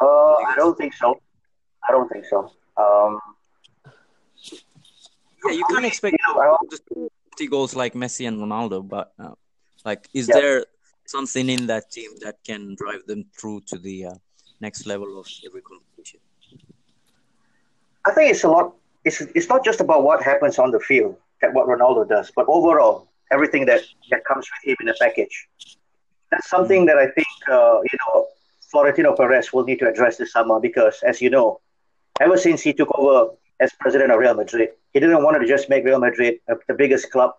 Uh, 0.00 0.34
I 0.50 0.54
don't 0.56 0.76
think 0.78 0.94
so. 0.94 1.20
I 1.86 1.92
don't 1.92 2.08
think 2.08 2.24
so. 2.24 2.50
Um, 2.76 3.20
Yeah, 5.44 5.52
you 5.52 5.64
can't 5.64 5.84
expect 5.86 6.16
you 6.20 6.34
know, 6.34 6.58
just 6.70 6.82
50 6.88 7.46
goals 7.48 7.74
like 7.74 7.94
Messi 7.94 8.28
and 8.28 8.38
Ronaldo, 8.38 8.86
but 8.86 9.12
uh, 9.18 9.34
like, 9.84 10.08
is 10.14 10.28
Yeah. 10.28 10.36
there 10.36 10.64
something 11.06 11.48
in 11.48 11.66
that 11.66 11.90
team 11.90 12.10
that 12.20 12.36
can 12.44 12.74
drive 12.76 13.06
them 13.06 13.24
through 13.38 13.62
to 13.68 13.78
the 13.78 14.06
uh, 14.06 14.14
next 14.60 14.86
level 14.86 15.18
of 15.18 15.26
every 15.46 15.62
competition? 15.62 16.20
I 18.06 18.12
think 18.12 18.30
it's 18.32 18.44
a 18.44 18.48
lot. 18.48 18.74
It's 19.04 19.20
it's 19.34 19.48
not 19.48 19.64
just 19.64 19.80
about 19.80 20.02
what 20.02 20.22
happens 20.22 20.58
on 20.58 20.70
the 20.70 20.80
field, 20.80 21.16
that 21.40 21.52
what 21.54 21.66
Ronaldo 21.66 22.08
does, 22.08 22.30
but 22.34 22.46
overall 22.48 23.08
everything 23.32 23.66
that 23.66 23.80
that 24.10 24.24
comes 24.24 24.46
with 24.52 24.70
him 24.70 24.76
in 24.80 24.86
the 24.86 24.96
package. 25.00 25.48
That's 26.30 26.48
something 26.48 26.86
that 26.86 26.98
I 26.98 27.06
think 27.16 27.28
uh, 27.50 27.80
you 27.90 27.98
know 28.06 28.26
Florentino 28.70 29.14
Perez 29.16 29.52
will 29.52 29.64
need 29.64 29.78
to 29.80 29.88
address 29.88 30.16
this 30.16 30.32
summer 30.32 30.60
because, 30.60 31.02
as 31.06 31.20
you 31.20 31.30
know, 31.30 31.60
ever 32.20 32.36
since 32.36 32.60
he 32.62 32.72
took 32.72 32.90
over 32.98 33.32
as 33.60 33.72
president 33.80 34.10
of 34.12 34.18
Real 34.18 34.34
Madrid, 34.34 34.70
he 34.92 35.00
didn't 35.00 35.22
want 35.22 35.40
to 35.40 35.46
just 35.46 35.68
make 35.68 35.84
Real 35.84 35.98
Madrid 35.98 36.36
uh, 36.50 36.54
the 36.68 36.74
biggest 36.74 37.10
club 37.10 37.32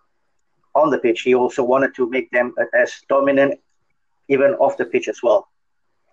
on 0.76 0.90
the 0.90 0.98
pitch. 1.00 1.22
He 1.22 1.34
also 1.36 1.64
wanted 1.64 1.96
to 1.96 2.10
make 2.10 2.30
them 2.32 2.54
as 2.74 3.02
dominant 3.10 3.60
even 4.28 4.52
off 4.56 4.78
the 4.78 4.86
pitch 4.86 5.08
as 5.08 5.22
well. 5.24 5.48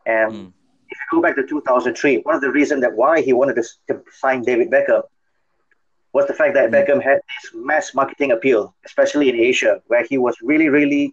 And 0.06 0.32
Mm. 0.32 0.52
if 0.90 0.98
you 0.98 1.18
go 1.18 1.22
back 1.22 1.36
to 1.36 1.46
2003, 1.46 2.18
one 2.18 2.34
of 2.34 2.40
the 2.40 2.50
reasons 2.50 2.80
that 2.82 2.94
why 2.94 3.20
he 3.20 3.32
wanted 3.32 3.56
to, 3.56 3.64
to 3.88 4.02
sign 4.12 4.42
David 4.42 4.70
Beckham 4.70 5.02
was 6.18 6.26
the 6.30 6.36
fact 6.40 6.52
that 6.58 6.66
Mm. 6.70 6.74
Beckham 6.74 7.00
had 7.08 7.18
this 7.30 7.46
mass 7.70 7.86
marketing 8.00 8.30
appeal, 8.36 8.62
especially 8.88 9.26
in 9.32 9.36
Asia, 9.50 9.72
where 9.90 10.04
he 10.10 10.16
was 10.26 10.34
really, 10.50 10.68
really 10.78 11.04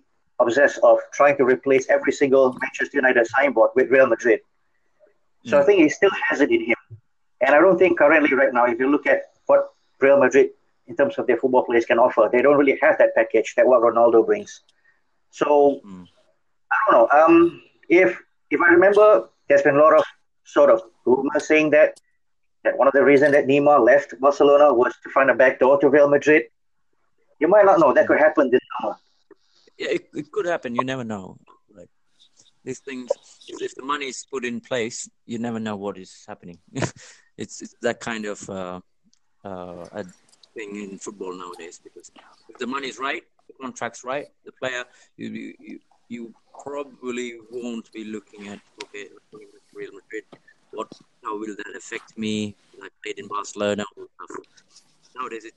obsessed 0.43 0.79
of 0.89 0.99
trying 1.17 1.35
to 1.39 1.45
replace 1.53 1.85
every 1.95 2.13
single 2.21 2.45
Manchester 2.61 2.97
United 3.03 3.25
signboard 3.35 3.71
with 3.77 3.87
Real 3.95 4.07
Madrid. 4.13 4.39
So 5.49 5.53
I 5.59 5.61
Mm. 5.61 5.65
think 5.67 5.77
he 5.83 5.89
still 5.99 6.13
has 6.27 6.41
it 6.45 6.51
in 6.57 6.61
him. 6.71 6.81
And 7.43 7.51
I 7.55 7.59
don't 7.63 7.79
think 7.81 7.97
currently 8.03 8.33
right 8.41 8.53
now, 8.57 8.65
if 8.73 8.77
you 8.81 8.87
look 8.95 9.05
at 9.15 9.21
what 9.49 9.61
Real 10.05 10.17
Madrid 10.25 10.47
in 10.89 10.95
terms 10.99 11.15
of 11.19 11.23
their 11.27 11.37
football 11.41 11.63
players 11.67 11.85
can 11.91 11.99
offer, 12.05 12.23
they 12.31 12.41
don't 12.45 12.57
really 12.61 12.77
have 12.85 12.95
that 13.01 13.11
package 13.19 13.49
that 13.55 13.65
what 13.71 13.81
Ronaldo 13.87 14.19
brings. 14.29 14.51
So 15.41 15.47
Mm. 15.85 16.05
I 16.75 16.77
don't 16.85 16.95
know. 16.97 17.07
Um, 17.19 17.35
if 18.01 18.09
if 18.55 18.59
I 18.67 18.69
remember, 18.77 19.07
there's 19.47 19.65
been 19.67 19.77
a 19.81 19.83
lot 19.87 19.95
of 19.99 20.05
sort 20.55 20.69
of 20.73 20.81
rumors 21.05 21.45
saying 21.51 21.67
that 21.77 21.89
that 22.65 22.77
one 22.77 22.87
of 22.87 22.93
the 22.93 23.03
reasons 23.03 23.31
that 23.31 23.47
Neymar 23.47 23.83
left 23.85 24.19
Barcelona 24.19 24.73
was 24.73 24.93
to 25.03 25.09
find 25.09 25.29
a 25.29 25.33
back 25.33 25.59
door 25.59 25.79
to 25.79 25.89
Real 25.89 26.09
Madrid. 26.09 26.43
You 27.39 27.47
might 27.47 27.65
not 27.65 27.79
know 27.79 27.93
that 27.93 28.07
could 28.07 28.19
happen 28.19 28.49
this 28.49 28.61
summer. 28.81 28.95
Yeah, 29.77 29.89
it, 29.91 30.09
it 30.13 30.31
could 30.31 30.45
happen. 30.45 30.75
You 30.75 30.83
never 30.83 31.03
know. 31.03 31.37
Like 31.73 31.89
these 32.63 32.79
things, 32.79 33.09
if, 33.47 33.75
the 33.75 33.83
money 33.83 34.07
is 34.07 34.25
put 34.31 34.45
in 34.45 34.61
place, 34.61 35.09
you 35.25 35.37
never 35.37 35.59
know 35.59 35.75
what 35.75 35.97
is 35.97 36.23
happening. 36.27 36.59
it's, 37.37 37.61
it's 37.61 37.75
that 37.81 37.99
kind 37.99 38.25
of 38.25 38.49
uh, 38.49 38.79
uh, 39.43 40.03
thing 40.53 40.75
in 40.75 40.97
football 40.97 41.33
nowadays 41.33 41.79
because 41.83 42.11
if 42.49 42.57
the 42.57 42.67
money 42.67 42.87
is 42.87 42.97
right, 42.97 43.23
the 43.47 43.53
contract's 43.61 44.03
right, 44.03 44.27
the 44.45 44.51
player, 44.53 44.83
you, 45.17 45.53
you, 45.59 45.79
you, 46.09 46.33
probably 46.63 47.33
won't 47.51 47.91
be 47.91 48.05
looking 48.05 48.47
at, 48.47 48.59
okay, 48.81 49.09
Real 49.73 49.91
Madrid. 49.91 50.23
What, 50.75 50.91
how 51.23 51.39
will 51.39 51.55
that 51.55 51.73
affect 51.75 52.17
me? 52.17 52.55
I 52.81 52.89
played 53.03 53.19
in 53.19 53.27
Barcelona. 53.27 53.85
Nowadays, 55.15 55.45
it, 55.45 55.53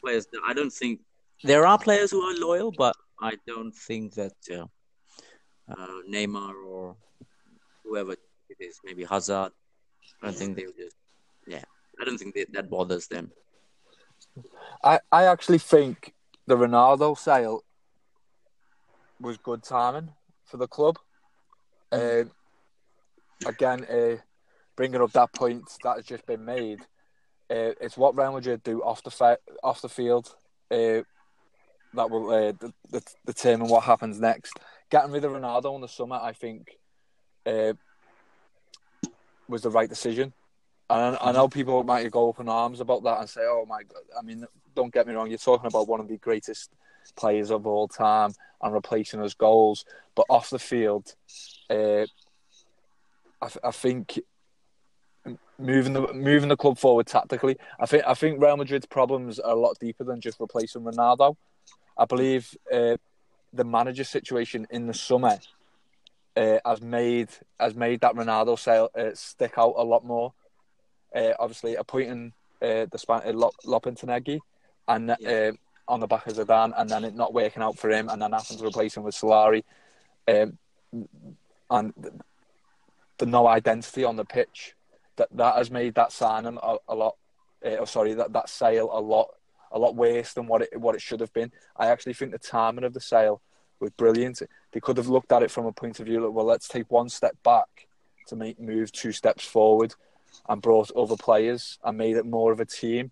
players, 0.00 0.26
I 0.46 0.52
don't 0.52 0.72
think 0.72 1.00
there 1.42 1.66
are 1.66 1.78
players 1.78 2.10
who 2.12 2.22
are 2.22 2.34
loyal, 2.38 2.70
but 2.70 2.94
I 3.20 3.32
don't 3.46 3.74
think 3.74 4.14
that 4.14 4.36
uh, 4.50 4.66
uh, 5.70 5.98
Neymar 6.08 6.54
or 6.66 6.96
whoever 7.84 8.12
it 8.12 8.58
is, 8.60 8.80
maybe 8.84 9.04
Hazard, 9.04 9.52
I 10.22 10.26
don't 10.26 10.36
think 10.36 10.56
they'll 10.56 10.72
just, 10.72 10.96
yeah, 11.46 11.64
I 12.00 12.04
don't 12.04 12.18
think 12.18 12.34
that, 12.34 12.52
that 12.52 12.70
bothers 12.70 13.08
them. 13.08 13.32
I, 14.84 15.00
I 15.10 15.24
actually 15.24 15.58
think 15.58 16.14
the 16.46 16.56
Ronaldo 16.56 17.18
sale 17.18 17.64
was 19.20 19.36
good 19.36 19.62
timing 19.62 20.10
for 20.44 20.56
the 20.56 20.68
club. 20.68 20.98
Um, 21.90 22.30
again, 23.46 23.84
uh, 23.84 24.16
bringing 24.76 25.00
up 25.00 25.12
that 25.12 25.32
point 25.32 25.64
that 25.82 25.96
has 25.96 26.06
just 26.06 26.26
been 26.26 26.44
made, 26.44 26.80
uh, 27.50 27.74
it's 27.80 27.96
what 27.96 28.16
Real 28.16 28.32
Madrid 28.32 28.62
do 28.62 28.82
off 28.82 29.02
the 29.02 29.10
fi- 29.10 29.36
off 29.62 29.82
the 29.82 29.88
field 29.88 30.34
uh, 30.70 31.02
that 31.94 32.10
will 32.10 32.30
uh, 32.30 32.52
d- 32.52 32.72
d- 32.90 32.98
determine 33.26 33.68
what 33.68 33.84
happens 33.84 34.18
next. 34.18 34.58
Getting 34.90 35.12
rid 35.12 35.24
of 35.24 35.32
Ronaldo 35.32 35.74
in 35.74 35.80
the 35.80 35.88
summer, 35.88 36.16
I 36.16 36.32
think, 36.32 36.78
uh, 37.46 37.74
was 39.48 39.62
the 39.62 39.70
right 39.70 39.88
decision. 39.88 40.32
And 40.88 41.16
I 41.20 41.32
know 41.32 41.48
people 41.48 41.82
might 41.84 42.10
go 42.10 42.30
up 42.30 42.40
in 42.40 42.48
arms 42.48 42.80
about 42.80 43.02
that 43.04 43.20
and 43.20 43.28
say, 43.28 43.42
"Oh 43.44 43.64
my 43.66 43.82
god!" 43.82 44.02
I 44.18 44.22
mean, 44.22 44.46
don't 44.74 44.92
get 44.92 45.06
me 45.06 45.14
wrong. 45.14 45.28
You're 45.28 45.38
talking 45.38 45.66
about 45.66 45.88
one 45.88 46.00
of 46.00 46.08
the 46.08 46.18
greatest 46.18 46.70
players 47.16 47.50
of 47.50 47.66
all 47.66 47.88
time 47.88 48.32
and 48.62 48.72
replacing 48.72 49.20
his 49.20 49.34
goals, 49.34 49.84
but 50.14 50.26
off 50.28 50.50
the 50.50 50.58
field, 50.58 51.14
uh, 51.68 52.06
I, 53.40 53.48
th- 53.48 53.58
I 53.64 53.70
think 53.72 54.20
moving 55.62 55.92
the 55.92 56.12
moving 56.12 56.48
the 56.48 56.56
club 56.56 56.78
forward 56.78 57.06
tactically. 57.06 57.56
I 57.80 57.86
think 57.86 58.04
I 58.06 58.14
think 58.14 58.42
Real 58.42 58.56
Madrid's 58.56 58.86
problems 58.86 59.38
are 59.38 59.52
a 59.52 59.58
lot 59.58 59.78
deeper 59.78 60.04
than 60.04 60.20
just 60.20 60.40
replacing 60.40 60.82
Ronaldo. 60.82 61.36
I 61.96 62.04
believe 62.04 62.56
uh, 62.72 62.96
the 63.52 63.64
manager 63.64 64.04
situation 64.04 64.66
in 64.70 64.86
the 64.86 64.94
summer 64.94 65.38
uh, 66.36 66.58
has 66.64 66.80
made 66.80 67.28
has 67.60 67.74
made 67.74 68.00
that 68.00 68.14
Ronaldo 68.14 68.58
sale 68.58 68.90
uh, 68.98 69.10
stick 69.14 69.54
out 69.56 69.74
a 69.76 69.84
lot 69.84 70.04
more. 70.04 70.32
Uh, 71.14 71.32
obviously, 71.38 71.74
appointing 71.76 72.32
uh, 72.62 72.86
the 72.90 72.98
Span- 72.98 73.22
uh, 73.26 73.32
Lop- 73.32 73.86
and 74.88 75.16
Yeah. 75.20 75.50
on 75.88 76.00
the 76.00 76.06
back 76.06 76.26
of 76.26 76.34
Zidane, 76.34 76.72
and 76.76 76.88
then 76.88 77.04
it 77.04 77.14
not 77.14 77.34
working 77.34 77.62
out 77.62 77.78
for 77.78 77.90
him, 77.90 78.08
and 78.08 78.22
then 78.22 78.32
having 78.32 78.56
to 78.58 78.66
replace 78.66 78.96
him 78.96 79.02
with 79.02 79.14
Solari, 79.14 79.62
um, 80.28 80.56
and 81.70 81.92
the, 81.96 82.12
the 83.18 83.26
no 83.26 83.46
identity 83.46 84.04
on 84.04 84.16
the 84.16 84.24
pitch. 84.24 84.74
That 85.16 85.28
that 85.36 85.56
has 85.56 85.70
made 85.70 85.94
that 85.94 86.12
signing 86.12 86.58
a, 86.62 86.76
a 86.88 86.94
lot. 86.94 87.16
Uh, 87.64 87.84
sorry, 87.84 88.14
that, 88.14 88.32
that 88.32 88.48
sale 88.48 88.88
a 88.92 89.00
lot 89.00 89.28
a 89.70 89.78
lot 89.78 89.94
worse 89.94 90.32
than 90.32 90.46
what 90.46 90.62
it 90.62 90.80
what 90.80 90.94
it 90.94 91.02
should 91.02 91.20
have 91.20 91.32
been. 91.32 91.52
I 91.76 91.88
actually 91.88 92.14
think 92.14 92.32
the 92.32 92.38
timing 92.38 92.84
of 92.84 92.94
the 92.94 93.00
sale 93.00 93.40
was 93.80 93.90
brilliant. 93.90 94.42
They 94.72 94.80
could 94.80 94.96
have 94.96 95.08
looked 95.08 95.32
at 95.32 95.42
it 95.42 95.50
from 95.50 95.66
a 95.66 95.72
point 95.72 96.00
of 96.00 96.06
view 96.06 96.20
like, 96.20 96.32
well, 96.32 96.46
let's 96.46 96.68
take 96.68 96.90
one 96.90 97.08
step 97.08 97.36
back 97.42 97.88
to 98.28 98.36
make 98.36 98.60
move 98.60 98.92
two 98.92 99.12
steps 99.12 99.44
forward, 99.44 99.94
and 100.48 100.62
brought 100.62 100.90
other 100.96 101.16
players 101.16 101.78
and 101.84 101.98
made 101.98 102.16
it 102.16 102.26
more 102.26 102.52
of 102.52 102.60
a 102.60 102.64
team, 102.64 103.10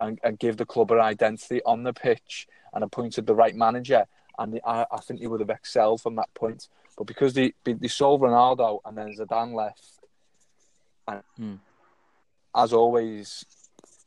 and, 0.00 0.18
and 0.22 0.38
give 0.38 0.56
the 0.56 0.66
club 0.66 0.90
an 0.90 1.00
identity 1.00 1.60
on 1.64 1.82
the 1.82 1.92
pitch 1.92 2.46
and 2.72 2.84
appointed 2.84 3.26
the 3.26 3.34
right 3.34 3.54
manager. 3.54 4.06
And 4.38 4.54
they, 4.54 4.60
I, 4.64 4.86
I 4.90 5.00
think 5.00 5.20
they 5.20 5.26
would 5.26 5.40
have 5.40 5.50
excelled 5.50 6.00
from 6.00 6.16
that 6.16 6.32
point. 6.34 6.68
But 6.96 7.06
because 7.06 7.34
they 7.34 7.52
they 7.64 7.88
sold 7.88 8.20
Ronaldo 8.20 8.80
and 8.84 8.96
then 8.96 9.14
Zidane 9.16 9.54
left, 9.54 10.01
and 11.08 11.22
Hmm. 11.36 11.54
as 12.54 12.72
always, 12.72 13.44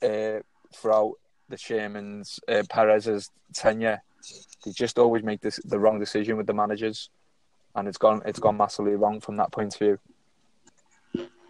uh, 0.01 0.39
throughout 0.73 1.13
the 1.49 1.57
chairman's 1.57 2.39
uh, 2.47 2.63
Perez's 2.69 3.29
tenure, 3.53 4.01
they 4.63 4.71
just 4.71 4.97
always 4.97 5.23
make 5.23 5.41
this 5.41 5.59
the 5.65 5.79
wrong 5.79 5.99
decision 5.99 6.37
with 6.37 6.47
the 6.47 6.53
managers, 6.53 7.09
and 7.75 7.87
it's 7.87 7.97
gone 7.97 8.21
it's 8.25 8.39
gone 8.39 8.57
massively 8.57 8.95
wrong 8.95 9.19
from 9.21 9.37
that 9.37 9.51
point 9.51 9.73
of 9.75 9.79
view. 9.79 9.99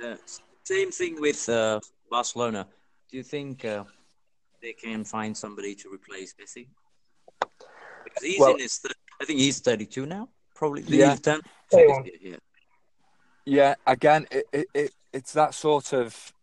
Uh, 0.04 0.16
same 0.64 0.92
thing 0.92 1.20
with 1.22 1.48
uh, 1.50 1.80
Barcelona. 2.10 2.68
Do 3.10 3.18
you 3.18 3.24
think 3.24 3.64
uh, 3.66 3.84
they 4.62 4.74
can 4.74 5.04
find 5.06 5.36
somebody 5.36 5.76
to 5.76 5.90
replace 5.94 6.34
Messi? 6.34 6.68
Because 8.04 8.24
he's 8.24 8.40
Well- 8.40 8.54
in 8.56 8.60
his, 8.60 8.78
thir- 8.80 8.90
I 9.22 9.26
think 9.26 9.40
he's 9.40 9.60
32 9.62 10.06
now, 10.06 10.30
probably. 10.56 10.82
Yeah. 10.84 11.16
He's 11.72 12.20
Yeah. 12.22 12.36
Yeah, 13.48 13.76
again, 13.86 14.26
it, 14.32 14.46
it, 14.52 14.68
it 14.74 14.94
it's 15.16 15.32
that 15.32 15.54
sort 15.54 15.94
of 15.94 16.34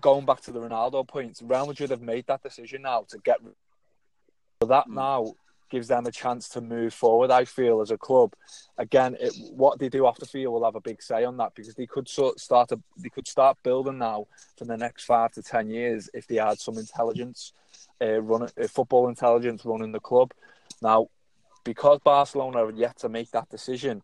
going 0.00 0.24
back 0.24 0.40
to 0.40 0.50
the 0.50 0.60
Ronaldo 0.60 1.06
points. 1.06 1.42
Real 1.42 1.66
Madrid 1.66 1.90
have 1.90 2.00
made 2.00 2.26
that 2.26 2.42
decision 2.42 2.80
now 2.82 3.04
to 3.10 3.18
get 3.18 3.38
so 4.62 4.66
that 4.66 4.86
Mm. 4.88 4.94
now 4.94 5.34
gives 5.68 5.88
them 5.88 6.06
a 6.06 6.12
chance 6.12 6.48
to 6.48 6.62
move 6.62 6.94
forward. 6.94 7.30
I 7.30 7.44
feel 7.44 7.82
as 7.82 7.90
a 7.90 7.98
club, 7.98 8.34
again, 8.78 9.16
it, 9.20 9.34
what 9.50 9.78
they 9.78 9.90
do 9.90 10.06
after 10.06 10.20
the 10.20 10.26
field 10.26 10.54
will 10.54 10.64
have 10.64 10.74
a 10.74 10.80
big 10.80 11.02
say 11.02 11.24
on 11.24 11.36
that 11.36 11.54
because 11.54 11.74
they 11.74 11.86
could 11.86 12.08
sort 12.08 12.40
start 12.40 12.72
a, 12.72 12.80
they 12.96 13.10
could 13.10 13.28
start 13.28 13.58
building 13.62 13.98
now 13.98 14.26
for 14.56 14.64
the 14.64 14.76
next 14.76 15.04
five 15.04 15.32
to 15.32 15.42
ten 15.42 15.68
years 15.68 16.08
if 16.14 16.26
they 16.26 16.36
had 16.36 16.58
some 16.58 16.78
intelligence, 16.78 17.52
uh, 18.00 18.20
running 18.22 18.50
uh, 18.58 18.68
football 18.68 19.08
intelligence 19.08 19.66
running 19.66 19.92
the 19.92 20.00
club. 20.00 20.32
Now, 20.80 21.08
because 21.64 21.98
Barcelona 22.00 22.64
have 22.64 22.76
yet 22.76 22.96
to 23.00 23.10
make 23.10 23.30
that 23.32 23.50
decision, 23.50 24.02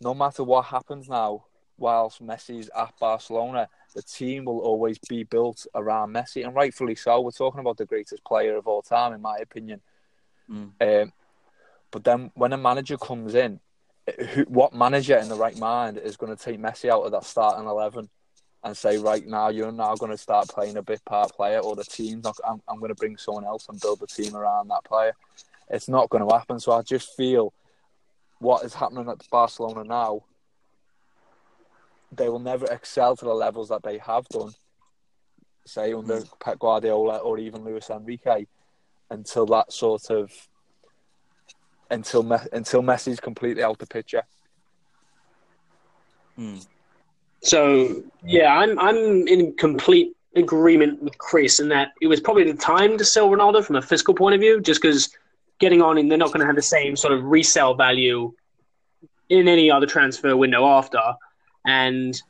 no 0.00 0.12
matter 0.12 0.42
what 0.42 0.64
happens 0.66 1.08
now, 1.08 1.44
whilst 1.78 2.24
Messi's 2.24 2.70
at 2.76 2.92
Barcelona, 2.98 3.68
the 3.94 4.02
team 4.02 4.44
will 4.44 4.60
always 4.60 4.98
be 4.98 5.24
built 5.24 5.66
around 5.74 6.14
Messi, 6.14 6.44
and 6.44 6.54
rightfully 6.54 6.94
so. 6.94 7.20
We're 7.20 7.30
talking 7.30 7.60
about 7.60 7.76
the 7.76 7.86
greatest 7.86 8.24
player 8.24 8.56
of 8.56 8.66
all 8.66 8.82
time, 8.82 9.12
in 9.12 9.20
my 9.20 9.38
opinion. 9.38 9.80
Mm. 10.50 10.72
Um, 10.80 11.12
but 11.90 12.04
then 12.04 12.30
when 12.34 12.52
a 12.52 12.56
manager 12.56 12.96
comes 12.96 13.34
in, 13.34 13.60
who, 14.30 14.42
what 14.44 14.74
manager 14.74 15.16
in 15.16 15.28
the 15.28 15.34
right 15.34 15.58
mind 15.58 15.98
is 15.98 16.16
going 16.16 16.34
to 16.34 16.42
take 16.42 16.58
Messi 16.58 16.88
out 16.88 17.02
of 17.02 17.12
that 17.12 17.24
starting 17.24 17.68
eleven 17.68 18.08
and 18.64 18.76
say, 18.76 18.96
right 18.98 19.26
now 19.26 19.48
you're 19.48 19.72
now 19.72 19.94
going 19.96 20.12
to 20.12 20.18
start 20.18 20.48
playing 20.48 20.76
a 20.76 20.82
bit 20.82 21.04
part 21.04 21.32
player, 21.32 21.58
or 21.58 21.74
the 21.74 21.84
team's 21.84 22.24
not. 22.24 22.36
I'm, 22.48 22.62
I'm 22.68 22.78
going 22.78 22.90
to 22.90 22.94
bring 22.94 23.16
someone 23.16 23.44
else 23.44 23.68
and 23.68 23.80
build 23.80 24.00
the 24.00 24.06
team 24.06 24.36
around 24.36 24.68
that 24.68 24.84
player. 24.84 25.14
It's 25.68 25.88
not 25.88 26.10
going 26.10 26.26
to 26.26 26.34
happen. 26.34 26.60
So 26.60 26.72
I 26.72 26.82
just 26.82 27.16
feel 27.16 27.52
what 28.38 28.64
is 28.64 28.74
happening 28.74 29.08
at 29.08 29.28
Barcelona 29.30 29.84
now. 29.84 30.22
They 32.14 32.28
will 32.28 32.38
never 32.38 32.66
excel 32.66 33.16
to 33.16 33.24
the 33.24 33.34
levels 33.34 33.70
that 33.70 33.82
they 33.82 33.98
have 33.98 34.28
done, 34.28 34.52
say 35.64 35.92
under 35.92 36.22
Pep 36.40 36.58
Guardiola 36.58 37.18
or 37.18 37.38
even 37.38 37.64
Luis 37.64 37.88
Enrique, 37.90 38.46
until 39.10 39.46
that 39.46 39.72
sort 39.72 40.10
of 40.10 40.30
until 41.90 42.22
Me- 42.22 42.48
until 42.52 42.82
Messi's 42.82 43.20
completely 43.20 43.62
out 43.62 43.78
the 43.78 43.86
picture. 43.86 44.22
Mm. 46.38 46.66
So 47.42 48.02
yeah, 48.24 48.54
I'm 48.54 48.78
I'm 48.78 49.26
in 49.28 49.54
complete 49.56 50.14
agreement 50.36 51.02
with 51.02 51.16
Chris 51.18 51.60
in 51.60 51.68
that 51.68 51.92
it 52.00 52.06
was 52.06 52.20
probably 52.20 52.50
the 52.50 52.58
time 52.58 52.96
to 52.98 53.04
sell 53.04 53.28
Ronaldo 53.28 53.64
from 53.64 53.76
a 53.76 53.82
fiscal 53.82 54.14
point 54.14 54.34
of 54.34 54.40
view, 54.40 54.60
just 54.60 54.80
because 54.80 55.10
getting 55.60 55.82
on 55.82 55.98
and 55.98 56.10
they're 56.10 56.18
not 56.18 56.28
going 56.28 56.40
to 56.40 56.46
have 56.46 56.56
the 56.56 56.62
same 56.62 56.96
sort 56.96 57.12
of 57.12 57.24
resale 57.24 57.74
value 57.74 58.32
in 59.28 59.48
any 59.48 59.70
other 59.70 59.86
transfer 59.86 60.36
window 60.36 60.66
after, 60.66 61.00
and 61.66 62.20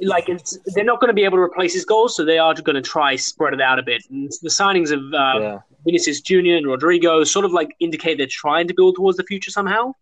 like 0.00 0.28
it's, 0.28 0.58
they're 0.74 0.84
not 0.84 1.00
going 1.00 1.08
to 1.08 1.14
be 1.14 1.24
able 1.24 1.38
to 1.38 1.42
replace 1.42 1.72
his 1.72 1.84
goals, 1.84 2.16
so 2.16 2.24
they 2.24 2.38
are 2.38 2.54
going 2.54 2.74
to 2.74 2.82
try 2.82 3.16
spread 3.16 3.54
it 3.54 3.60
out 3.60 3.78
a 3.78 3.82
bit. 3.82 4.02
And 4.10 4.30
the 4.42 4.48
signings 4.48 4.90
of 4.92 5.00
uh, 5.14 5.40
yeah, 5.40 5.58
Vinicius 5.84 6.20
Junior 6.20 6.56
and 6.56 6.66
Rodrygo 6.66 7.26
sort 7.26 7.44
of 7.44 7.52
like 7.52 7.74
indicate 7.80 8.18
they're 8.18 8.26
trying 8.26 8.68
to 8.68 8.74
build 8.74 8.96
towards 8.96 9.16
the 9.16 9.24
future 9.24 9.50
somehow. 9.50 9.94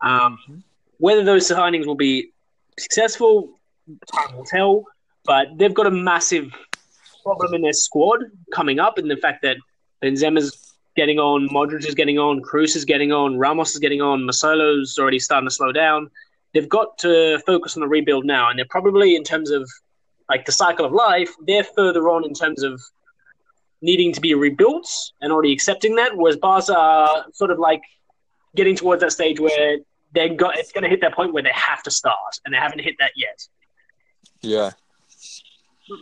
Um, 0.00 0.62
whether 0.98 1.24
those 1.24 1.48
signings 1.48 1.86
will 1.86 1.96
be 1.96 2.30
successful, 2.78 3.58
time 4.12 4.36
will 4.36 4.44
tell. 4.44 4.84
But 5.24 5.58
they've 5.58 5.74
got 5.74 5.86
a 5.86 5.90
massive 5.90 6.52
problem 7.22 7.54
in 7.54 7.62
their 7.62 7.72
squad 7.72 8.20
coming 8.52 8.78
up, 8.78 8.98
in 8.98 9.08
the 9.08 9.16
fact 9.16 9.42
that 9.42 9.56
Benzema's 10.02 10.76
getting 10.94 11.18
on, 11.18 11.48
Modric 11.48 11.86
is 11.86 11.94
getting 11.94 12.18
on, 12.18 12.40
Kroos 12.40 12.76
is 12.76 12.84
getting 12.84 13.12
on, 13.12 13.36
Ramos 13.36 13.74
is 13.74 13.80
getting 13.80 14.00
on, 14.00 14.24
Marcelo's 14.24 14.98
already 14.98 15.18
starting 15.18 15.48
to 15.48 15.54
slow 15.54 15.72
down. 15.72 16.10
They've 16.54 16.68
got 16.68 16.98
to 16.98 17.38
focus 17.46 17.76
on 17.76 17.80
the 17.80 17.88
rebuild 17.88 18.24
now, 18.24 18.48
and 18.50 18.58
they're 18.58 18.66
probably 18.70 19.16
in 19.16 19.24
terms 19.24 19.50
of 19.50 19.68
like 20.28 20.44
the 20.44 20.52
cycle 20.52 20.84
of 20.84 20.92
life, 20.92 21.30
they're 21.46 21.64
further 21.64 22.08
on 22.08 22.24
in 22.24 22.34
terms 22.34 22.62
of 22.62 22.80
needing 23.82 24.12
to 24.12 24.20
be 24.20 24.34
rebuilt 24.34 24.88
and 25.20 25.32
already 25.32 25.52
accepting 25.52 25.94
that, 25.96 26.16
whereas 26.16 26.36
Barca 26.36 26.76
are 26.76 27.26
sort 27.32 27.50
of 27.50 27.58
like 27.58 27.82
getting 28.54 28.74
towards 28.74 29.02
that 29.02 29.12
stage 29.12 29.38
where 29.38 29.78
they 30.12 30.30
got 30.30 30.58
it's 30.58 30.72
going 30.72 30.82
to 30.82 30.88
hit 30.88 31.00
that 31.02 31.14
point 31.14 31.32
where 31.32 31.42
they 31.42 31.52
have 31.52 31.82
to 31.82 31.90
start, 31.90 32.40
and 32.44 32.54
they 32.54 32.58
haven't 32.58 32.80
hit 32.80 32.96
that 32.98 33.12
yet. 33.16 33.46
yeah, 34.40 34.70
But, 35.88 35.98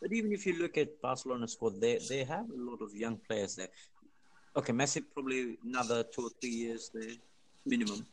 but 0.00 0.12
even 0.12 0.32
if 0.32 0.46
you 0.46 0.58
look 0.58 0.78
at 0.78 1.00
Barcelona's 1.02 1.52
squad, 1.52 1.80
they 1.80 1.98
they 2.08 2.24
have 2.24 2.48
a 2.48 2.60
lot 2.70 2.80
of 2.80 2.94
young 2.94 3.18
players 3.28 3.56
there. 3.56 3.68
Okay, 4.56 4.72
Messi 4.72 5.02
probably 5.12 5.58
another 5.64 6.04
two 6.04 6.22
or 6.22 6.30
three 6.40 6.50
years 6.50 6.90
there 6.94 7.16
minimum, 7.66 8.06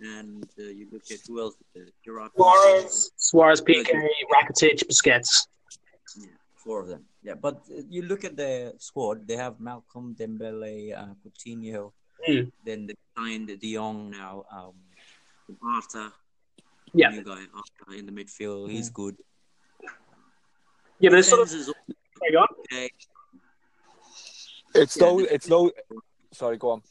and 0.00 0.44
uh, 0.58 0.62
you 0.62 0.86
look 0.92 1.02
at 1.10 1.20
who 1.26 1.40
else? 1.40 1.54
Uh, 1.76 1.80
Gerard. 2.04 2.30
Suarez, 2.36 3.10
Suarez, 3.16 3.60
Piqué, 3.60 4.08
Rakitic, 4.34 4.86
Busquets. 4.88 5.46
Yeah, 6.18 6.26
four 6.56 6.80
of 6.80 6.88
them. 6.88 7.04
Yeah, 7.22 7.34
but 7.34 7.56
uh, 7.70 7.82
you 7.88 8.02
look 8.02 8.24
at 8.24 8.36
the 8.36 8.74
squad; 8.78 9.26
they 9.26 9.36
have 9.36 9.54
Malcom, 9.58 10.16
Dembele, 10.16 10.96
uh, 10.96 11.14
Coutinho. 11.22 11.92
Mm. 12.28 12.52
Then 12.64 12.86
they 12.86 12.94
signed 13.16 13.48
De 13.48 13.74
Jong 13.74 14.10
now. 14.10 14.44
Um, 14.52 14.74
Arthur, 15.64 16.12
Yeah. 16.92 17.10
new 17.10 17.24
guy 17.24 17.42
Arthur 17.54 17.94
in 17.96 18.06
the 18.06 18.12
midfield. 18.12 18.70
He's 18.70 18.90
good. 18.90 19.16
Yeah, 20.98 21.10
but 21.10 21.20
it's 21.20 21.28
sort 21.28 21.40
of 21.40 21.52
is 21.52 21.68
okay. 21.68 22.90
it's 24.74 24.96
Yeah, 24.96 25.06
though 25.06 25.18
it's 25.20 25.46
though. 25.46 25.70
Sorry, 26.32 26.58
go 26.58 26.70
on. 26.70 26.82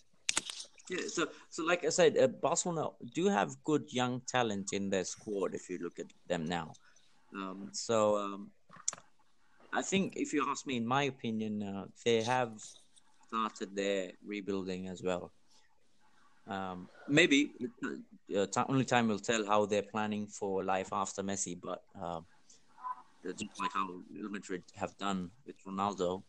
Yeah, 0.90 1.08
so 1.08 1.28
so 1.50 1.64
like 1.64 1.86
I 1.86 1.90
said, 1.90 2.18
uh, 2.18 2.28
Barcelona 2.28 2.90
do 3.14 3.28
have 3.28 3.64
good 3.64 3.94
young 3.94 4.22
talent 4.22 4.74
in 4.74 4.90
their 4.90 5.04
squad 5.06 5.54
if 5.54 5.70
you 5.70 5.78
look 5.78 6.00
at 6.00 6.08
them 6.28 6.46
now. 6.46 6.74
Um, 7.36 7.70
so 7.72 8.18
um, 8.18 8.52
I 9.72 9.84
think 9.84 10.14
if 10.16 10.34
you 10.34 10.46
ask 10.50 10.66
me, 10.66 10.78
in 10.78 10.88
my 10.88 11.04
opinion, 11.04 11.62
uh, 11.62 11.86
they 12.04 12.24
have 12.24 12.60
started 13.28 13.76
their 13.76 14.14
rebuilding 14.26 14.88
as 14.88 15.04
well. 15.04 15.32
Um, 16.48 16.90
maybe 17.08 17.54
uh, 18.36 18.48
ti 18.48 18.62
only 18.68 18.86
time 18.86 19.08
will 19.08 19.20
tell 19.20 19.46
how 19.46 19.68
they're 19.68 19.84
planning 19.84 20.26
for 20.26 20.64
life 20.64 20.90
after 20.92 21.22
Messi, 21.22 21.56
but 21.62 21.84
um, 22.02 22.26
just 23.24 23.62
like 23.62 23.74
how 23.74 23.88
Real 24.12 24.30
Madrid 24.30 24.64
have 24.76 24.98
done 24.98 25.30
with 25.46 25.64
Ronaldo. 25.68 26.24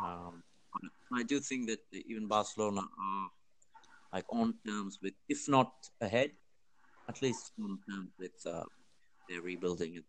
Um, 0.00 0.42
I 1.12 1.22
do 1.24 1.40
think 1.40 1.68
that 1.68 1.80
even 1.92 2.26
Barcelona 2.28 2.80
are 2.80 3.28
like 4.12 4.24
on 4.30 4.54
terms 4.66 4.98
with, 5.02 5.14
if 5.28 5.48
not 5.48 5.72
ahead, 6.00 6.32
at 7.08 7.22
least 7.22 7.52
on 7.62 7.78
terms 7.88 8.10
with 8.18 8.46
uh, 8.46 8.64
their 9.28 9.42
rebuilding. 9.42 10.02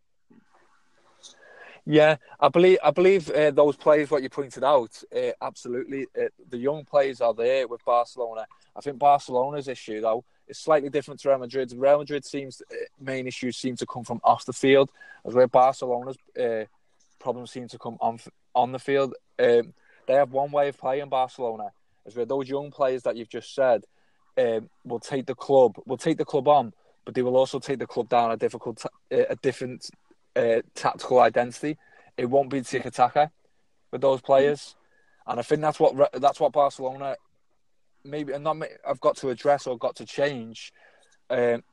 Yeah, 1.85 2.17
I 2.39 2.49
believe 2.49 2.77
I 2.83 2.91
believe 2.91 3.29
uh, 3.31 3.49
those 3.51 3.75
players 3.75 4.11
what 4.11 4.21
you 4.21 4.29
pointed 4.29 4.63
out. 4.63 5.01
Uh, 5.15 5.31
absolutely, 5.41 6.05
uh, 6.19 6.25
the 6.49 6.57
young 6.57 6.85
players 6.85 7.21
are 7.21 7.33
there 7.33 7.67
with 7.67 7.83
Barcelona. 7.83 8.45
I 8.75 8.81
think 8.81 8.99
Barcelona's 8.99 9.67
issue 9.67 9.99
though 9.99 10.23
is 10.47 10.59
slightly 10.59 10.89
different 10.89 11.19
to 11.21 11.29
Real 11.29 11.39
Madrid. 11.39 11.73
Real 11.75 11.97
Madrid 11.97 12.23
seems 12.23 12.61
uh, 12.71 12.75
main 12.99 13.25
issues 13.25 13.57
seem 13.57 13.75
to 13.77 13.87
come 13.87 14.03
from 14.03 14.21
off 14.23 14.45
the 14.45 14.53
field, 14.53 14.91
as 15.25 15.33
where 15.33 15.47
Barcelona's 15.47 16.17
uh, 16.39 16.65
problems 17.19 17.51
seem 17.51 17.67
to 17.69 17.79
come 17.79 17.97
on 17.99 18.19
on 18.53 18.71
the 18.71 18.79
field. 18.79 19.15
Um, 19.39 19.73
they 20.07 20.13
have 20.13 20.31
one 20.31 20.51
way 20.51 20.67
of 20.67 20.77
playing 20.77 21.09
Barcelona, 21.09 21.71
as 22.05 22.15
where 22.15 22.25
those 22.25 22.49
young 22.49 22.71
players 22.71 23.03
that 23.03 23.15
you've 23.15 23.29
just 23.29 23.53
said 23.53 23.83
um, 24.37 24.69
will 24.85 24.99
take 24.99 25.25
the 25.25 25.35
club 25.35 25.75
will 25.85 25.97
take 25.97 26.17
the 26.17 26.25
club 26.25 26.47
on, 26.47 26.73
but 27.05 27.13
they 27.13 27.21
will 27.21 27.37
also 27.37 27.59
take 27.59 27.79
the 27.79 27.87
club 27.87 28.09
down 28.09 28.31
a 28.31 28.37
difficult 28.37 28.83
uh, 28.85 29.23
a 29.29 29.35
different 29.37 29.89
uh, 30.35 30.61
tactical 30.75 31.19
identity. 31.19 31.77
It 32.17 32.25
won't 32.25 32.49
be 32.49 32.61
tiki 32.61 32.89
taka 32.89 33.31
with 33.91 34.01
those 34.01 34.21
players, 34.21 34.75
and 35.27 35.39
I 35.39 35.43
think 35.43 35.61
that's 35.61 35.79
what 35.79 36.11
that's 36.13 36.39
what 36.39 36.53
Barcelona 36.53 37.15
maybe 38.03 38.33
and 38.33 38.43
not 38.43 38.57
I've 38.87 38.99
got 38.99 39.17
to 39.17 39.29
address 39.29 39.67
or 39.67 39.77
got 39.77 39.95
to 39.97 40.05
change. 40.05 40.73
Um, 41.29 41.63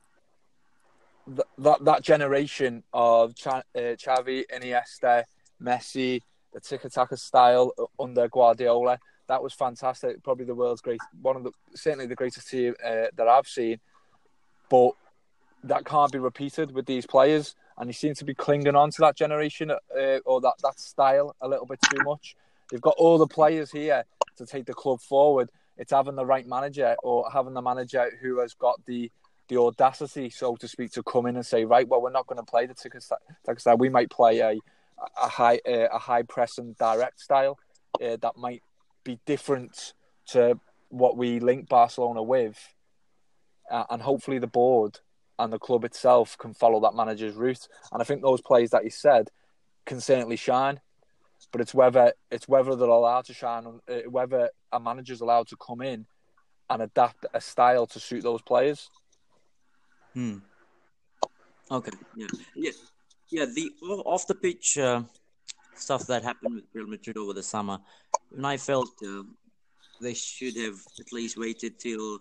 th- 1.26 1.48
that 1.58 1.84
that 1.84 2.02
generation 2.02 2.82
of 2.92 3.34
Ch- 3.34 3.46
uh, 3.46 3.62
Xavi, 3.74 4.44
Iniesta, 4.52 5.24
Messi, 5.62 6.22
the 6.52 6.60
tiki 6.60 6.88
taka 6.88 7.16
style 7.16 7.72
under 7.98 8.28
Guardiola, 8.28 8.98
that 9.28 9.42
was 9.42 9.52
fantastic. 9.52 10.22
Probably 10.22 10.44
the 10.44 10.54
world's 10.54 10.80
great, 10.80 11.00
one 11.22 11.36
of 11.36 11.44
the 11.44 11.52
certainly 11.74 12.06
the 12.06 12.14
greatest 12.14 12.48
team 12.48 12.74
uh, 12.84 13.06
that 13.16 13.28
I've 13.28 13.46
seen, 13.46 13.78
but 14.68 14.92
that 15.64 15.84
can't 15.84 16.12
be 16.12 16.18
repeated 16.18 16.72
with 16.72 16.86
these 16.86 17.06
players 17.06 17.54
and 17.78 17.88
he 17.88 17.92
seems 17.94 18.18
to 18.18 18.24
be 18.24 18.34
clinging 18.34 18.74
on 18.74 18.90
to 18.90 19.00
that 19.00 19.16
generation 19.16 19.70
uh, 19.70 20.18
or 20.24 20.40
that, 20.40 20.54
that 20.62 20.78
style 20.78 21.34
a 21.40 21.48
little 21.48 21.66
bit 21.66 21.80
too 21.82 22.02
much. 22.04 22.36
they've 22.70 22.80
got 22.80 22.94
all 22.98 23.18
the 23.18 23.26
players 23.26 23.70
here 23.70 24.04
to 24.36 24.46
take 24.46 24.66
the 24.66 24.74
club 24.74 25.00
forward. 25.00 25.50
It's 25.76 25.92
having 25.92 26.16
the 26.16 26.26
right 26.26 26.46
manager 26.46 26.96
or 27.02 27.30
having 27.32 27.54
the 27.54 27.62
manager 27.62 28.10
who 28.20 28.40
has 28.40 28.54
got 28.54 28.84
the 28.86 29.10
the 29.48 29.56
audacity, 29.56 30.28
so 30.28 30.56
to 30.56 30.68
speak, 30.68 30.92
to 30.92 31.02
come 31.02 31.24
in 31.24 31.36
and 31.36 31.46
say, 31.46 31.64
right, 31.64 31.88
well, 31.88 32.02
we're 32.02 32.10
not 32.10 32.26
going 32.26 32.36
to 32.36 32.42
play 32.42 32.66
the 32.66 32.74
style. 33.58 33.78
We 33.78 33.88
might 33.88 34.10
play 34.10 34.40
a 34.40 34.58
a 35.22 35.28
high 35.28 35.60
uh, 35.66 35.88
a 35.92 35.98
high 35.98 36.22
press 36.22 36.58
and 36.58 36.76
direct 36.76 37.20
style 37.20 37.58
uh, 38.02 38.16
that 38.20 38.36
might 38.36 38.62
be 39.08 39.18
different 39.24 39.94
to 40.26 40.60
what 40.90 41.16
we 41.16 41.40
link 41.40 41.66
Barcelona 41.68 42.22
with, 42.22 42.58
uh, 43.70 43.84
and 43.88 44.02
hopefully 44.02 44.38
the 44.38 44.46
board 44.46 45.00
and 45.38 45.50
the 45.50 45.58
club 45.58 45.84
itself 45.84 46.36
can 46.36 46.52
follow 46.52 46.80
that 46.80 46.94
manager's 46.94 47.34
route. 47.34 47.66
And 47.90 48.02
I 48.02 48.04
think 48.04 48.20
those 48.20 48.42
players 48.42 48.70
that 48.70 48.82
he 48.82 48.90
said 48.90 49.30
can 49.86 50.00
certainly 50.00 50.36
shine, 50.36 50.80
but 51.52 51.62
it's 51.62 51.72
whether 51.72 52.12
it's 52.30 52.48
whether 52.48 52.76
they're 52.76 52.88
allowed 52.88 53.24
to 53.26 53.34
shine, 53.34 53.80
uh, 53.88 53.94
whether 54.10 54.50
a 54.72 54.78
manager's 54.78 55.22
allowed 55.22 55.48
to 55.48 55.56
come 55.56 55.80
in 55.80 56.04
and 56.68 56.82
adapt 56.82 57.24
a 57.32 57.40
style 57.40 57.86
to 57.86 57.98
suit 57.98 58.22
those 58.22 58.42
players. 58.42 58.90
Hmm. 60.12 60.38
Okay. 61.70 61.92
Yeah. 62.14 62.26
Yeah. 62.54 62.70
Yeah. 63.30 63.46
The 63.46 63.70
off 64.04 64.26
the 64.26 64.34
pitch 64.34 64.76
uh, 64.76 65.02
stuff 65.80 66.06
that 66.06 66.22
happened 66.22 66.56
with 66.56 66.64
Real 66.72 66.86
Madrid 66.86 67.16
over 67.16 67.32
the 67.32 67.42
summer, 67.42 67.78
and 68.36 68.46
I 68.46 68.56
felt 68.56 68.90
uh, 69.06 69.22
they 70.00 70.14
should 70.14 70.56
have 70.56 70.78
at 70.98 71.12
least 71.12 71.36
waited 71.36 71.78
till 71.78 72.20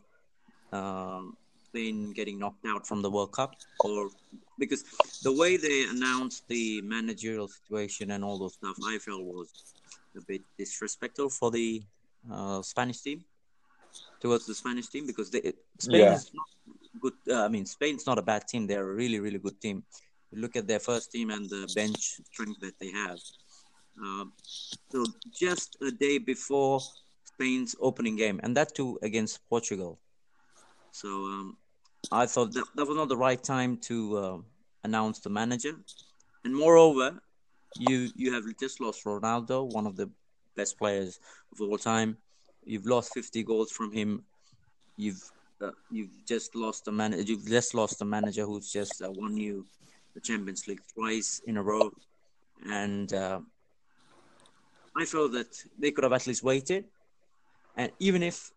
um, 0.71 1.37
Spain 1.65 2.11
getting 2.13 2.39
knocked 2.39 2.65
out 2.65 2.87
from 2.87 3.01
the 3.01 3.09
World 3.09 3.31
Cup, 3.31 3.55
or 3.81 4.09
because 4.57 4.83
the 5.23 5.31
way 5.31 5.57
they 5.57 5.83
announced 5.83 6.47
the 6.47 6.81
managerial 6.81 7.47
situation 7.47 8.11
and 8.11 8.23
all 8.23 8.37
those 8.37 8.53
stuff, 8.53 8.77
I 8.85 8.97
felt 8.97 9.23
was 9.23 9.49
a 10.15 10.21
bit 10.21 10.41
disrespectful 10.57 11.29
for 11.29 11.51
the 11.51 11.83
uh, 12.31 12.61
Spanish 12.61 13.01
team 13.01 13.23
towards 14.19 14.45
the 14.45 14.55
Spanish 14.55 14.87
team 14.87 15.05
because 15.05 15.29
they, 15.29 15.53
Spain 15.79 15.99
yeah. 15.99 16.13
is 16.13 16.31
not 16.33 16.47
good. 16.99 17.13
Uh, 17.29 17.45
I 17.45 17.47
mean, 17.47 17.65
Spain's 17.65 18.05
not 18.05 18.17
a 18.17 18.21
bad 18.21 18.47
team; 18.47 18.67
they're 18.67 18.89
a 18.89 18.93
really, 18.93 19.19
really 19.19 19.39
good 19.39 19.59
team. 19.61 19.83
You 20.31 20.41
look 20.41 20.55
at 20.55 20.67
their 20.67 20.79
first 20.79 21.11
team 21.11 21.29
and 21.29 21.49
the 21.49 21.71
bench 21.75 22.19
strength 22.31 22.59
that 22.61 22.77
they 22.79 22.91
have. 22.91 23.19
Um, 23.99 24.33
so 24.89 25.05
just 25.33 25.77
a 25.81 25.91
day 25.91 26.17
before 26.17 26.79
Spain's 27.23 27.75
opening 27.79 28.15
game, 28.15 28.39
and 28.43 28.55
that 28.57 28.75
too 28.75 28.99
against 29.01 29.47
Portugal. 29.49 29.99
So 30.91 31.07
um, 31.07 31.57
I 32.11 32.25
thought 32.25 32.53
that, 32.53 32.65
that 32.75 32.87
was 32.87 32.97
not 32.97 33.09
the 33.09 33.17
right 33.17 33.41
time 33.41 33.77
to 33.89 34.17
uh, 34.17 34.37
announce 34.83 35.19
the 35.19 35.29
manager. 35.29 35.73
And 36.43 36.55
moreover, 36.55 37.19
you 37.77 38.09
you 38.15 38.33
have 38.33 38.45
just 38.59 38.79
lost 38.79 39.03
Ronaldo, 39.03 39.71
one 39.73 39.85
of 39.87 39.95
the 39.95 40.09
best 40.55 40.77
players 40.77 41.19
of 41.51 41.61
all 41.61 41.77
time. 41.77 42.17
You've 42.65 42.85
lost 42.85 43.13
50 43.13 43.43
goals 43.43 43.71
from 43.71 43.91
him. 43.91 44.23
You've 44.95 45.23
uh, 45.61 45.71
you've 45.91 46.25
just 46.25 46.55
lost 46.55 46.87
a 46.87 46.91
man. 46.91 47.13
You've 47.25 47.47
just 47.47 47.73
lost 47.73 48.01
a 48.01 48.05
manager 48.05 48.45
who's 48.45 48.71
just 48.71 49.01
uh, 49.01 49.11
won 49.11 49.37
you 49.37 49.65
the 50.13 50.21
Champions 50.21 50.67
League 50.67 50.81
twice 50.93 51.41
in 51.45 51.57
a 51.57 51.63
row, 51.63 51.91
and 52.69 53.13
uh, 53.13 53.39
I 54.97 55.05
feel 55.05 55.29
that 55.29 55.63
they 55.77 55.91
could 55.91 56.03
have 56.03 56.13
at 56.13 56.25
least 56.27 56.43
waited 56.43 56.85
and 57.77 57.91
even 57.99 58.23
if 58.23 58.51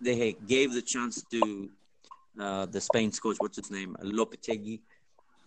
they 0.00 0.36
gave 0.46 0.72
the 0.72 0.82
chance 0.82 1.22
to 1.30 1.70
uh, 2.38 2.66
the 2.66 2.80
Spain's 2.80 3.18
coach, 3.18 3.36
what's 3.38 3.56
his 3.56 3.70
name, 3.70 3.96
Lopetegui, 4.02 4.80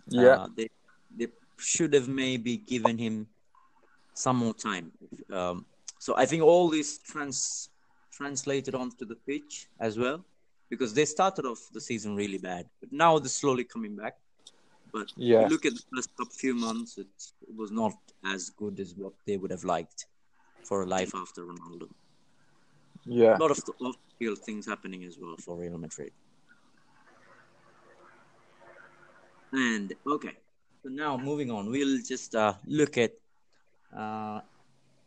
yeah, 0.07 0.21
uh, 0.21 0.47
they 0.55 0.69
they 1.17 1.27
should 1.57 1.93
have 1.93 2.07
maybe 2.07 2.57
given 2.57 2.97
him 2.97 3.27
some 4.13 4.37
more 4.37 4.53
time. 4.53 4.91
Um, 5.31 5.65
so 5.99 6.15
I 6.17 6.25
think 6.25 6.43
all 6.43 6.69
this 6.69 6.97
trans 6.97 7.69
translated 8.11 8.75
onto 8.75 9.05
the 9.05 9.15
pitch 9.15 9.67
as 9.79 9.97
well, 9.97 10.25
because 10.69 10.93
they 10.93 11.05
started 11.05 11.45
off 11.45 11.59
the 11.71 11.81
season 11.81 12.15
really 12.15 12.37
bad, 12.37 12.65
but 12.79 12.91
now 12.91 13.17
they're 13.19 13.29
slowly 13.29 13.63
coming 13.63 13.95
back. 13.95 14.17
But 14.91 15.07
yeah. 15.15 15.47
look 15.47 15.65
at 15.65 15.73
the 15.73 15.81
first 15.95 16.39
few 16.39 16.53
months, 16.53 16.99
it, 16.99 17.07
it 17.41 17.55
was 17.55 17.71
not 17.71 17.93
as 18.25 18.51
good 18.51 18.79
as 18.79 18.93
what 18.95 19.13
they 19.25 19.37
would 19.37 19.49
have 19.49 19.63
liked 19.63 20.05
for 20.65 20.83
a 20.83 20.85
life 20.85 21.13
after 21.15 21.45
Ronaldo. 21.45 21.89
Yeah. 23.05 23.37
A 23.37 23.39
lot 23.39 23.51
of 23.51 23.59
off-field 23.81 24.39
things 24.39 24.65
happening 24.65 25.03
as 25.03 25.17
well 25.19 25.35
for 25.37 25.57
Real 25.57 25.77
Madrid. 25.77 26.11
And 29.51 29.93
okay, 30.07 30.37
so 30.81 30.89
now 30.89 31.15
moving 31.17 31.51
on, 31.51 31.69
we'll 31.69 32.01
just 32.01 32.33
uh, 32.33 32.53
look 32.65 32.97
at 32.97 33.11
uh, 33.95 34.41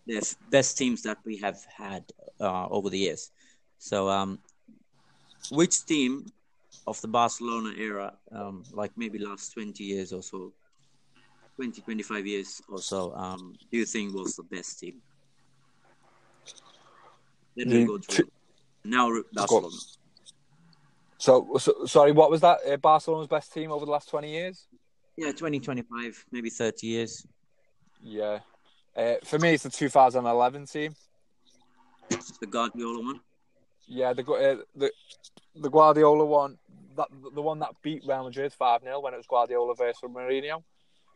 the 0.06 0.22
best 0.50 0.78
teams 0.78 1.02
that 1.02 1.18
we 1.24 1.36
have 1.38 1.58
had 1.76 2.04
uh, 2.40 2.68
over 2.68 2.88
the 2.90 2.98
years. 2.98 3.32
So, 3.78 4.08
um, 4.08 4.38
which 5.50 5.84
team 5.84 6.26
of 6.86 7.00
the 7.00 7.08
Barcelona 7.08 7.74
era, 7.76 8.14
um, 8.30 8.62
like 8.72 8.92
maybe 8.96 9.18
last 9.18 9.52
20 9.54 9.82
years 9.82 10.12
or 10.12 10.22
so, 10.22 10.52
20, 11.56 11.80
25 11.80 12.26
years 12.26 12.62
or 12.68 12.78
so, 12.78 13.12
um, 13.14 13.54
do 13.70 13.78
you 13.78 13.84
think 13.84 14.14
was 14.14 14.36
the 14.36 14.44
best 14.44 14.78
team? 14.78 15.02
Then 17.56 17.86
go 17.86 17.98
now 18.84 19.10
Barcelona. 19.32 19.68
So, 21.18 21.56
so, 21.58 21.86
sorry, 21.86 22.12
what 22.12 22.30
was 22.30 22.42
that? 22.42 22.58
Uh, 22.68 22.76
Barcelona's 22.76 23.26
best 23.26 23.52
team 23.52 23.72
over 23.72 23.86
the 23.86 23.90
last 23.90 24.08
20 24.10 24.30
years? 24.30 24.66
Yeah, 25.16 25.32
20, 25.32 25.60
25, 25.60 26.26
maybe 26.30 26.50
30 26.50 26.86
years. 26.86 27.26
Yeah. 28.02 28.40
Uh, 28.94 29.14
for 29.24 29.38
me, 29.38 29.54
it's 29.54 29.62
the 29.62 29.70
2011 29.70 30.66
team. 30.66 30.94
The 32.40 32.46
Guardiola 32.46 33.02
one? 33.02 33.20
Yeah, 33.88 34.12
the 34.12 34.22
uh, 34.22 34.62
the 34.74 34.90
the 35.54 35.70
Guardiola 35.70 36.24
one, 36.24 36.58
that 36.96 37.08
the 37.34 37.42
one 37.42 37.58
that 37.60 37.70
beat 37.82 38.02
Real 38.06 38.24
Madrid 38.24 38.52
5 38.52 38.82
0 38.82 39.00
when 39.00 39.14
it 39.14 39.16
was 39.16 39.26
Guardiola 39.26 39.74
versus 39.74 40.02
Mourinho. 40.02 40.62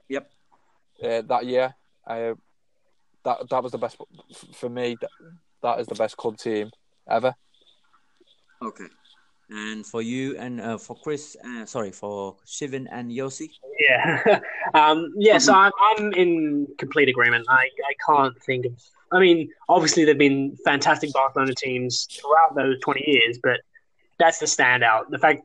Yep. 0.08 0.30
Uh, 1.02 1.22
that 1.22 1.46
year. 1.46 1.74
Uh, 2.06 2.34
that 3.24 3.48
that 3.50 3.62
was 3.62 3.72
the 3.72 3.78
best 3.78 3.96
for 4.54 4.68
me 4.68 4.96
that 5.62 5.80
is 5.80 5.86
the 5.86 5.94
best 5.94 6.16
club 6.16 6.36
team 6.36 6.70
ever. 7.08 7.34
Okay. 8.62 8.86
And 9.50 9.84
for 9.84 10.00
you 10.00 10.36
and 10.38 10.60
uh, 10.60 10.78
for 10.78 10.96
Chris, 11.02 11.36
uh, 11.44 11.66
sorry, 11.66 11.90
for 11.90 12.36
Shivan 12.46 12.86
and 12.92 13.10
Yossi? 13.10 13.50
Yeah. 13.80 14.40
um, 14.74 15.12
yeah, 15.16 15.38
so 15.38 15.52
I'm, 15.52 15.72
I'm 15.80 16.12
in 16.12 16.68
complete 16.78 17.08
agreement. 17.08 17.46
I, 17.48 17.64
I 17.64 17.94
can't 18.06 18.40
think 18.42 18.66
of. 18.66 18.72
I 19.12 19.18
mean, 19.18 19.50
obviously, 19.68 20.04
there 20.04 20.14
have 20.14 20.18
been 20.18 20.56
fantastic 20.64 21.12
Barcelona 21.12 21.52
teams 21.54 22.06
throughout 22.12 22.54
those 22.54 22.78
20 22.80 23.02
years, 23.04 23.40
but 23.42 23.60
that's 24.20 24.38
the 24.38 24.46
standout. 24.46 25.10
The 25.10 25.18
fact 25.18 25.42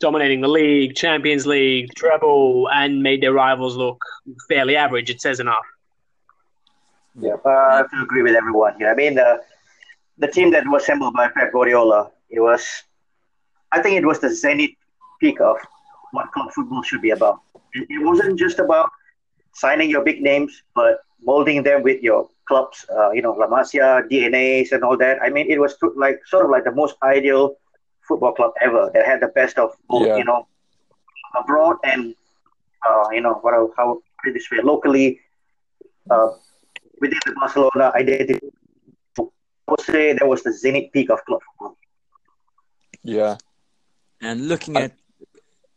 dominating 0.00 0.40
the 0.40 0.48
league, 0.48 0.96
Champions 0.96 1.46
League, 1.46 1.94
treble, 1.94 2.68
and 2.72 3.02
made 3.02 3.22
their 3.22 3.32
rivals 3.32 3.76
look 3.76 4.02
fairly 4.48 4.74
average, 4.74 5.08
it 5.08 5.20
says 5.20 5.38
enough. 5.38 5.64
Yeah, 7.18 7.36
uh, 7.44 7.48
I 7.48 7.76
have 7.78 7.90
to 7.90 8.02
agree 8.02 8.22
with 8.22 8.34
everyone 8.34 8.74
here. 8.78 8.90
I 8.90 8.94
mean, 8.94 9.18
uh, 9.18 9.38
the 10.18 10.28
team 10.28 10.50
that 10.52 10.66
was 10.66 10.82
assembled 10.82 11.14
by 11.14 11.28
Pep 11.28 11.52
Guardiola, 11.52 12.10
it 12.30 12.40
was, 12.40 12.66
I 13.72 13.80
think 13.80 13.96
it 13.96 14.06
was 14.06 14.20
the 14.20 14.30
zenith 14.34 14.72
peak 15.20 15.40
of 15.40 15.56
what 16.12 16.30
club 16.32 16.52
football 16.52 16.82
should 16.82 17.02
be 17.02 17.10
about. 17.10 17.40
It, 17.72 17.86
it 17.88 18.04
wasn't 18.04 18.38
just 18.38 18.58
about 18.58 18.90
signing 19.54 19.88
your 19.88 20.04
big 20.04 20.20
names, 20.20 20.62
but 20.74 21.00
molding 21.22 21.62
them 21.62 21.82
with 21.82 22.02
your 22.02 22.28
club's, 22.46 22.84
uh, 22.94 23.10
you 23.10 23.22
know, 23.22 23.32
La 23.32 23.46
Masia, 23.46 24.06
DNAs, 24.10 24.72
and 24.72 24.84
all 24.84 24.96
that. 24.98 25.20
I 25.22 25.30
mean, 25.30 25.50
it 25.50 25.58
was 25.58 25.76
like 25.96 26.20
sort 26.26 26.44
of 26.44 26.50
like 26.50 26.64
the 26.64 26.72
most 26.72 26.96
ideal 27.02 27.56
football 28.06 28.32
club 28.32 28.52
ever 28.60 28.90
that 28.92 29.06
had 29.06 29.20
the 29.20 29.28
best 29.28 29.58
of 29.58 29.70
both, 29.88 30.06
yeah. 30.06 30.16
you 30.16 30.24
know, 30.24 30.46
abroad 31.38 31.76
and, 31.82 32.14
uh, 32.88 33.08
you 33.10 33.20
know, 33.20 33.34
what 33.40 33.54
how 33.76 34.00
put 34.22 34.34
this 34.34 34.50
way, 34.50 34.58
locally. 34.62 35.20
Uh, 36.10 36.28
within 37.00 37.18
the 37.26 37.32
Barcelona 37.32 37.92
identity. 37.94 38.40
I 39.18 39.72
would 39.72 39.80
say 39.80 40.12
that 40.12 40.26
was 40.26 40.42
the 40.42 40.52
zenith 40.52 40.92
peak 40.92 41.10
of 41.10 41.24
club 41.24 41.40
football. 41.42 41.76
Yeah. 43.02 43.36
And 44.20 44.48
looking 44.48 44.76
at 44.76 44.92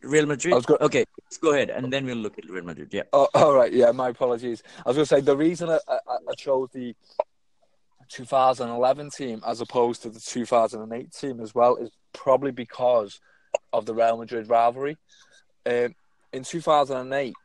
Real 0.02 0.26
Madrid. 0.26 0.64
Go- 0.66 0.78
okay, 0.80 1.06
let's 1.24 1.38
go 1.38 1.54
ahead, 1.54 1.70
and 1.70 1.92
then 1.92 2.06
we'll 2.06 2.18
look 2.18 2.38
at 2.38 2.50
Real 2.50 2.64
Madrid. 2.64 2.90
Yeah. 2.92 3.04
Oh, 3.12 3.28
all 3.34 3.54
right. 3.54 3.72
Yeah, 3.72 3.92
my 3.92 4.10
apologies. 4.10 4.64
I 4.86 4.90
was 4.90 4.96
going 4.96 5.06
to 5.06 5.16
say 5.16 5.22
the 5.22 5.36
reason 5.36 5.70
I, 5.70 5.80
I, 5.88 5.98
I, 6.08 6.34
chose 6.38 6.70
the 6.74 6.96
2011 8.10 9.10
team 9.10 9.42
as 9.46 9.62
opposed 9.62 10.04
to 10.04 10.10
the 10.10 10.20
2008 10.20 11.12
team 11.12 11.40
as 11.42 11.54
well 11.54 11.76
is 11.76 11.92
probably 12.14 12.52
because 12.52 13.20
of 13.74 13.86
the 13.86 13.94
Real 13.94 14.18
Madrid 14.18 14.50
rivalry. 14.50 14.98
Um, 15.66 15.96
in 16.32 16.44
2008, 16.44 17.36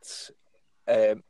um, 0.86 1.22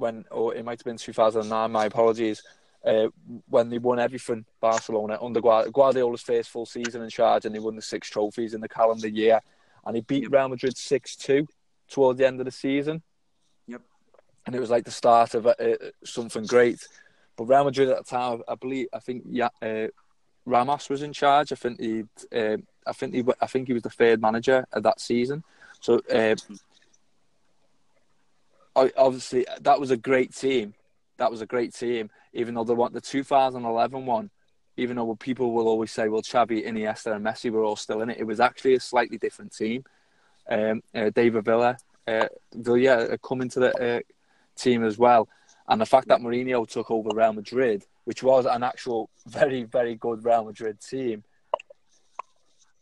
when, 0.00 0.24
or 0.30 0.54
it 0.54 0.64
might 0.64 0.80
have 0.80 0.84
been 0.84 0.96
2009. 0.96 1.70
My 1.70 1.86
apologies. 1.86 2.42
Uh, 2.82 3.08
when 3.50 3.68
they 3.68 3.76
won 3.76 3.98
everything, 3.98 4.46
Barcelona 4.58 5.18
under 5.20 5.42
Guardiola's 5.42 6.22
first 6.22 6.48
full 6.48 6.64
season 6.64 7.02
in 7.02 7.10
charge, 7.10 7.44
and 7.44 7.54
they 7.54 7.58
won 7.58 7.76
the 7.76 7.82
six 7.82 8.08
trophies 8.08 8.54
in 8.54 8.62
the 8.62 8.68
calendar 8.68 9.08
year, 9.08 9.38
and 9.84 9.96
he 9.96 10.00
beat. 10.00 10.30
Real 10.30 10.48
Madrid 10.48 10.78
six 10.78 11.14
two 11.14 11.46
toward 11.90 12.16
the 12.16 12.26
end 12.26 12.40
of 12.40 12.46
the 12.46 12.52
season. 12.52 13.02
Yep. 13.66 13.82
and 14.46 14.54
it 14.56 14.60
was 14.60 14.70
like 14.70 14.84
the 14.84 14.90
start 14.90 15.34
of 15.34 15.46
uh, 15.46 15.52
something 16.04 16.46
great. 16.46 16.86
But 17.36 17.44
Real 17.44 17.64
Madrid 17.64 17.90
at 17.90 17.98
the 17.98 18.04
time, 18.04 18.42
I 18.48 18.54
believe, 18.54 18.88
I 18.92 18.98
think, 18.98 19.24
yeah, 19.28 19.48
uh, 19.60 19.88
Ramos 20.46 20.88
was 20.88 21.02
in 21.02 21.12
charge. 21.12 21.52
I 21.52 21.56
think 21.56 21.80
he, 21.80 22.04
uh, 22.34 22.56
I 22.86 22.92
think 22.92 23.14
he, 23.14 23.24
I 23.40 23.46
think 23.46 23.68
he 23.68 23.74
was 23.74 23.82
the 23.82 23.90
third 23.90 24.20
manager 24.20 24.66
of 24.72 24.82
that 24.84 25.00
season. 25.00 25.44
So 25.80 26.00
uh, 26.12 26.36
obviously 28.76 29.46
that 29.60 29.80
was 29.80 29.90
a 29.90 29.96
great 29.96 30.34
team. 30.34 30.74
That 31.18 31.30
was 31.30 31.40
a 31.40 31.46
great 31.46 31.74
team. 31.74 32.10
Even 32.32 32.54
though 32.54 32.64
the 32.64 32.74
one, 32.74 32.92
the 32.92 33.00
2011 33.00 34.06
one, 34.06 34.30
even 34.76 34.96
though 34.96 35.14
people 35.16 35.52
will 35.52 35.68
always 35.68 35.92
say, 35.92 36.08
well, 36.08 36.22
Xavi, 36.22 36.66
Iniesta, 36.66 37.14
and 37.14 37.24
Messi 37.24 37.50
were 37.50 37.64
all 37.64 37.76
still 37.76 38.00
in 38.02 38.10
it, 38.10 38.18
it 38.18 38.24
was 38.24 38.40
actually 38.40 38.74
a 38.74 38.80
slightly 38.80 39.18
different 39.18 39.54
team. 39.54 39.84
Um, 40.48 40.82
uh, 40.94 41.10
David 41.10 41.44
Villa, 41.44 41.76
uh, 42.06 42.28
Villa 42.54 43.18
come 43.18 43.42
into 43.42 43.60
the 43.60 43.96
uh, 43.96 44.00
team 44.56 44.84
as 44.84 44.96
well. 44.98 45.28
And 45.68 45.80
the 45.80 45.86
fact 45.86 46.08
that 46.08 46.20
Mourinho 46.20 46.68
took 46.68 46.90
over 46.90 47.10
Real 47.14 47.32
Madrid, 47.32 47.84
which 48.04 48.22
was 48.22 48.46
an 48.46 48.62
actual 48.62 49.10
very, 49.26 49.64
very 49.64 49.94
good 49.94 50.24
Real 50.24 50.44
Madrid 50.44 50.80
team. 50.80 51.24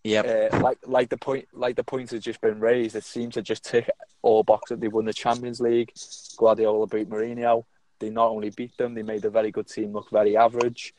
Yeah, 0.08 0.48
uh, 0.52 0.60
like 0.60 0.78
like 0.86 1.10
the 1.10 1.18
point, 1.18 1.48
like 1.52 1.76
the 1.76 1.84
points 1.84 2.12
has 2.12 2.24
just 2.24 2.40
been 2.40 2.60
raised. 2.60 2.96
It 2.96 3.04
seems 3.04 3.34
to 3.34 3.42
just 3.42 3.62
tick 3.62 3.90
all 4.22 4.42
boxes. 4.42 4.78
They 4.78 4.88
won 4.88 5.04
the 5.04 5.12
Champions 5.12 5.60
League. 5.60 5.92
Guardiola 6.38 6.86
beat 6.86 7.10
Mourinho. 7.10 7.64
They 7.98 8.08
not 8.08 8.28
only 8.30 8.48
beat 8.48 8.74
them, 8.78 8.94
they 8.94 9.02
made 9.02 9.24
a 9.26 9.30
very 9.30 9.50
good 9.50 9.68
team 9.68 9.92
look 9.92 10.10
very 10.10 10.34
average. 10.34 10.94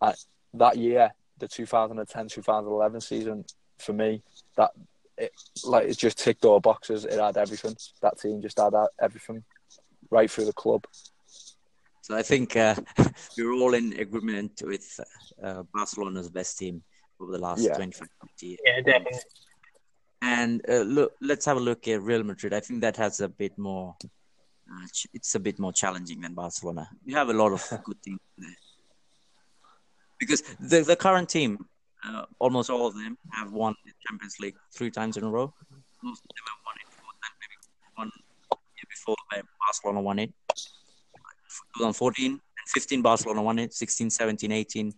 Uh, 0.00 0.12
that 0.52 0.76
year, 0.76 1.12
the 1.38 1.48
2010-2011 1.48 3.02
season, 3.02 3.44
for 3.78 3.94
me, 3.94 4.22
that 4.56 4.70
it 5.18 5.32
like 5.64 5.88
it 5.88 5.98
just 5.98 6.18
ticked 6.18 6.44
all 6.44 6.60
boxes. 6.60 7.04
It 7.04 7.18
had 7.18 7.36
everything. 7.36 7.76
That 8.00 8.20
team 8.20 8.40
just 8.42 8.60
had 8.60 8.74
everything 9.00 9.42
right 10.10 10.30
through 10.30 10.44
the 10.44 10.52
club. 10.52 10.86
So 12.02 12.14
I 12.14 12.22
think 12.22 12.54
uh, 12.54 12.76
we're 13.36 13.54
all 13.54 13.74
in 13.74 13.98
agreement 13.98 14.62
with 14.64 15.00
uh, 15.42 15.64
Barcelona's 15.72 16.30
best 16.30 16.58
team 16.58 16.82
over 17.24 17.32
the 17.32 17.38
last 17.38 17.62
yeah. 17.62 17.74
25 17.74 18.08
years. 18.40 18.58
Yeah, 18.64 18.80
definitely. 18.80 19.20
And 20.22 20.62
uh, 20.68 20.82
look, 20.82 21.12
let's 21.20 21.44
have 21.46 21.56
a 21.56 21.60
look 21.60 21.86
at 21.88 22.02
Real 22.02 22.22
Madrid. 22.22 22.54
I 22.54 22.60
think 22.60 22.80
that 22.80 22.96
has 22.96 23.20
a 23.20 23.28
bit 23.28 23.58
more. 23.58 23.96
Uh, 24.70 24.86
it's 25.12 25.34
a 25.34 25.40
bit 25.40 25.58
more 25.58 25.72
challenging 25.72 26.20
than 26.22 26.32
Barcelona. 26.34 26.88
You 27.04 27.16
have 27.16 27.28
a 27.28 27.34
lot 27.34 27.52
of 27.52 27.62
good 27.84 28.02
teams 28.02 28.20
there. 28.38 28.56
Because 30.18 30.42
the 30.60 30.80
the 30.80 30.96
current 30.96 31.28
team, 31.28 31.66
uh, 32.06 32.24
almost 32.38 32.70
all 32.70 32.86
of 32.86 32.94
them 32.94 33.18
have 33.32 33.52
won 33.52 33.74
the 33.84 33.92
Champions 34.06 34.36
League 34.40 34.56
three 34.74 34.90
times 34.90 35.16
in 35.18 35.24
a 35.24 35.30
row. 35.30 35.52
Most 36.02 36.22
of 36.24 36.30
them 36.36 36.46
have 36.52 36.62
won 36.66 36.76
it 36.82 36.88
four 36.98 37.12
times, 37.22 37.36
maybe 37.42 37.56
one 38.00 38.10
year 38.76 38.88
before 38.88 39.16
Barcelona 39.66 40.00
won 40.00 40.18
it. 40.20 40.32
2014 41.76 42.32
and 42.32 42.40
15, 42.68 43.02
Barcelona 43.02 43.42
won 43.42 43.58
it. 43.58 43.74
16, 43.74 44.10
17, 44.10 44.52
18, 44.52 44.92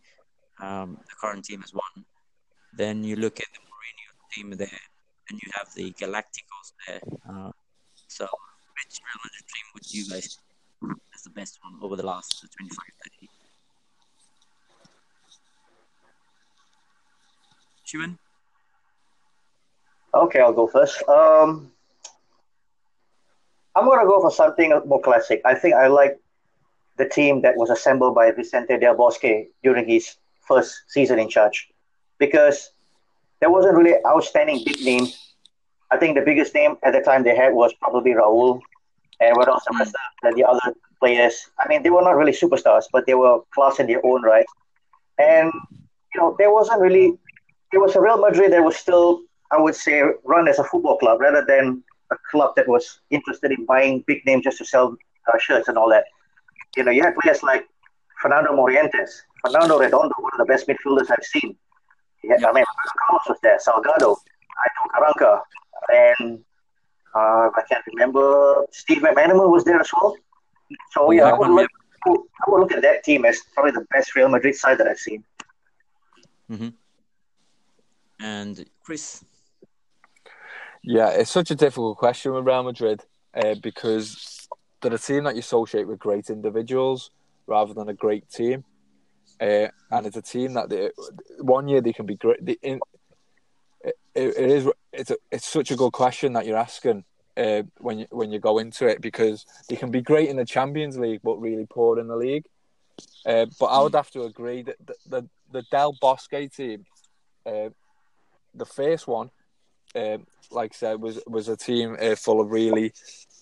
um, 0.61 0.99
the 1.09 1.15
current 1.21 1.45
team 1.45 1.61
has 1.61 1.73
won. 1.73 2.05
Then 2.77 3.03
you 3.05 3.17
look 3.17 3.41
at 3.41 3.47
the 3.55 3.61
Mourinho 3.61 4.11
team 4.33 4.51
there, 4.57 4.83
and 5.31 5.41
you 5.43 5.51
have 5.55 5.73
the 5.75 5.93
Galacticos 5.93 6.73
there. 6.87 7.01
Uh, 7.29 7.51
so, 8.07 8.25
which 8.25 9.01
Real 9.01 9.21
Madrid 9.25 9.47
team 9.53 9.67
would 9.73 9.95
you 9.95 10.05
guys 10.11 10.39
as 11.15 11.23
the 11.23 11.31
best 11.31 11.59
one 11.63 11.81
over 11.83 11.97
the 11.97 12.05
last 12.05 12.45
25, 12.59 12.77
30? 13.21 13.31
Shivan? 17.87 18.19
Okay, 20.15 20.41
I'll 20.41 20.53
go 20.53 20.67
first. 20.67 21.03
Um, 21.09 21.73
I'm 23.75 23.87
gonna 23.87 24.05
go 24.07 24.21
for 24.21 24.31
something 24.31 24.79
more 24.87 25.01
classic. 25.01 25.41
I 25.45 25.55
think 25.55 25.75
I 25.75 25.87
like 25.87 26.19
the 26.97 27.09
team 27.09 27.41
that 27.43 27.57
was 27.57 27.71
assembled 27.71 28.15
by 28.15 28.31
Vicente 28.33 28.79
Del 28.79 28.97
Bosque 28.97 29.49
during 29.63 29.87
his 29.89 30.17
first 30.41 30.83
season 30.89 31.19
in 31.19 31.29
charge, 31.29 31.69
because 32.19 32.71
there 33.41 33.51
wasn't 33.51 33.77
really 33.77 33.95
outstanding 34.07 34.63
big 34.65 34.81
names. 34.83 35.35
I 35.91 35.97
think 35.99 36.17
the 36.17 36.25
biggest 36.25 36.55
name 36.55 36.77
at 36.83 36.93
the 36.93 37.01
time 37.01 37.23
they 37.23 37.37
had 37.37 37.53
was 37.53 37.73
probably 37.75 38.13
Raul, 38.13 38.61
and 39.21 39.37
what 39.37 39.49
else 39.49 39.65
the 39.71 39.77
rest 39.79 39.95
of 40.25 40.35
the 40.35 40.45
other 40.45 40.75
players. 41.01 41.51
I 41.59 41.69
mean, 41.69 41.83
they 41.83 41.91
were 41.91 42.03
not 42.03 42.17
really 42.17 42.33
superstars, 42.33 42.85
but 42.93 43.07
they 43.07 43.15
were 43.15 43.41
class 43.55 43.79
in 43.79 43.87
their 43.87 44.05
own 44.05 44.23
right. 44.23 44.47
And 45.19 45.53
you 46.15 46.21
know, 46.21 46.35
there 46.39 46.53
wasn't 46.53 46.81
really. 46.81 47.19
It 47.73 47.79
was 47.79 47.95
a 47.97 48.01
Real 48.01 48.19
Madrid 48.19 48.53
that 48.53 48.63
was 48.63 48.77
still, 48.77 49.23
I 49.51 49.61
would 49.61 49.75
say, 49.75 50.03
run 50.25 50.49
as 50.49 50.59
a 50.59 50.65
football 50.65 50.99
club 50.99 51.21
rather 51.21 51.45
than 51.47 51.83
a 52.11 52.17
club 52.31 52.55
that 52.57 52.69
was 52.69 53.01
interested 53.11 53.51
in 53.51 53.67
buying 53.67 54.05
big 54.07 54.25
names 54.25 54.45
just 54.45 54.59
to 54.59 54.65
sell 54.65 54.97
uh, 55.27 55.39
shirts 55.39 55.69
and 55.69 55.77
all 55.77 55.91
that. 55.91 56.05
You 56.77 56.85
know, 56.85 56.93
you 56.93 57.03
had 57.03 57.17
players 57.17 57.43
like 57.43 57.67
Fernando 58.21 58.53
Morientes, 58.53 59.23
Fernando 59.43 59.79
Redondo, 59.79 60.15
one 60.19 60.33
of 60.35 60.39
the 60.39 60.45
best 60.45 60.69
midfielders 60.69 61.11
I've 61.11 61.25
seen. 61.25 61.57
Had, 62.29 62.45
I 62.45 62.53
mean, 62.53 62.65
Carlos 63.07 63.23
was 63.29 63.39
there, 63.43 63.59
Salgado, 63.59 64.17
Aitor 64.63 64.87
Karanka, 64.95 65.41
and 65.89 66.45
uh, 67.15 67.51
I 67.55 67.63
can't 67.69 67.85
remember, 67.87 68.65
Steve 68.71 69.03
McManaman 69.03 69.51
was 69.51 69.65
there 69.65 69.81
as 69.81 69.91
well. 69.93 70.17
So, 70.93 71.11
yeah, 71.11 71.25
I 71.25 71.39
would, 71.39 71.51
look, 71.51 71.71
I 72.07 72.11
would 72.49 72.61
look 72.61 72.73
at 72.73 72.83
that 72.83 73.05
team 73.05 73.25
as 73.25 73.41
probably 73.55 73.73
the 73.73 73.87
best 73.91 74.15
Real 74.15 74.29
Madrid 74.29 74.55
side 74.55 74.79
that 74.79 74.87
I've 74.87 74.99
seen. 74.99 75.25
Mm-hmm. 76.51 76.69
And 78.21 78.65
Chris? 78.83 79.25
Yeah, 80.83 81.11
it's 81.11 81.31
such 81.31 81.51
a 81.51 81.55
difficult 81.55 81.99
question 81.99 82.33
with 82.33 82.47
Real 82.47 82.63
Madrid 82.63 83.05
uh, 83.35 83.57
because 83.63 84.49
they're 84.81 84.95
a 84.95 84.99
team 84.99 85.25
that 85.25 85.35
you 85.35 85.41
associate 85.41 85.87
with 85.87 85.99
great 85.99 86.31
individuals 86.31 87.11
rather 87.47 87.75
than 87.75 87.89
a 87.89 87.95
great 87.95 88.29
team. 88.31 88.65
Uh, 89.41 89.69
and 89.91 90.07
it's 90.07 90.17
a 90.17 90.23
team 90.23 90.55
that 90.55 90.69
they, 90.69 90.91
one 91.41 91.69
year 91.69 91.81
they 91.81 91.93
can 91.93 92.07
be 92.07 92.17
great. 92.17 92.45
They, 92.45 92.57
in, 92.63 92.81
it, 93.85 93.95
it 94.15 94.51
is 94.51 94.69
it's 94.93 95.11
a, 95.11 95.17
it's 95.31 95.47
such 95.47 95.71
a 95.71 95.77
good 95.77 95.93
question 95.93 96.33
that 96.33 96.47
you're 96.47 96.57
asking 96.57 97.05
uh, 97.37 97.63
when 97.79 97.99
you 97.99 98.07
when 98.11 98.33
you 98.33 98.39
go 98.39 98.59
into 98.59 98.87
it 98.87 99.01
because 99.01 99.45
they 99.69 99.77
can 99.77 99.91
be 99.91 100.01
great 100.01 100.29
in 100.29 100.37
the 100.37 100.45
Champions 100.45 100.99
League 100.99 101.21
but 101.23 101.37
really 101.37 101.67
poor 101.69 101.99
in 101.99 102.09
the 102.09 102.17
league. 102.17 102.47
Uh, 103.27 103.47
but 103.61 103.67
I 103.67 103.83
would 103.83 103.95
have 103.95 104.11
to 104.13 104.23
agree 104.23 104.63
that 104.63 104.77
the 104.85 104.95
the, 105.07 105.29
the 105.53 105.63
Del 105.71 105.93
Bosque 106.01 106.51
team, 106.57 106.87
uh, 107.45 107.69
the 108.55 108.65
first 108.65 109.07
one, 109.07 109.31
um, 109.95 110.27
like 110.51 110.73
I 110.73 110.77
said, 110.77 111.01
was 111.01 111.21
was 111.27 111.49
a 111.49 111.57
team 111.57 111.97
uh, 112.01 112.17
full 112.17 112.41
of 112.41 112.51
really, 112.51 112.93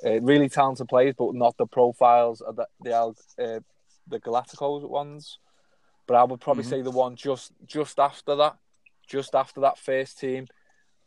uh, 0.04 0.20
really 0.20 0.48
talented 0.48 0.88
players, 0.88 1.14
but 1.16 1.34
not 1.34 1.56
the 1.56 1.66
profiles 1.66 2.40
of 2.40 2.56
the 2.56 2.66
the, 2.80 2.94
uh, 2.94 3.60
the 4.08 4.88
ones. 4.88 5.38
But 6.06 6.16
I 6.16 6.24
would 6.24 6.40
probably 6.40 6.64
mm-hmm. 6.64 6.70
say 6.70 6.82
the 6.82 6.90
one 6.90 7.16
just 7.16 7.52
just 7.66 7.98
after 7.98 8.36
that, 8.36 8.56
just 9.06 9.34
after 9.34 9.60
that 9.62 9.78
first 9.78 10.18
team, 10.18 10.46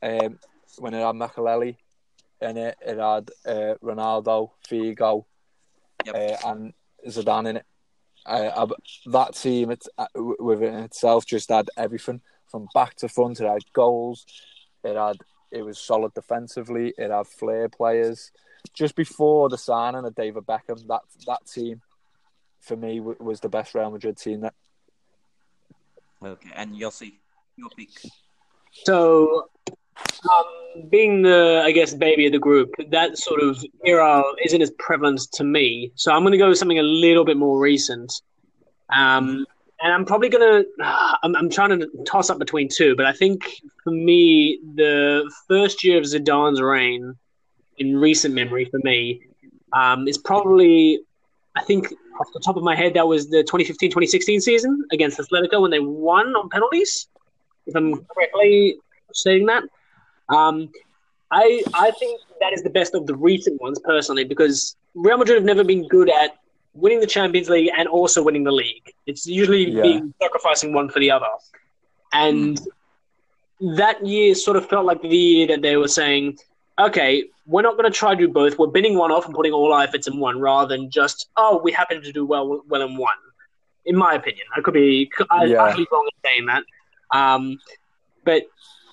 um, 0.02 0.40
when 0.78 0.94
it 0.94 1.02
had 1.02 1.16
Makelele 1.16 1.78
in 2.42 2.58
it, 2.58 2.78
it 2.82 2.98
had 2.98 3.32
uh, 3.46 3.76
Ronaldo, 3.84 4.52
Figo, 4.68 5.26
yep. 6.06 6.16
uh, 6.16 6.50
and 6.50 6.74
Zidane 7.08 7.50
in 7.50 7.58
it. 7.58 7.66
Uh, 8.26 8.68
that 9.06 9.36
team 9.36 9.72
it, 9.72 9.88
uh, 9.98 10.08
within 10.40 10.76
itself 10.76 11.26
just 11.26 11.50
had 11.50 11.70
everything 11.78 12.22
from 12.50 12.68
back 12.74 12.96
to 12.96 13.08
front. 13.08 13.40
It 13.40 13.48
had 13.48 13.62
goals. 13.74 14.26
It 14.84 14.96
had 14.96 15.18
it 15.52 15.62
was 15.62 15.80
solid 15.80 16.14
defensively. 16.14 16.94
It 16.98 17.12
had 17.12 17.28
flair 17.28 17.70
players. 17.70 18.32
Just 18.74 18.96
before 18.96 19.50
the 19.50 19.58
signing 19.58 20.06
of 20.06 20.16
David 20.16 20.46
Beckham, 20.46 20.86
that 20.88 21.02
that 21.26 21.46
team 21.46 21.82
for 22.60 22.76
me 22.76 23.00
was 23.00 23.40
the 23.40 23.50
best 23.50 23.74
Real 23.74 23.92
Madrid 23.92 24.18
team. 24.18 24.42
That 24.42 24.56
okay, 26.24 26.50
and 26.56 26.76
Yossi, 26.76 27.14
your 27.56 27.70
pick. 27.76 27.90
So, 28.86 29.50
um, 29.98 30.90
being 30.90 31.22
the 31.22 31.62
I 31.66 31.72
guess 31.72 31.94
baby 31.94 32.26
of 32.28 32.32
the 32.32 32.40
group, 32.40 32.70
that 32.90 33.18
sort 33.18 33.42
of 33.42 33.64
era 33.86 34.24
isn't 34.44 34.62
as 34.62 34.72
prevalent 34.80 35.22
to 35.34 35.44
me. 35.44 35.92
So 35.96 36.12
I'm 36.12 36.22
going 36.22 36.34
to 36.34 36.38
go 36.38 36.50
with 36.50 36.58
something 36.58 36.80
a 36.80 36.84
little 36.84 37.26
bit 37.26 37.38
more 37.38 37.60
recent. 37.60 38.12
Um, 38.96 39.46
and 39.82 39.94
I'm 39.94 40.06
probably 40.06 40.30
gonna. 40.30 40.64
I'm, 41.24 41.36
I'm 41.36 41.50
trying 41.50 41.80
to 41.80 41.88
toss 42.06 42.30
up 42.30 42.40
between 42.40 42.70
two, 42.70 42.96
but 42.96 43.06
I 43.06 43.14
think 43.14 43.62
for 43.84 43.92
me, 43.92 44.60
the 44.76 45.32
first 45.48 45.84
year 45.84 45.98
of 45.98 46.04
Zidane's 46.04 46.62
reign, 46.62 47.16
in 47.78 47.98
recent 47.98 48.34
memory 48.34 48.66
for 48.66 48.80
me, 48.84 49.22
um, 49.74 50.08
is 50.08 50.18
probably. 50.18 51.02
I 51.58 51.64
think 51.64 51.92
off 52.20 52.28
the 52.34 52.40
top 52.40 52.56
of 52.56 52.64
my 52.64 52.76
head, 52.76 52.94
that 52.94 53.08
was 53.08 53.30
the 53.30 53.44
2015-2016 53.44 54.42
season 54.42 54.86
against 54.92 55.18
Atletico 55.18 55.62
when 55.62 55.72
they 55.72 55.80
won 55.80 56.28
on 56.36 56.50
penalties. 56.50 57.08
If 57.66 57.76
I'm 57.76 58.06
correctly 58.06 58.78
saying 59.14 59.48
that, 59.48 59.64
um, 60.30 60.70
I 61.32 61.64
I 61.74 61.92
think 61.92 62.22
that 62.40 62.54
is 62.54 62.62
the 62.62 62.70
best 62.70 62.94
of 62.94 63.08
the 63.08 63.16
recent 63.16 63.60
ones 63.60 63.80
personally 63.84 64.24
because 64.24 64.76
Real 64.94 65.18
Madrid 65.18 65.36
have 65.38 65.46
never 65.46 65.64
been 65.64 65.88
good 65.88 66.10
at 66.10 66.38
winning 66.74 67.00
the 67.00 67.08
Champions 67.08 67.50
League 67.50 67.70
and 67.76 67.88
also 67.88 68.24
winning 68.24 68.44
the 68.44 68.52
league. 68.52 68.94
It's 69.08 69.26
usually 69.26 69.72
yeah. 69.72 69.82
being 69.82 70.14
sacrificing 70.22 70.74
one 70.74 70.90
for 70.90 71.00
the 71.00 71.12
other. 71.12 71.26
And 72.14 72.62
that 73.60 74.06
year 74.06 74.36
sort 74.36 74.58
of 74.58 74.70
felt 74.70 74.86
like 74.86 75.02
the 75.02 75.10
year 75.10 75.48
that 75.48 75.62
they 75.62 75.76
were 75.76 75.88
saying, 75.88 76.38
okay, 76.80 77.26
we're 77.46 77.62
not 77.62 77.78
going 77.78 77.92
to 77.92 77.98
try 77.98 78.14
to 78.14 78.28
do 78.28 78.32
both. 78.32 78.58
We're 78.58 78.68
binning 78.68 78.98
one 78.98 79.12
off 79.12 79.26
and 79.26 79.34
putting 79.34 79.54
all 79.54 79.74
our 79.74 79.84
efforts 79.84 80.08
in 80.08 80.20
one 80.20 80.40
rather 80.40 80.76
than 80.76 80.90
just, 80.90 81.30
oh, 81.38 81.60
we 81.64 81.72
happen 81.72 82.02
to 82.02 82.12
do 82.12 82.26
well 82.26 82.62
well 82.68 82.82
in 82.82 82.98
one. 82.98 83.18
In 83.86 83.96
my 83.96 84.14
opinion, 84.16 84.46
I 84.56 84.62
could 84.62 84.74
be 84.74 85.10
I, 85.30 85.46
Yeah. 85.46 85.64
I 85.64 85.72
could 85.72 85.78
be 85.78 85.88
wrong 85.92 86.08
in 86.14 86.30
saying 86.30 86.46
that. 86.48 86.64
Um, 87.12 87.60
but 88.26 88.44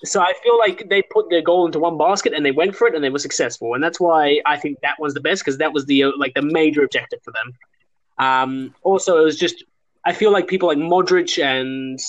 so 0.03 0.21
I 0.21 0.33
feel 0.41 0.57
like 0.57 0.87
they 0.89 1.01
put 1.01 1.29
their 1.29 1.41
goal 1.41 1.65
into 1.65 1.79
one 1.79 1.97
basket 1.97 2.33
and 2.33 2.45
they 2.45 2.51
went 2.51 2.75
for 2.75 2.87
it 2.87 2.95
and 2.95 3.03
they 3.03 3.09
were 3.09 3.19
successful, 3.19 3.73
and 3.73 3.83
that's 3.83 3.99
why 3.99 4.41
I 4.45 4.57
think 4.57 4.79
that 4.81 4.99
was 4.99 5.13
the 5.13 5.19
best 5.19 5.43
because 5.43 5.57
that 5.57 5.73
was 5.73 5.85
the 5.85 6.05
uh, 6.05 6.11
like 6.17 6.33
the 6.33 6.41
major 6.41 6.83
objective 6.83 7.19
for 7.23 7.31
them. 7.31 7.53
Um, 8.17 8.75
also, 8.83 9.19
it 9.19 9.25
was 9.25 9.37
just 9.37 9.63
I 10.05 10.13
feel 10.13 10.31
like 10.31 10.47
people 10.47 10.69
like 10.69 10.77
Modric 10.77 11.43
and 11.43 11.99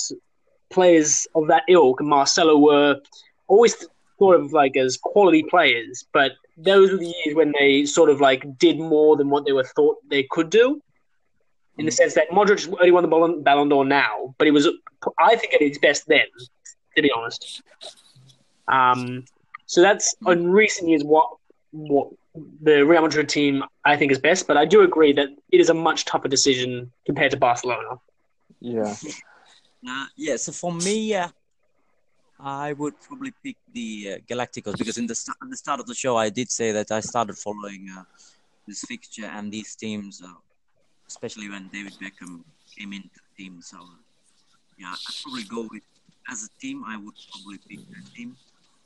players 0.70 1.26
of 1.34 1.48
that 1.48 1.64
ilk, 1.68 2.00
Marcelo, 2.02 2.56
were 2.58 3.00
always 3.48 3.86
thought 4.18 4.34
of 4.34 4.52
like 4.52 4.76
as 4.76 4.96
quality 4.96 5.42
players, 5.42 6.04
but 6.12 6.32
those 6.56 6.90
were 6.90 6.96
the 6.96 7.14
years 7.24 7.36
when 7.36 7.52
they 7.58 7.84
sort 7.84 8.10
of 8.10 8.20
like 8.20 8.58
did 8.58 8.78
more 8.78 9.16
than 9.16 9.28
what 9.28 9.44
they 9.44 9.52
were 9.52 9.64
thought 9.64 9.96
they 10.08 10.26
could 10.30 10.50
do. 10.50 10.80
In 11.78 11.84
the 11.84 11.92
sense 11.92 12.14
that 12.14 12.30
Modric 12.30 12.66
only 12.80 12.90
won 12.90 13.02
the 13.02 13.08
Ballon, 13.08 13.42
Ballon 13.42 13.68
d'Or 13.68 13.84
now, 13.84 14.34
but 14.38 14.46
he 14.46 14.50
was, 14.50 14.66
I 15.18 15.36
think, 15.36 15.52
at 15.52 15.60
his 15.60 15.76
best 15.76 16.08
then, 16.08 16.24
to 16.96 17.02
be 17.02 17.12
honest. 17.12 17.62
Um, 18.66 19.24
so 19.66 19.82
that's 19.82 20.16
in 20.26 20.50
recent 20.50 20.88
years 20.88 21.04
what 21.04 21.28
what 21.72 22.08
the 22.62 22.84
Real 22.84 23.02
Madrid 23.02 23.28
team 23.28 23.62
I 23.84 23.96
think 23.96 24.10
is 24.10 24.18
best, 24.18 24.46
but 24.46 24.56
I 24.56 24.64
do 24.64 24.82
agree 24.82 25.12
that 25.12 25.28
it 25.52 25.60
is 25.60 25.68
a 25.68 25.74
much 25.74 26.06
tougher 26.06 26.28
decision 26.28 26.90
compared 27.04 27.32
to 27.32 27.36
Barcelona. 27.36 27.98
Yeah. 28.60 28.94
Uh, 29.86 30.06
yeah, 30.16 30.36
so 30.36 30.52
for 30.52 30.72
me, 30.72 31.14
uh, 31.14 31.28
I 32.38 32.74
would 32.74 33.00
probably 33.00 33.32
pick 33.42 33.56
the 33.72 34.14
uh, 34.14 34.18
Galacticos 34.28 34.76
because 34.76 34.98
in 34.98 35.06
the 35.06 35.14
st- 35.14 35.36
the 35.48 35.56
start 35.56 35.80
of 35.80 35.86
the 35.86 35.94
show, 35.94 36.16
I 36.16 36.28
did 36.28 36.50
say 36.50 36.70
that 36.72 36.90
I 36.92 37.00
started 37.00 37.36
following 37.38 37.88
uh, 37.96 38.04
this 38.66 38.82
fixture 38.82 39.24
and 39.26 39.50
these 39.50 39.74
teams, 39.74 40.20
uh, 40.22 40.28
especially 41.08 41.48
when 41.48 41.68
David 41.68 41.94
Beckham 41.94 42.44
came 42.76 42.92
into 42.92 43.08
the 43.08 43.42
team. 43.42 43.62
So, 43.62 43.78
uh, 43.78 43.96
yeah, 44.78 44.92
I'd 44.92 45.14
probably 45.22 45.44
go 45.44 45.66
with 45.70 45.82
as 46.30 46.44
a 46.44 46.60
team. 46.60 46.84
I 46.86 46.98
would 46.98 47.14
probably 47.32 47.58
pick 47.68 47.88
that 47.88 48.14
team, 48.14 48.36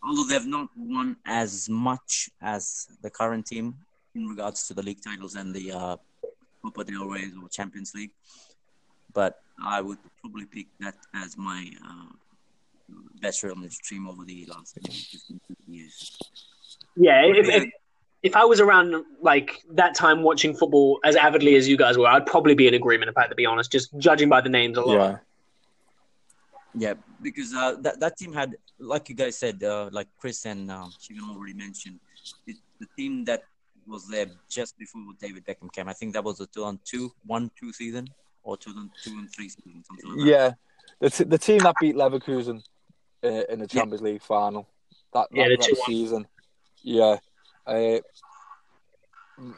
although 0.04 0.24
they've 0.24 0.46
not 0.46 0.68
won 0.76 1.16
as 1.26 1.68
much 1.68 2.30
as 2.40 2.86
the 3.02 3.10
current 3.10 3.46
team 3.46 3.74
in 4.14 4.28
regards 4.28 4.68
to 4.68 4.74
the 4.74 4.82
league 4.82 5.02
titles 5.02 5.34
and 5.34 5.52
the 5.52 5.72
uh, 5.72 5.96
Copa 6.62 6.84
del 6.84 7.06
Rey 7.06 7.32
or 7.42 7.48
Champions 7.48 7.94
League. 7.94 8.12
But 9.12 9.40
I 9.60 9.80
would 9.80 9.98
probably 10.20 10.46
pick 10.46 10.68
that 10.78 10.94
as 11.14 11.36
my 11.36 11.68
uh, 11.84 12.12
best 13.20 13.44
on 13.44 13.60
Madrid 13.60 13.72
team 13.88 14.08
over 14.08 14.24
the 14.24 14.46
last 14.46 14.74
15 14.74 15.40
years. 15.68 16.18
Yeah, 16.96 17.22
if, 17.24 17.48
if, 17.48 17.70
if 18.22 18.36
I 18.36 18.44
was 18.44 18.60
around 18.60 19.04
like 19.20 19.62
that 19.72 19.94
time 19.94 20.22
watching 20.22 20.54
football 20.54 21.00
as 21.04 21.16
avidly 21.16 21.54
as 21.56 21.68
you 21.68 21.76
guys 21.76 21.96
were, 21.96 22.06
I'd 22.06 22.26
probably 22.26 22.54
be 22.54 22.66
in 22.66 22.74
agreement 22.74 23.10
about 23.10 23.26
it, 23.26 23.28
to 23.30 23.34
be 23.34 23.46
honest, 23.46 23.70
just 23.70 23.96
judging 23.98 24.28
by 24.28 24.40
the 24.40 24.48
names 24.48 24.76
alone. 24.76 24.96
Yeah. 24.96 25.16
Yeah, 26.72 26.94
because 27.20 27.52
uh, 27.52 27.74
that 27.80 27.98
that 27.98 28.16
team 28.16 28.32
had, 28.32 28.54
like 28.78 29.08
you 29.08 29.16
guys 29.16 29.36
said, 29.36 29.60
uh, 29.64 29.90
like 29.90 30.06
Chris 30.18 30.46
and 30.46 30.70
uh, 30.70 30.86
Shivan 31.00 31.28
already 31.28 31.52
mentioned, 31.52 31.98
it, 32.46 32.56
the 32.78 32.86
team 32.96 33.24
that 33.24 33.42
was 33.88 34.06
there 34.06 34.26
just 34.48 34.78
before 34.78 35.02
David 35.20 35.44
Beckham 35.44 35.72
came. 35.72 35.88
I 35.88 35.92
think 35.92 36.12
that 36.14 36.22
was 36.22 36.38
the 36.38 36.46
2002 36.46 37.12
1 37.26 37.50
2 37.58 37.72
season 37.72 38.08
or 38.44 38.56
2002 38.56 39.10
and 39.10 39.32
3 39.32 39.48
season, 39.48 39.84
something 39.84 40.10
like 40.10 40.18
that. 40.18 40.30
Yeah. 40.30 40.52
The, 41.00 41.10
t- 41.10 41.24
the 41.24 41.38
team 41.38 41.58
that 41.58 41.74
beat 41.80 41.96
Leverkusen 41.96 42.62
uh, 43.24 43.44
in 43.48 43.58
the 43.58 43.66
Champions 43.66 44.02
League 44.02 44.22
final. 44.22 44.68
That, 45.12 45.28
that, 45.30 45.36
Yeah, 45.36 45.48
that 45.48 45.76
season. 45.86 46.26
Yeah. 46.82 47.16
Uh, 47.66 47.98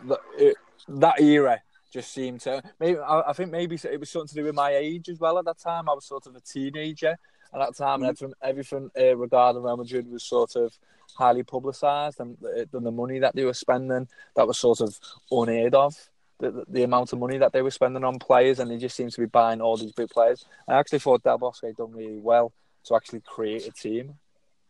that, 0.04 0.18
it, 0.36 0.56
that 0.88 1.20
era 1.20 1.60
just 1.92 2.12
seemed 2.12 2.40
to. 2.42 2.62
Maybe 2.80 2.98
I, 2.98 3.22
I 3.28 3.32
think 3.32 3.50
maybe 3.50 3.76
it 3.76 4.00
was 4.00 4.10
something 4.10 4.28
to 4.28 4.34
do 4.34 4.44
with 4.44 4.54
my 4.54 4.70
age 4.70 5.08
as 5.08 5.20
well 5.20 5.38
at 5.38 5.44
that 5.44 5.58
time. 5.58 5.88
I 5.88 5.94
was 5.94 6.06
sort 6.06 6.26
of 6.26 6.34
a 6.34 6.40
teenager 6.40 7.18
at 7.54 7.58
that 7.58 7.76
time, 7.76 8.02
and 8.02 8.10
everything, 8.10 8.34
everything 8.42 8.90
uh, 8.98 9.16
regarding 9.16 9.62
Real 9.62 9.76
Madrid 9.76 10.10
was 10.10 10.22
sort 10.22 10.56
of 10.56 10.76
highly 11.14 11.42
publicised, 11.42 12.20
and 12.20 12.36
the, 12.40 12.68
and 12.72 12.86
the 12.86 12.90
money 12.90 13.18
that 13.18 13.34
they 13.34 13.44
were 13.44 13.54
spending 13.54 14.08
that 14.36 14.46
was 14.46 14.58
sort 14.58 14.80
of 14.80 14.98
unheard 15.30 15.74
of. 15.74 15.94
The, 16.38 16.50
the, 16.50 16.64
the 16.68 16.82
amount 16.82 17.12
of 17.12 17.20
money 17.20 17.38
that 17.38 17.52
they 17.52 17.62
were 17.62 17.70
spending 17.70 18.02
on 18.02 18.18
players, 18.18 18.58
and 18.58 18.70
they 18.70 18.78
just 18.78 18.96
seemed 18.96 19.12
to 19.12 19.20
be 19.20 19.26
buying 19.26 19.60
all 19.60 19.76
these 19.76 19.92
big 19.92 20.08
players. 20.08 20.44
I 20.66 20.74
actually 20.74 20.98
thought 20.98 21.22
Del 21.22 21.38
Bosque 21.38 21.64
had 21.64 21.76
done 21.76 21.92
really 21.92 22.18
well 22.18 22.52
to 22.84 22.94
actually 22.96 23.20
create 23.20 23.66
a 23.66 23.70
team, 23.72 24.14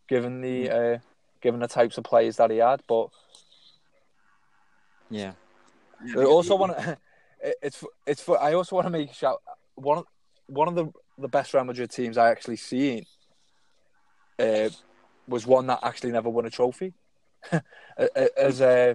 given 0.08 0.40
the 0.40 0.70
uh, 0.70 0.98
given 1.40 1.60
the 1.60 1.68
types 1.68 1.98
of 1.98 2.04
players 2.04 2.36
that 2.36 2.50
he 2.50 2.58
had. 2.58 2.82
But 2.88 3.08
Yeah. 5.10 5.32
Yeah, 6.04 6.20
I 6.20 6.24
also 6.24 6.56
want 6.56 6.76
to. 6.78 6.98
It's 7.62 7.76
for- 7.76 7.90
it's 8.06 8.22
for. 8.22 8.40
I 8.40 8.54
also 8.54 8.76
want 8.76 8.86
to 8.86 8.90
make 8.90 9.10
a 9.10 9.14
shout. 9.14 9.40
One 9.74 9.98
of 9.98 10.06
one 10.46 10.68
of 10.68 10.74
the 10.74 10.92
the 11.18 11.28
best 11.28 11.54
Real 11.54 11.64
Madrid 11.64 11.90
teams 11.90 12.16
I 12.18 12.30
actually 12.30 12.56
seen 12.56 13.04
uh, 14.38 14.70
was 15.28 15.46
one 15.46 15.66
that 15.66 15.80
actually 15.82 16.12
never 16.12 16.28
won 16.30 16.46
a 16.46 16.50
trophy. 16.50 16.94
as 18.36 18.60
uh, 18.60 18.94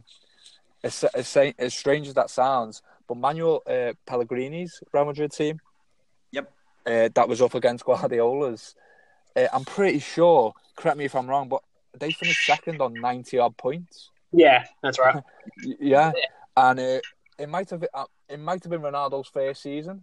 as 0.84 1.04
as, 1.04 1.38
as 1.58 1.74
strange 1.74 2.08
as 2.08 2.14
that 2.14 2.30
sounds, 2.30 2.82
but 3.08 3.18
Manuel 3.18 3.62
uh, 3.68 3.94
Pellegrini's 4.06 4.82
Real 4.94 5.06
Madrid 5.06 5.32
team. 5.32 5.60
Yep. 6.32 6.52
Uh, 6.86 7.10
that 7.14 7.28
was 7.28 7.42
up 7.42 7.56
against 7.56 7.86
Guardiola's. 7.86 8.76
Uh, 9.38 9.48
I'm 9.54 9.64
pretty 9.66 10.00
sure. 10.00 10.54
Correct 10.76 10.98
me 10.98 11.06
if 11.06 11.16
I'm 11.16 11.30
wrong, 11.30 11.48
but 11.48 11.62
they 11.98 12.12
finished 12.12 12.46
second 12.46 12.82
on 12.82 12.94
ninety 12.94 13.38
odd 13.38 13.56
points. 13.58 14.10
Yeah, 14.32 14.66
that's 14.82 15.00
right. 15.00 15.24
Y- 15.66 15.76
Yeah, 15.80 16.12
and 16.56 16.80
uh, 16.80 17.00
it 17.40 17.48
might 17.50 17.70
have 17.70 17.84
uh, 17.94 18.06
it 18.30 18.40
might 18.40 18.64
have 18.64 18.72
been 18.72 18.82
Ronaldo's 18.82 19.28
first 19.28 19.62
season 19.62 20.02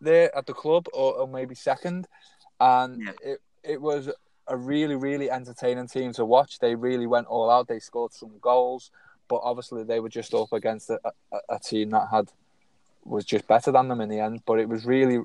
there 0.00 0.36
at 0.36 0.46
the 0.46 0.52
club, 0.52 0.86
or, 0.92 1.14
or 1.20 1.28
maybe 1.28 1.54
second, 1.54 2.06
and 2.60 3.02
Yeah. 3.02 3.12
it 3.32 3.40
it 3.62 3.80
was 3.80 4.10
a 4.46 4.56
really 4.56 4.94
really 4.96 5.30
entertaining 5.30 5.88
team 5.88 6.12
to 6.14 6.24
watch. 6.24 6.58
They 6.58 6.74
really 6.74 7.06
went 7.06 7.26
all 7.26 7.50
out. 7.50 7.68
They 7.68 7.78
scored 7.80 8.12
some 8.12 8.32
goals, 8.40 8.90
but 9.28 9.40
obviously 9.42 9.84
they 9.84 10.00
were 10.00 10.08
just 10.08 10.32
up 10.34 10.52
against 10.52 10.90
a, 10.90 10.98
a, 11.32 11.38
a 11.50 11.58
team 11.58 11.90
that 11.90 12.08
had 12.10 12.30
was 13.04 13.24
just 13.24 13.46
better 13.46 13.72
than 13.72 13.88
them 13.88 14.00
in 14.00 14.08
the 14.10 14.20
end. 14.20 14.42
But 14.46 14.58
it 14.60 14.68
was 14.68 14.84
really 14.84 15.22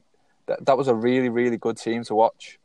that, 0.48 0.66
that 0.66 0.78
was 0.78 0.88
a 0.88 0.96
really 0.96 1.30
really 1.30 1.58
good 1.58 1.78
team 1.78 2.04
to 2.06 2.16
watch. 2.16 2.58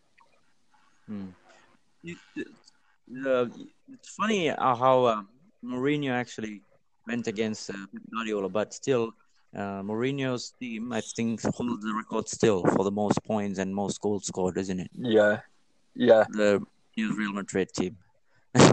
The, 3.11 3.51
it's 3.93 4.11
funny 4.11 4.49
how 4.49 5.05
uh, 5.05 5.23
Mourinho 5.65 6.11
actually 6.11 6.63
went 7.07 7.27
against 7.27 7.71
uh, 7.71 7.87
Guardiola, 8.13 8.49
but 8.49 8.75
still, 8.75 9.13
uh, 9.57 9.83
Mourinho's 9.83 10.53
team, 10.61 10.93
I 10.93 11.01
think, 11.01 11.43
holds 11.43 11.83
the 11.83 11.95
record 11.95 12.29
still 12.29 12.63
for 12.65 12.85
the 12.85 12.91
most 12.91 13.23
points 13.25 13.59
and 13.59 13.75
most 13.75 14.01
goals 14.01 14.27
scored, 14.27 14.59
isn't 14.59 14.81
it? 14.81 14.91
Yeah, 14.93 15.41
yeah, 15.95 16.25
The 16.29 16.63
new 16.97 17.17
Real 17.17 17.33
Madrid 17.33 17.71
team. 17.75 17.97
so 18.55 18.73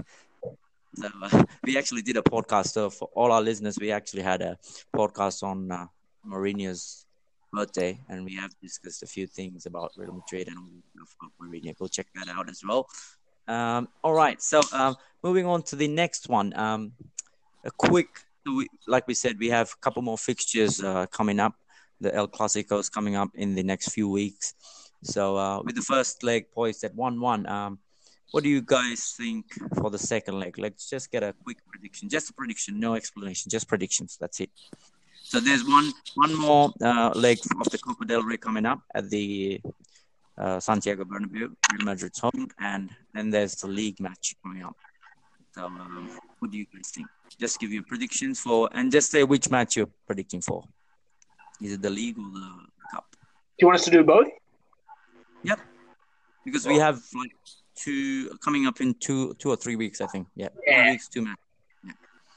uh, 1.22 1.44
we 1.64 1.78
actually 1.78 2.02
did 2.02 2.18
a 2.18 2.22
podcast. 2.22 2.68
So 2.72 2.90
for 2.90 3.08
all 3.14 3.32
our 3.32 3.40
listeners, 3.40 3.78
we 3.80 3.90
actually 3.90 4.22
had 4.22 4.42
a 4.42 4.58
podcast 4.94 5.42
on 5.42 5.70
uh, 5.72 5.86
Mourinho's 6.26 7.05
birthday, 7.52 7.98
and 8.08 8.24
we 8.24 8.34
have 8.36 8.52
discussed 8.60 9.02
a 9.02 9.06
few 9.06 9.26
things 9.26 9.66
about 9.66 9.92
Real 9.96 10.12
Madrid 10.12 10.48
and 10.48 10.58
all 10.58 10.66
about 11.20 11.32
Mourinho. 11.40 11.76
Go 11.76 11.86
check 11.86 12.06
that 12.14 12.28
out 12.28 12.48
as 12.48 12.62
well. 12.66 12.88
Um, 13.48 13.88
all 14.02 14.12
right, 14.12 14.40
so 14.42 14.60
um, 14.72 14.96
moving 15.22 15.46
on 15.46 15.62
to 15.64 15.76
the 15.76 15.88
next 15.88 16.28
one. 16.28 16.56
Um, 16.56 16.92
a 17.64 17.70
quick, 17.70 18.08
like 18.86 19.06
we 19.06 19.14
said, 19.14 19.38
we 19.38 19.48
have 19.48 19.70
a 19.72 19.80
couple 19.80 20.02
more 20.02 20.18
fixtures 20.18 20.82
uh, 20.82 21.06
coming 21.06 21.40
up. 21.40 21.54
The 22.00 22.14
El 22.14 22.28
Clasico 22.28 22.78
is 22.78 22.88
coming 22.88 23.16
up 23.16 23.30
in 23.34 23.54
the 23.54 23.62
next 23.62 23.90
few 23.90 24.08
weeks. 24.08 24.54
So 25.02 25.36
uh, 25.36 25.62
with 25.62 25.76
the 25.76 25.82
first 25.82 26.22
leg 26.22 26.50
poised 26.52 26.84
at 26.84 26.94
one-one, 26.94 27.46
um, 27.46 27.78
what 28.32 28.42
do 28.42 28.50
you 28.50 28.60
guys 28.60 29.14
think 29.16 29.46
for 29.78 29.88
the 29.88 29.98
second 29.98 30.40
leg? 30.40 30.58
Let's 30.58 30.90
just 30.90 31.12
get 31.12 31.22
a 31.22 31.32
quick 31.44 31.58
prediction. 31.70 32.08
Just 32.08 32.30
a 32.30 32.32
prediction, 32.32 32.80
no 32.80 32.94
explanation, 32.94 33.50
just 33.50 33.68
predictions. 33.68 34.16
That's 34.20 34.40
it. 34.40 34.50
So 35.28 35.40
there's 35.40 35.64
one 35.66 35.92
one 36.14 36.38
more 36.38 36.72
uh, 36.80 37.10
leg 37.16 37.38
of 37.60 37.68
the 37.68 37.78
Copa 37.78 38.04
del 38.04 38.22
Rey 38.22 38.36
coming 38.36 38.64
up 38.64 38.80
at 38.94 39.10
the 39.10 39.60
uh, 40.38 40.60
Santiago 40.60 41.02
Bernabeu, 41.04 41.48
Real 41.72 41.84
Madrid's 41.84 42.20
home, 42.20 42.46
and 42.60 42.90
then 43.12 43.30
there's 43.30 43.56
the 43.56 43.66
league 43.66 43.98
match 43.98 44.36
coming 44.40 44.62
up. 44.62 44.76
So 45.52 45.64
um, 45.64 46.16
what 46.38 46.52
do 46.52 46.58
you 46.58 46.66
guys 46.72 46.92
think? 46.94 47.08
Just 47.40 47.58
give 47.58 47.72
your 47.72 47.82
predictions 47.82 48.38
for, 48.38 48.70
and 48.72 48.92
just 48.92 49.10
say 49.10 49.24
which 49.24 49.50
match 49.50 49.74
you're 49.74 49.90
predicting 50.06 50.40
for. 50.40 50.62
Is 51.60 51.72
it 51.72 51.82
the 51.82 51.90
league 51.90 52.18
or 52.18 52.30
the 52.30 52.48
cup? 52.92 53.06
Do 53.10 53.18
you 53.62 53.66
want 53.66 53.80
us 53.80 53.84
to 53.86 53.90
do 53.90 54.04
both? 54.04 54.28
Yep. 55.42 55.58
Because 56.44 56.66
we 56.68 56.76
have 56.76 57.00
like 57.16 57.32
two 57.74 58.30
coming 58.44 58.68
up 58.68 58.80
in 58.80 58.94
two 58.94 59.34
two 59.40 59.50
or 59.50 59.56
three 59.56 59.74
weeks, 59.74 60.00
I 60.00 60.06
think. 60.06 60.28
Yeah. 60.36 60.50
Yeah. 60.64 60.84
Two 60.84 60.90
weeks, 60.92 61.08
two 61.08 61.22
matches. 61.22 61.45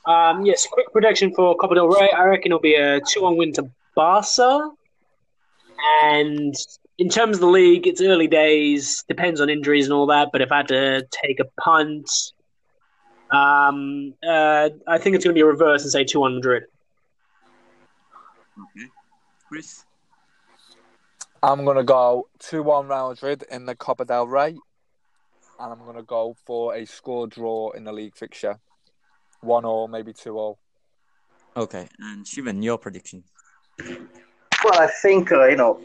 Um, 0.05 0.45
yes, 0.45 0.65
quick 0.71 0.91
prediction 0.91 1.33
for 1.33 1.55
Copa 1.57 1.75
del 1.75 1.87
Rey. 1.87 2.09
I 2.11 2.23
reckon 2.25 2.51
it'll 2.51 2.59
be 2.59 2.75
a 2.75 2.99
2 3.01 3.21
1 3.21 3.37
win 3.37 3.53
to 3.53 3.69
Barca. 3.95 4.71
And 6.03 6.55
in 6.97 7.09
terms 7.09 7.37
of 7.37 7.41
the 7.41 7.47
league, 7.47 7.87
it's 7.87 8.01
early 8.01 8.27
days, 8.27 9.03
depends 9.07 9.39
on 9.39 9.49
injuries 9.49 9.85
and 9.85 9.93
all 9.93 10.07
that. 10.07 10.29
But 10.31 10.41
if 10.41 10.51
I 10.51 10.57
had 10.57 10.67
to 10.69 11.07
take 11.11 11.39
a 11.39 11.45
punt, 11.61 12.09
Um, 13.31 14.15
uh, 14.27 14.69
I 14.87 14.97
think 14.97 15.15
it's 15.15 15.23
going 15.23 15.35
to 15.35 15.37
be 15.37 15.41
a 15.41 15.45
reverse 15.45 15.83
and 15.83 15.91
say 15.91 16.03
two 16.03 16.19
one 16.21 16.33
Madrid. 16.35 16.63
Okay. 18.59 18.87
Chris? 19.47 19.85
I'm 21.43 21.63
gonna 21.63 21.83
go 21.83 22.27
two 22.39 22.63
one 22.63 22.87
Real 22.87 23.09
Madrid 23.09 23.43
in 23.51 23.65
the 23.65 23.75
Copa 23.75 24.03
del 24.03 24.27
Rey, 24.27 24.49
and 24.49 24.59
I'm 25.59 25.85
gonna 25.85 26.01
go 26.03 26.35
for 26.45 26.73
a 26.75 26.85
score 26.85 27.27
draw 27.27 27.69
in 27.71 27.83
the 27.83 27.93
league 27.93 28.15
fixture, 28.15 28.59
one 29.41 29.65
all, 29.65 29.87
maybe 29.87 30.13
two 30.13 30.37
all. 30.37 30.59
Okay. 31.55 31.87
And 31.99 32.25
Shivan, 32.25 32.63
your 32.63 32.77
prediction? 32.77 33.23
Well, 34.63 34.79
I 34.79 34.87
think 35.01 35.31
uh, 35.31 35.47
you 35.47 35.55
know, 35.55 35.81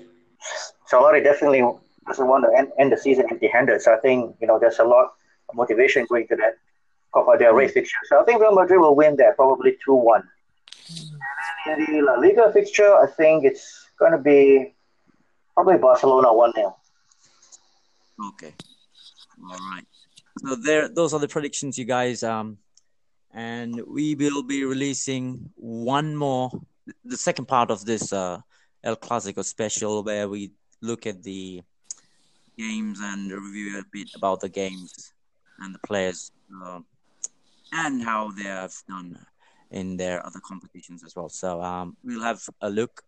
Solari 0.91 1.23
definitely 1.23 1.63
doesn't 2.07 2.27
want 2.27 2.45
to 2.45 2.59
end, 2.59 2.69
end 2.79 2.93
the 2.93 2.97
season 2.97 3.27
empty-handed. 3.31 3.81
So 3.81 3.95
I 3.95 3.99
think 3.99 4.37
you 4.41 4.47
know 4.47 4.59
there's 4.59 4.79
a 4.79 4.85
lot 4.85 5.13
of 5.49 5.55
motivation 5.55 6.07
going 6.09 6.27
to 6.29 6.37
that 6.37 6.59
Copa 7.13 7.39
del 7.39 7.55
Rey 7.55 7.69
fixture. 7.69 7.99
So 8.09 8.21
I 8.21 8.25
think 8.25 8.41
Real 8.41 8.55
Madrid 8.55 8.81
will 8.81 8.97
win 8.97 9.17
that 9.17 9.37
probably 9.37 9.77
two-one. 9.85 10.29
And 11.67 11.81
then 11.81 11.89
in 11.89 11.99
the 11.99 12.03
La 12.03 12.15
Liga 12.15 12.53
fixture, 12.53 12.95
I 12.95 13.07
think 13.07 13.45
it's 13.45 13.89
going 13.99 14.13
to 14.13 14.19
be 14.19 14.75
probably 15.55 15.79
Barcelona 15.79 16.33
one 16.33 16.53
0 16.53 16.77
Okay. 18.29 18.53
All 19.43 19.59
right. 19.73 19.87
So 20.39 20.57
there, 20.57 20.89
those 20.89 21.15
are 21.15 21.21
the 21.21 21.29
predictions, 21.29 21.79
you 21.79 21.85
guys. 21.85 22.23
Um, 22.23 22.59
and 23.35 23.83
we 23.87 24.15
will 24.15 24.43
be 24.43 24.65
releasing 24.65 25.51
one 25.57 26.15
more, 26.17 26.51
the 27.05 27.17
second 27.17 27.47
part 27.47 27.71
of 27.71 27.85
this 27.85 28.13
uh, 28.13 28.39
El 28.83 28.97
Clasico 28.97 29.45
special, 29.45 30.05
where 30.05 30.29
we 30.29 30.53
look 30.81 31.07
at 31.07 31.23
the 31.23 31.63
games 32.57 33.01
and 33.03 33.33
review 33.33 33.79
a 33.81 33.83
bit 33.93 34.11
about 34.15 34.41
the 34.41 34.49
games 34.49 35.13
and 35.59 35.75
the 35.75 35.81
players, 35.87 36.31
uh, 36.65 36.81
and 37.73 38.03
how 38.03 38.31
they 38.31 38.45
have 38.45 38.75
done 38.89 39.19
in 39.71 39.97
their 39.97 40.25
other 40.25 40.41
competitions 40.47 41.03
as 41.03 41.17
well. 41.17 41.29
So 41.29 41.61
um, 41.61 41.97
we'll 42.05 42.23
have 42.23 42.41
a 42.61 42.71
look 42.71 43.03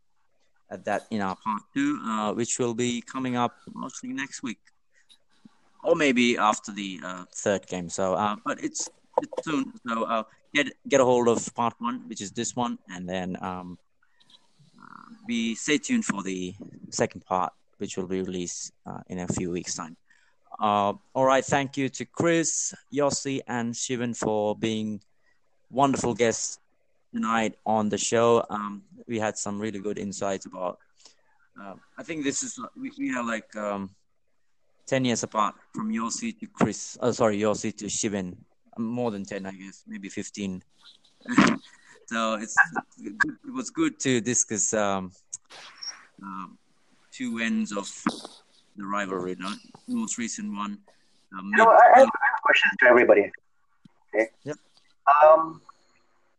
at 0.71 0.85
that 0.87 1.07
in 1.13 1.21
our 1.21 1.37
part 1.37 1.63
two, 1.73 2.01
uh, 2.05 2.33
which 2.33 2.59
will 2.59 2.75
be 2.75 3.01
coming 3.01 3.37
up 3.37 3.55
mostly 3.73 4.13
next 4.13 4.43
week, 4.43 4.59
or 5.85 5.95
maybe 5.95 6.37
after 6.37 6.73
the 6.73 7.01
uh, 7.05 7.25
third 7.33 7.69
game. 7.69 7.89
So, 7.89 8.15
uh, 8.15 8.35
but 8.45 8.65
it's, 8.65 8.89
it's 8.89 9.06
soon. 9.43 9.73
So 9.87 10.05
uh, 10.05 10.23
get 10.55 10.73
get 10.89 11.01
a 11.01 11.05
hold 11.05 11.29
of 11.29 11.55
part 11.55 11.75
one, 11.79 12.09
which 12.09 12.21
is 12.21 12.33
this 12.33 12.57
one, 12.57 12.79
and 12.89 13.09
then 13.09 13.37
um, 13.41 13.79
uh, 14.79 15.13
be 15.27 15.55
stay 15.55 15.79
tuned 15.79 16.05
for 16.05 16.23
the 16.23 16.55
second 16.91 17.25
part, 17.25 17.53
which 17.79 17.97
will 17.97 18.07
be 18.07 18.23
released 18.23 18.73
uh, 18.87 19.01
in 19.09 19.19
a 19.21 19.29
few 19.29 19.51
weeks' 19.51 19.75
time. 19.75 19.97
Uh, 20.59 20.95
all 21.15 21.25
right, 21.25 21.45
thank 21.45 21.77
you 21.77 21.89
to 21.91 22.05
Chris, 22.05 22.75
Yossi, 22.93 23.41
and 23.47 23.75
Shivan 23.75 24.17
for 24.17 24.57
being 24.57 25.01
wonderful 25.71 26.15
guests 26.15 26.59
tonight 27.13 27.57
on 27.67 27.89
the 27.89 27.99
show. 27.99 28.45
Um, 28.49 28.83
we 29.07 29.19
had 29.19 29.37
some 29.37 29.61
really 29.61 29.79
good 29.79 29.99
insights 29.99 30.47
about. 30.47 30.79
Uh, 31.61 31.75
I 31.99 32.03
think 32.03 32.25
this 32.25 32.43
is 32.43 32.59
we, 32.79 32.91
we 32.99 33.15
are 33.15 33.25
like 33.25 33.55
um, 33.57 33.91
ten 34.87 35.05
years 35.05 35.23
apart 35.23 35.55
from 35.75 35.91
Yossi 35.91 36.39
to 36.41 36.47
Chris. 36.47 36.97
Oh, 37.01 37.13
sorry, 37.13 37.39
Yossi 37.39 37.77
to 37.77 37.87
Shivan. 37.87 38.37
More 38.79 39.11
than 39.11 39.25
ten, 39.25 39.47
I 39.47 39.53
guess, 39.53 39.85
maybe 39.87 40.09
fifteen. 40.09 40.63
so 42.07 42.35
it's 42.35 42.57
it 43.03 43.53
was 43.53 43.71
good 43.71 43.99
to 44.01 44.21
discuss 44.21 44.75
um, 44.75 45.13
um, 46.23 46.59
two 47.13 47.39
ends 47.39 47.73
of 47.73 47.91
the 48.77 48.87
rivalry. 48.87 49.37
No? 49.39 49.51
The 49.89 49.95
most 49.95 50.19
recent 50.19 50.55
one. 50.55 50.79
Um, 51.33 51.51
know, 51.53 51.65
I, 51.65 51.93
I 51.95 51.99
have 52.01 52.09
a 52.09 52.43
question 52.43 52.71
to 52.81 52.87
everybody. 52.87 53.31
Okay. 54.15 54.29
Yep. 54.45 54.57
Um, 55.25 55.61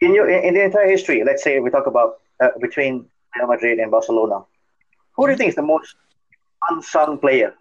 in 0.02 0.14
your 0.14 0.30
in, 0.30 0.44
in 0.46 0.54
the 0.54 0.64
entire 0.64 0.88
history, 0.88 1.24
let's 1.24 1.44
say 1.44 1.60
we 1.60 1.70
talk 1.70 1.88
about 1.88 2.20
uh, 2.40 2.50
between 2.62 3.08
Real 3.36 3.48
Madrid 3.48 3.80
and 3.80 3.92
Barcelona, 3.92 4.46
who 5.16 5.26
do 5.26 5.32
you 5.32 5.38
think 5.38 5.50
is 5.50 5.56
the 5.56 5.62
most 5.62 5.96
unsung 6.70 7.18
player 7.18 7.54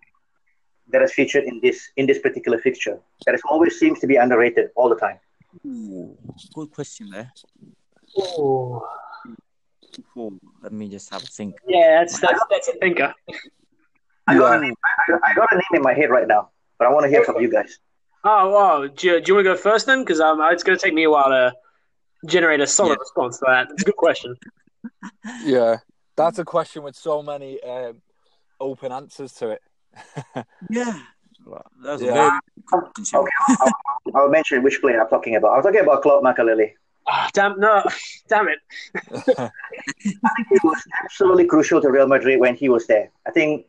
that 0.88 1.02
is 1.02 1.12
featured 1.12 1.44
in 1.44 1.60
this 1.60 1.90
in 1.96 2.06
this 2.06 2.18
particular 2.18 2.58
fixture 2.58 2.98
that 3.24 3.34
is 3.34 3.42
always 3.48 3.78
seems 3.78 3.98
to 4.00 4.06
be 4.06 4.16
underrated 4.16 4.70
all 4.76 4.88
the 4.88 4.96
time? 4.96 5.18
Ooh, 5.66 6.16
good 6.54 6.70
question 6.70 7.10
there. 7.10 7.32
Ooh. 8.18 8.82
Ooh, 10.18 10.38
let 10.62 10.72
me 10.72 10.88
just 10.88 11.10
have 11.10 11.22
a 11.22 11.26
think. 11.26 11.54
Yeah, 11.66 12.00
that's 12.00 12.20
that's 12.20 12.42
that's 12.50 12.68
a 12.68 12.72
thinker. 12.72 13.14
I 14.28 14.36
got, 14.36 14.58
a 14.58 14.60
name, 14.60 14.74
I, 14.84 15.12
I 15.24 15.34
got 15.34 15.48
a 15.52 15.54
name 15.54 15.62
in 15.74 15.82
my 15.82 15.94
head 15.94 16.10
right 16.10 16.26
now, 16.26 16.50
but 16.78 16.88
I 16.88 16.90
want 16.90 17.04
to 17.04 17.08
hear 17.08 17.22
from 17.24 17.40
you 17.40 17.50
guys. 17.50 17.78
Oh, 18.24 18.50
wow. 18.50 18.86
Do 18.88 19.06
you, 19.06 19.20
do 19.20 19.30
you 19.30 19.34
want 19.36 19.46
to 19.46 19.52
go 19.52 19.56
first 19.56 19.86
then? 19.86 20.00
Because 20.00 20.20
um, 20.20 20.40
it's 20.50 20.64
going 20.64 20.76
to 20.76 20.84
take 20.84 20.92
me 20.94 21.04
a 21.04 21.10
while 21.10 21.28
to 21.28 21.52
generate 22.26 22.60
a 22.60 22.66
solid 22.66 22.94
Yeah. 22.94 23.00
response 23.00 23.38
to 23.38 23.44
that. 23.46 23.68
It's 23.70 23.82
a 23.82 23.86
good 23.86 23.96
question. 23.96 24.34
Yeah, 25.44 25.78
that's 26.16 26.38
a 26.38 26.44
question 26.44 26.82
with 26.84 26.94
so 26.94 27.20
many 27.20 27.60
um, 27.62 28.00
open 28.60 28.92
answers 28.92 29.32
to 29.34 29.50
it. 29.50 29.60
Yeah, 30.70 30.98
that's 31.82 32.02
Yeah. 32.02 32.14
very. 32.14 32.30
Okay, 32.74 33.30
I'll, 33.48 33.56
I'll, 33.60 33.72
I'll 34.16 34.28
mention 34.28 34.62
which 34.62 34.80
player 34.80 35.00
I'm 35.00 35.08
talking 35.08 35.36
about. 35.36 35.56
I'm 35.56 35.62
talking 35.62 35.80
about 35.80 36.02
Claude 36.02 36.24
Makelele. 36.24 36.72
Ah, 37.08 37.30
damn, 37.32 37.58
no, 37.60 37.84
damn 38.28 38.48
it. 38.48 38.58
I 39.38 39.50
think 40.34 40.48
He 40.50 40.58
was 40.64 40.82
absolutely 41.04 41.46
crucial 41.46 41.80
to 41.80 41.90
Real 41.90 42.08
Madrid 42.08 42.40
when 42.40 42.56
he 42.56 42.68
was 42.68 42.86
there. 42.88 43.10
I 43.26 43.30
think, 43.30 43.66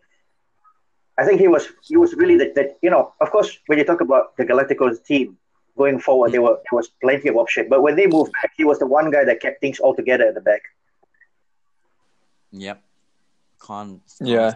I 1.20 1.26
think 1.26 1.40
he 1.40 1.48
was 1.48 1.68
he 1.84 1.98
was 1.98 2.14
really 2.16 2.38
that 2.38 2.56
that 2.56 2.78
you 2.82 2.90
know. 2.90 3.14
Of 3.22 3.30
course, 3.32 3.60
when 3.68 3.78
you 3.78 3.84
talk 3.84 4.02
about 4.02 4.36
the 4.38 4.46
Galacticos 4.46 5.04
team 5.06 5.38
going 5.78 6.00
forward, 6.00 6.32
there 6.32 6.42
were 6.42 6.56
there 6.56 6.76
was 6.76 6.88
plenty 7.02 7.30
of 7.30 7.36
options. 7.36 7.68
But 7.70 7.82
when 7.84 7.96
they 7.96 8.08
moved 8.08 8.32
back, 8.42 8.52
he 8.58 8.64
was 8.64 8.80
the 8.80 8.88
one 8.88 9.12
guy 9.12 9.24
that 9.26 9.40
kept 9.40 9.62
things 9.62 9.80
all 9.80 9.94
together 9.96 10.26
at 10.28 10.34
the 10.34 10.42
back. 10.42 10.62
Yep. 12.52 12.82
Can't. 13.66 14.02
Yeah. 14.22 14.54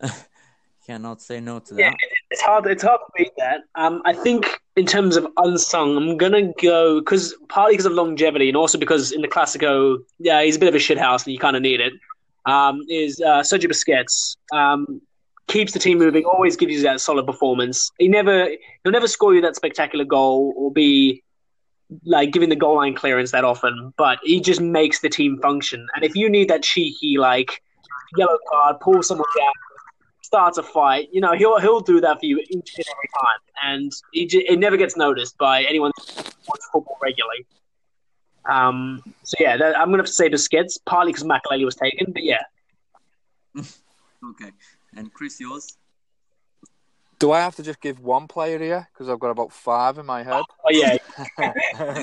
Cannot 0.86 1.20
say 1.20 1.40
no 1.40 1.58
to 1.58 1.74
that. 1.74 1.80
Yeah, 1.80 1.92
it's 2.30 2.40
hard. 2.42 2.66
It's 2.66 2.82
hard 2.82 3.00
to 3.00 3.12
beat 3.16 3.32
that. 3.38 3.62
Um, 3.74 4.02
I 4.04 4.12
think 4.12 4.60
in 4.76 4.86
terms 4.86 5.16
of 5.16 5.26
unsung, 5.36 5.96
I'm 5.96 6.16
gonna 6.16 6.52
go 6.62 7.00
because 7.00 7.34
partly 7.48 7.72
because 7.72 7.86
of 7.86 7.92
longevity 7.92 8.48
and 8.48 8.56
also 8.56 8.78
because 8.78 9.10
in 9.10 9.20
the 9.20 9.28
Clasico, 9.28 9.98
yeah, 10.20 10.42
he's 10.42 10.54
a 10.54 10.60
bit 10.60 10.68
of 10.68 10.76
a 10.76 10.78
shithouse 10.78 11.24
and 11.24 11.32
you 11.32 11.40
kind 11.40 11.56
of 11.56 11.62
need 11.62 11.80
it. 11.80 11.92
Um, 12.44 12.82
is 12.88 13.20
uh, 13.20 13.40
Sergio 13.40 13.68
Busquets 13.68 14.36
um, 14.52 15.00
keeps 15.48 15.72
the 15.72 15.80
team 15.80 15.98
moving, 15.98 16.24
always 16.24 16.56
gives 16.56 16.74
you 16.74 16.82
that 16.82 17.00
solid 17.00 17.26
performance. 17.26 17.90
He 17.98 18.06
never 18.06 18.48
he'll 18.84 18.92
never 18.92 19.08
score 19.08 19.34
you 19.34 19.40
that 19.40 19.56
spectacular 19.56 20.04
goal 20.04 20.54
or 20.56 20.70
be 20.70 21.24
like 22.04 22.32
giving 22.32 22.48
the 22.48 22.56
goal 22.56 22.76
line 22.76 22.94
clearance 22.94 23.30
that 23.32 23.44
often, 23.44 23.92
but 23.96 24.18
he 24.22 24.40
just 24.40 24.60
makes 24.60 25.00
the 25.00 25.08
team 25.08 25.38
function. 25.40 25.86
And 25.94 26.04
if 26.04 26.14
you 26.14 26.28
need 26.28 26.48
that 26.48 26.62
cheeky 26.62 27.16
like 27.18 27.62
yellow 28.16 28.38
card, 28.48 28.80
pull 28.80 29.02
someone 29.02 29.26
down, 29.36 29.52
starts 30.26 30.58
a 30.58 30.62
fight, 30.62 31.08
you 31.12 31.20
know, 31.20 31.32
he'll 31.32 31.58
he'll 31.58 31.80
do 31.80 32.00
that 32.00 32.18
for 32.20 32.26
you 32.26 32.38
each 32.38 32.74
and 32.76 32.84
every 32.88 33.08
time, 33.20 33.40
and 33.62 33.92
he 34.12 34.26
j- 34.26 34.46
it 34.48 34.58
never 34.58 34.76
gets 34.76 34.96
noticed 34.96 35.38
by 35.38 35.62
anyone 35.62 35.92
who 35.96 36.12
watches 36.48 36.68
football 36.72 36.98
regularly. 37.00 37.46
Um, 38.44 39.02
so 39.22 39.36
yeah, 39.40 39.56
that, 39.56 39.78
I'm 39.78 39.86
gonna 39.86 39.98
have 39.98 40.06
to 40.06 40.12
say 40.12 40.28
Busquets, 40.28 40.78
partly 40.84 41.12
because 41.12 41.24
Makelele 41.24 41.64
was 41.64 41.76
taken, 41.76 42.12
but 42.12 42.22
yeah, 42.22 42.42
Okay. 44.30 44.50
And 44.96 45.12
Chris, 45.12 45.40
yours? 45.40 45.76
Do 47.18 47.32
I 47.32 47.40
have 47.40 47.54
to 47.56 47.62
just 47.62 47.80
give 47.80 48.00
one 48.00 48.28
player 48.28 48.58
here 48.58 48.88
because 48.92 49.08
I've 49.08 49.20
got 49.20 49.30
about 49.30 49.52
five 49.52 49.98
in 49.98 50.06
my 50.06 50.22
head? 50.22 50.42
oh 50.64 50.70
yeah, 50.70 50.96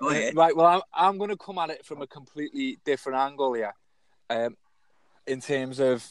Go 0.00 0.08
ahead. 0.10 0.36
Right. 0.36 0.54
Well, 0.54 0.66
I'm 0.66 0.80
I'm 0.92 1.18
going 1.18 1.30
to 1.30 1.36
come 1.36 1.58
at 1.58 1.70
it 1.70 1.86
from 1.86 2.02
a 2.02 2.06
completely 2.06 2.78
different 2.84 3.18
angle 3.18 3.54
here. 3.54 3.74
Um, 4.28 4.56
in 5.26 5.40
terms 5.40 5.80
of, 5.80 6.06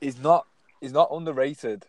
he's 0.00 0.18
not 0.18 0.46
he's 0.80 0.92
not 0.92 1.08
underrated, 1.12 1.86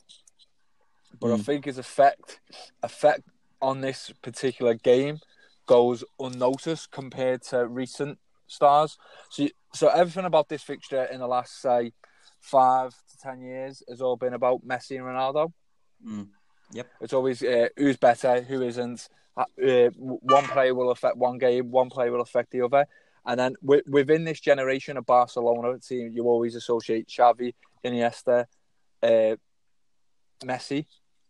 but 1.19 1.31
I 1.31 1.37
Mm. 1.37 1.45
think 1.45 1.65
his 1.65 1.77
effect 1.77 2.39
effect 2.83 3.23
on 3.61 3.81
this 3.81 4.11
particular 4.21 4.73
game 4.73 5.19
goes 5.65 6.03
unnoticed 6.19 6.91
compared 6.91 7.43
to 7.43 7.67
recent 7.67 8.19
stars. 8.47 8.97
So 9.29 9.47
so 9.73 9.87
everything 9.87 10.25
about 10.25 10.49
this 10.49 10.63
fixture 10.63 11.03
in 11.05 11.19
the 11.19 11.27
last 11.27 11.61
say 11.61 11.93
five 12.39 12.91
to 13.09 13.17
ten 13.17 13.41
years 13.41 13.83
has 13.87 14.01
all 14.01 14.17
been 14.17 14.33
about 14.33 14.65
Messi 14.65 14.97
and 14.97 15.05
Ronaldo. 15.05 15.53
Mm. 16.05 16.27
It's 17.01 17.13
always 17.13 17.43
uh, 17.43 17.67
who's 17.77 17.97
better, 17.97 18.41
who 18.41 18.61
isn't. 18.61 19.07
Uh, 19.37 19.45
uh, 19.65 19.89
one 19.95 20.43
player 20.47 20.73
will 20.75 20.91
affect 20.91 21.17
one 21.17 21.37
game, 21.37 21.71
one 21.71 21.89
player 21.89 22.11
will 22.11 22.21
affect 22.21 22.51
the 22.51 22.61
other. 22.61 22.85
And 23.25 23.39
then 23.39 23.55
wi- 23.61 23.83
within 23.87 24.23
this 24.23 24.39
generation 24.39 24.97
of 24.97 25.05
Barcelona 25.05 25.77
team, 25.79 26.11
you 26.13 26.23
always 26.25 26.55
associate 26.55 27.07
Xavi, 27.07 27.53
Iniesta, 27.83 28.45
uh, 29.03 29.35
Messi. 30.43 30.85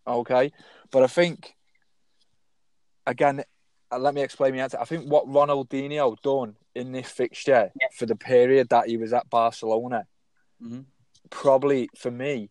Okay, 0.07 0.51
but 0.91 1.03
I 1.03 1.07
think 1.07 1.55
again, 3.05 3.43
uh, 3.91 3.97
let 3.99 4.13
me 4.13 4.21
explain 4.21 4.55
my 4.55 4.61
answer. 4.61 4.79
I 4.79 4.85
think 4.85 5.09
what 5.11 5.27
Ronaldinho 5.27 6.15
done 6.21 6.55
in 6.75 6.91
this 6.91 7.09
fixture 7.09 7.71
Yeah. 7.79 7.87
for 7.93 8.05
the 8.05 8.15
period 8.15 8.69
that 8.69 8.87
he 8.87 8.97
was 8.97 9.13
at 9.13 9.29
Barcelona, 9.29 10.07
Mhm. 10.61 10.85
probably 11.29 11.89
for 11.95 12.11
me, 12.11 12.49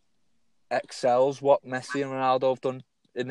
excels 0.70 1.42
what 1.42 1.64
Messi 1.64 2.02
and 2.02 2.12
Ronaldo 2.12 2.50
have 2.50 2.60
done 2.60 2.82